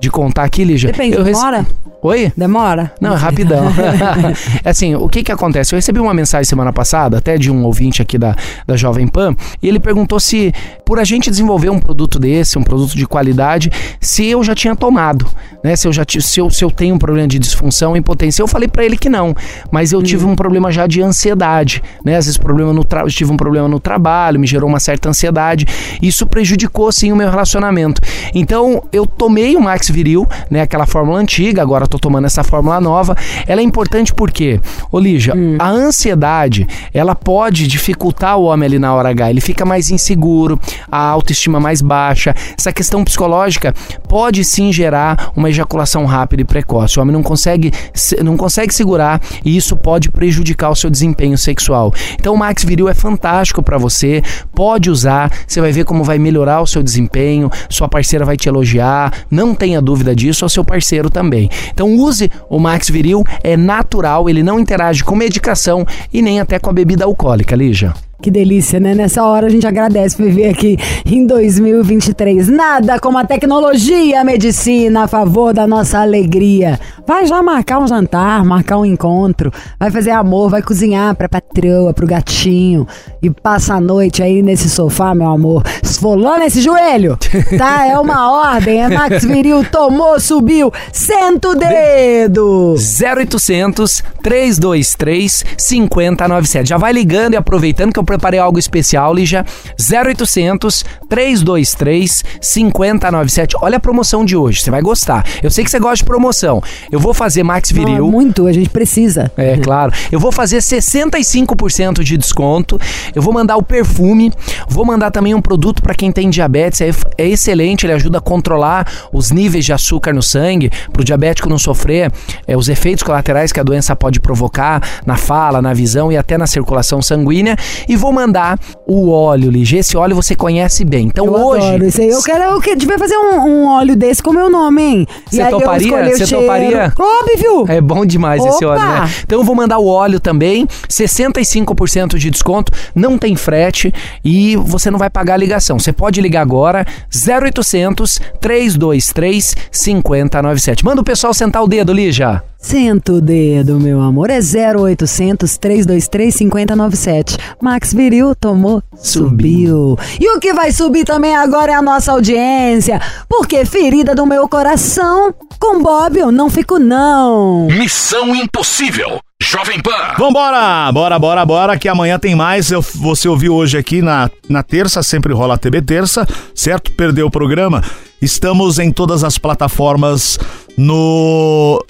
de 0.00 0.10
contar 0.10 0.44
aqui, 0.44 0.64
Lígia. 0.64 0.90
Depende, 0.90 1.16
eu 1.16 1.22
rece- 1.22 1.38
demora? 1.40 1.66
Oi? 2.02 2.32
Demora? 2.34 2.90
Não, 2.98 3.12
é 3.12 3.16
rapidão. 3.16 3.64
é 4.64 4.70
assim, 4.70 4.94
o 4.94 5.06
que 5.06 5.22
que 5.22 5.30
acontece? 5.30 5.74
Eu 5.74 5.76
recebi 5.76 6.00
uma 6.00 6.14
mensagem 6.14 6.44
semana 6.44 6.72
passada, 6.72 7.18
até 7.18 7.36
de 7.36 7.50
um 7.50 7.62
ouvinte 7.64 8.00
aqui 8.00 8.16
da, 8.16 8.34
da 8.66 8.74
Jovem 8.74 9.06
Pan, 9.06 9.36
e 9.62 9.68
ele 9.68 9.78
perguntou 9.78 10.18
se, 10.18 10.52
por 10.86 10.98
a 10.98 11.04
gente 11.04 11.30
desenvolver 11.30 11.68
um 11.68 11.78
produto 11.78 12.18
desse, 12.18 12.58
um 12.58 12.62
produto 12.62 12.96
de 12.96 13.06
qualidade, 13.06 13.70
se 14.00 14.26
eu 14.26 14.42
já 14.42 14.54
tinha 14.54 14.74
tomado, 14.74 15.26
né? 15.62 15.76
Se 15.76 15.86
eu 15.86 15.92
já 15.92 16.02
se 16.08 16.40
eu, 16.40 16.48
se 16.48 16.64
eu 16.64 16.70
tenho 16.70 16.94
um 16.94 16.98
problema 16.98 17.28
de 17.28 17.38
disfunção, 17.38 17.94
impotência. 17.94 18.42
Eu 18.42 18.48
falei 18.48 18.66
pra 18.66 18.82
ele 18.82 18.96
que 18.96 19.10
não, 19.10 19.34
mas 19.70 19.92
eu 19.92 20.02
tive 20.02 20.24
um 20.24 20.34
problema 20.34 20.72
já 20.72 20.86
de 20.86 21.02
ansiedade, 21.02 21.82
né? 22.02 22.16
Às 22.16 22.24
vezes 22.24 22.38
problema 22.38 22.72
no 22.72 22.82
tra... 22.82 23.02
eu 23.02 23.08
tive 23.08 23.30
um 23.30 23.36
problema 23.36 23.68
no 23.68 23.78
trabalho, 23.78 24.40
me 24.40 24.46
gerou 24.46 24.68
uma 24.68 24.80
certa 24.80 25.10
ansiedade. 25.10 25.66
Isso 26.00 26.26
prejudicou 26.26 26.90
sim 26.90 27.12
o 27.12 27.16
meu 27.16 27.28
relacionamento. 27.28 28.00
Então, 28.34 28.82
eu 28.90 29.04
tomei 29.04 29.54
o 29.54 29.60
Max 29.60 29.89
Viril, 29.90 30.26
né, 30.50 30.60
aquela 30.62 30.86
fórmula 30.86 31.18
antiga, 31.18 31.62
agora 31.62 31.86
tô 31.86 31.98
tomando 31.98 32.24
essa 32.26 32.42
fórmula 32.44 32.80
nova. 32.80 33.16
Ela 33.46 33.60
é 33.60 33.64
importante 33.64 34.12
porque, 34.14 34.60
ô 34.90 34.98
Lígia, 34.98 35.34
a 35.58 35.68
ansiedade, 35.68 36.66
ela 36.94 37.14
pode 37.14 37.66
dificultar 37.66 38.36
o 38.38 38.44
homem 38.44 38.66
ali 38.66 38.78
na 38.78 38.94
hora 38.94 39.10
H. 39.10 39.30
Ele 39.30 39.40
fica 39.40 39.64
mais 39.64 39.90
inseguro, 39.90 40.58
a 40.90 40.98
autoestima 40.98 41.58
mais 41.60 41.82
baixa. 41.82 42.34
Essa 42.56 42.72
questão 42.72 43.04
psicológica 43.04 43.74
pode 44.08 44.44
sim 44.44 44.72
gerar 44.72 45.32
uma 45.36 45.50
ejaculação 45.50 46.04
rápida 46.04 46.42
e 46.42 46.44
precoce. 46.44 46.98
O 46.98 47.02
homem 47.02 47.12
não 47.12 47.22
consegue, 47.22 47.72
se- 47.92 48.22
não 48.22 48.36
consegue 48.36 48.72
segurar 48.74 49.20
e 49.44 49.56
isso 49.56 49.76
pode 49.76 50.10
prejudicar 50.10 50.70
o 50.70 50.74
seu 50.76 50.90
desempenho 50.90 51.36
sexual. 51.36 51.92
Então 52.14 52.34
o 52.34 52.38
Max 52.38 52.64
Viril 52.64 52.88
é 52.88 52.94
fantástico 52.94 53.62
para 53.62 53.78
você, 53.78 54.22
pode 54.54 54.90
usar, 54.90 55.30
você 55.46 55.60
vai 55.60 55.72
ver 55.72 55.84
como 55.84 56.04
vai 56.04 56.18
melhorar 56.18 56.60
o 56.60 56.66
seu 56.66 56.82
desempenho, 56.82 57.50
sua 57.68 57.88
parceira 57.88 58.24
vai 58.24 58.36
te 58.36 58.48
elogiar, 58.48 59.12
não 59.30 59.54
tenha 59.54 59.79
dúvida 59.80 60.14
disso, 60.14 60.44
ou 60.44 60.48
seu 60.48 60.64
parceiro 60.64 61.10
também. 61.10 61.48
Então 61.72 61.94
use 61.96 62.30
o 62.48 62.58
Max 62.58 62.88
Viril, 62.88 63.24
é 63.42 63.56
natural, 63.56 64.28
ele 64.28 64.42
não 64.42 64.58
interage 64.58 65.04
com 65.04 65.14
medicação 65.14 65.86
e 66.12 66.22
nem 66.22 66.40
até 66.40 66.58
com 66.58 66.70
a 66.70 66.72
bebida 66.72 67.04
alcoólica, 67.04 67.56
Lígia. 67.56 67.94
Que 68.20 68.30
delícia, 68.30 68.78
né? 68.78 68.94
Nessa 68.94 69.24
hora 69.24 69.46
a 69.46 69.50
gente 69.50 69.66
agradece 69.66 70.22
viver 70.22 70.50
aqui 70.50 70.76
em 71.06 71.26
2023. 71.26 72.48
Nada 72.48 73.00
como 73.00 73.16
a 73.16 73.24
tecnologia, 73.24 74.20
a 74.20 74.24
medicina 74.24 75.04
a 75.04 75.08
favor 75.08 75.54
da 75.54 75.66
nossa 75.66 76.00
alegria. 76.00 76.78
Vai 77.06 77.26
já 77.26 77.42
marcar 77.42 77.78
um 77.78 77.88
jantar, 77.88 78.44
marcar 78.44 78.76
um 78.76 78.84
encontro, 78.84 79.50
vai 79.78 79.90
fazer 79.90 80.10
amor, 80.10 80.50
vai 80.50 80.60
cozinhar 80.60 81.14
pra 81.14 81.30
patroa, 81.30 81.94
pro 81.94 82.06
gatinho 82.06 82.86
e 83.22 83.30
passa 83.30 83.74
a 83.74 83.80
noite 83.80 84.22
aí 84.22 84.42
nesse 84.42 84.68
sofá, 84.68 85.14
meu 85.14 85.28
amor, 85.28 85.64
esfolando 85.82 86.44
esse 86.44 86.60
joelho, 86.60 87.18
tá? 87.56 87.86
É 87.86 87.98
uma 87.98 88.30
ordem, 88.30 88.82
é 88.82 88.88
Max 88.88 89.24
Viril, 89.24 89.64
tomou, 89.64 90.20
subiu, 90.20 90.70
senta 90.92 91.48
o 91.48 91.54
dedo. 91.54 92.74
0800 92.76 94.04
323 94.22 95.44
5097. 95.56 96.68
Já 96.68 96.76
vai 96.76 96.92
ligando 96.92 97.34
e 97.34 97.36
aproveitando 97.36 97.92
que 97.92 97.98
eu 97.98 98.04
preparei 98.10 98.40
algo 98.40 98.58
especial, 98.58 99.14
Lígia. 99.14 99.44
0800 99.78 100.84
323 101.08 102.24
5097. 102.40 103.56
Olha 103.60 103.76
a 103.76 103.80
promoção 103.80 104.24
de 104.24 104.36
hoje, 104.36 104.62
você 104.62 104.70
vai 104.70 104.82
gostar. 104.82 105.24
Eu 105.42 105.50
sei 105.50 105.64
que 105.64 105.70
você 105.70 105.78
gosta 105.78 105.96
de 105.96 106.04
promoção. 106.04 106.62
Eu 106.90 106.98
vou 106.98 107.14
fazer 107.14 107.42
Max 107.42 107.70
Viril. 107.70 108.06
Ah, 108.06 108.10
muito, 108.10 108.46
a 108.46 108.52
gente 108.52 108.68
precisa. 108.68 109.30
É, 109.36 109.56
claro. 109.58 109.92
Eu 110.10 110.18
vou 110.18 110.32
fazer 110.32 110.58
65% 110.58 112.02
de 112.02 112.16
desconto. 112.16 112.80
Eu 113.14 113.22
vou 113.22 113.32
mandar 113.32 113.56
o 113.56 113.62
perfume. 113.62 114.32
Vou 114.68 114.84
mandar 114.84 115.10
também 115.10 115.34
um 115.34 115.40
produto 115.40 115.82
para 115.82 115.94
quem 115.94 116.10
tem 116.10 116.28
diabetes. 116.30 116.80
É, 116.80 116.90
é 117.16 117.28
excelente, 117.28 117.86
ele 117.86 117.92
ajuda 117.92 118.18
a 118.18 118.20
controlar 118.20 118.86
os 119.12 119.30
níveis 119.30 119.64
de 119.64 119.72
açúcar 119.72 120.12
no 120.12 120.22
sangue, 120.22 120.70
para 120.92 121.02
o 121.02 121.04
diabético 121.04 121.48
não 121.48 121.58
sofrer 121.58 122.12
é, 122.46 122.56
os 122.56 122.68
efeitos 122.68 123.02
colaterais 123.02 123.52
que 123.52 123.60
a 123.60 123.62
doença 123.62 123.94
pode 123.94 124.20
provocar 124.20 124.82
na 125.06 125.16
fala, 125.16 125.62
na 125.62 125.72
visão 125.72 126.10
e 126.10 126.16
até 126.16 126.36
na 126.36 126.46
circulação 126.46 127.02
sanguínea. 127.02 127.56
E 127.88 127.96
vou 128.00 128.12
mandar 128.12 128.58
o 128.86 129.10
óleo, 129.10 129.50
Lige. 129.50 129.76
Esse 129.76 129.96
óleo 129.96 130.16
você 130.16 130.34
conhece 130.34 130.84
bem. 130.84 131.06
Então 131.06 131.26
eu 131.26 131.34
hoje. 131.34 131.66
Adoro 131.66 131.86
isso 131.86 132.00
aí. 132.00 132.08
Eu 132.08 132.22
quero 132.22 132.44
eu 132.44 132.60
que 132.60 132.74
devia 132.74 132.98
fazer 132.98 133.16
um, 133.16 133.38
um 133.40 133.66
óleo 133.68 133.94
desse 133.94 134.22
com 134.22 134.30
o 134.30 134.34
meu 134.34 134.50
nome, 134.50 134.82
hein? 134.82 135.06
Você 135.30 135.44
toparia? 135.48 136.16
Você 136.16 136.26
toparia? 136.26 136.92
Óbvio! 136.98 137.64
É 137.68 137.80
bom 137.80 138.04
demais 138.04 138.44
esse 138.44 138.64
Opa! 138.64 138.74
óleo, 138.74 138.88
né? 138.88 139.10
Então 139.22 139.38
eu 139.38 139.44
vou 139.44 139.54
mandar 139.54 139.78
o 139.78 139.86
óleo 139.86 140.18
também, 140.18 140.66
65% 140.88 142.16
de 142.16 142.30
desconto, 142.30 142.72
não 142.94 143.18
tem 143.18 143.36
frete 143.36 143.92
e 144.24 144.56
você 144.56 144.90
não 144.90 144.98
vai 144.98 145.10
pagar 145.10 145.34
a 145.34 145.36
ligação. 145.36 145.78
Você 145.78 145.92
pode 145.92 146.20
ligar 146.20 146.40
agora, 146.40 146.86
0800 147.14 148.20
323 148.40 149.54
5097. 149.70 150.84
Manda 150.84 151.00
o 151.00 151.04
pessoal 151.04 151.34
sentar 151.34 151.62
o 151.62 151.68
dedo, 151.68 151.92
Lígia. 151.92 152.42
Senta 152.60 153.14
o 153.14 153.20
dedo, 153.22 153.80
meu 153.80 154.02
amor. 154.02 154.28
É 154.28 154.38
0800 154.38 155.56
323 155.56 156.34
5097. 156.34 157.38
Max 157.60 157.94
Viril 157.94 158.34
tomou, 158.34 158.82
subiu. 158.96 159.98
E 160.20 160.36
o 160.36 160.38
que 160.38 160.52
vai 160.52 160.70
subir 160.70 161.04
também 161.04 161.34
agora 161.34 161.72
é 161.72 161.74
a 161.74 161.82
nossa 161.82 162.12
audiência. 162.12 163.00
Porque 163.26 163.64
ferida 163.64 164.14
do 164.14 164.26
meu 164.26 164.46
coração, 164.46 165.34
com 165.58 165.82
Bob 165.82 166.18
eu 166.18 166.30
não 166.30 166.50
fico 166.50 166.78
não. 166.78 167.66
Missão 167.68 168.36
Impossível. 168.36 169.18
Jovem 169.42 169.80
Pan. 169.80 170.14
Vambora! 170.18 170.92
Bora, 170.92 171.18
bora, 171.18 171.46
bora, 171.46 171.78
que 171.78 171.88
amanhã 171.88 172.18
tem 172.18 172.34
mais. 172.36 172.70
Eu, 172.70 172.82
você 172.82 173.26
ouviu 173.26 173.54
hoje 173.54 173.78
aqui 173.78 174.02
na, 174.02 174.30
na 174.48 174.62
terça, 174.62 175.02
sempre 175.02 175.32
rola 175.32 175.54
a 175.54 175.58
TB 175.58 175.80
Terça, 175.80 176.28
certo? 176.54 176.92
Perdeu 176.92 177.26
o 177.26 177.30
programa. 177.30 177.82
Estamos 178.20 178.78
em 178.78 178.92
todas 178.92 179.24
as 179.24 179.38
plataformas 179.38 180.38
no 180.76 181.82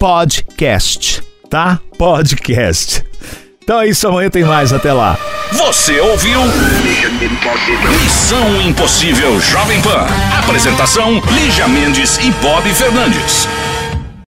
podcast, 0.00 1.22
tá? 1.50 1.78
Podcast. 1.98 3.04
Então 3.62 3.78
é 3.82 3.88
isso, 3.88 4.08
amanhã 4.08 4.30
tem 4.30 4.42
mais. 4.42 4.72
Até 4.72 4.94
lá. 4.94 5.18
Você 5.52 6.00
ouviu? 6.00 6.40
Missão 8.02 8.62
Impossível 8.62 9.38
Jovem 9.38 9.78
Pan. 9.82 10.06
Apresentação: 10.42 11.20
Lígia 11.30 11.68
Mendes 11.68 12.16
e 12.16 12.30
Bob 12.42 12.66
Fernandes. 12.72 13.46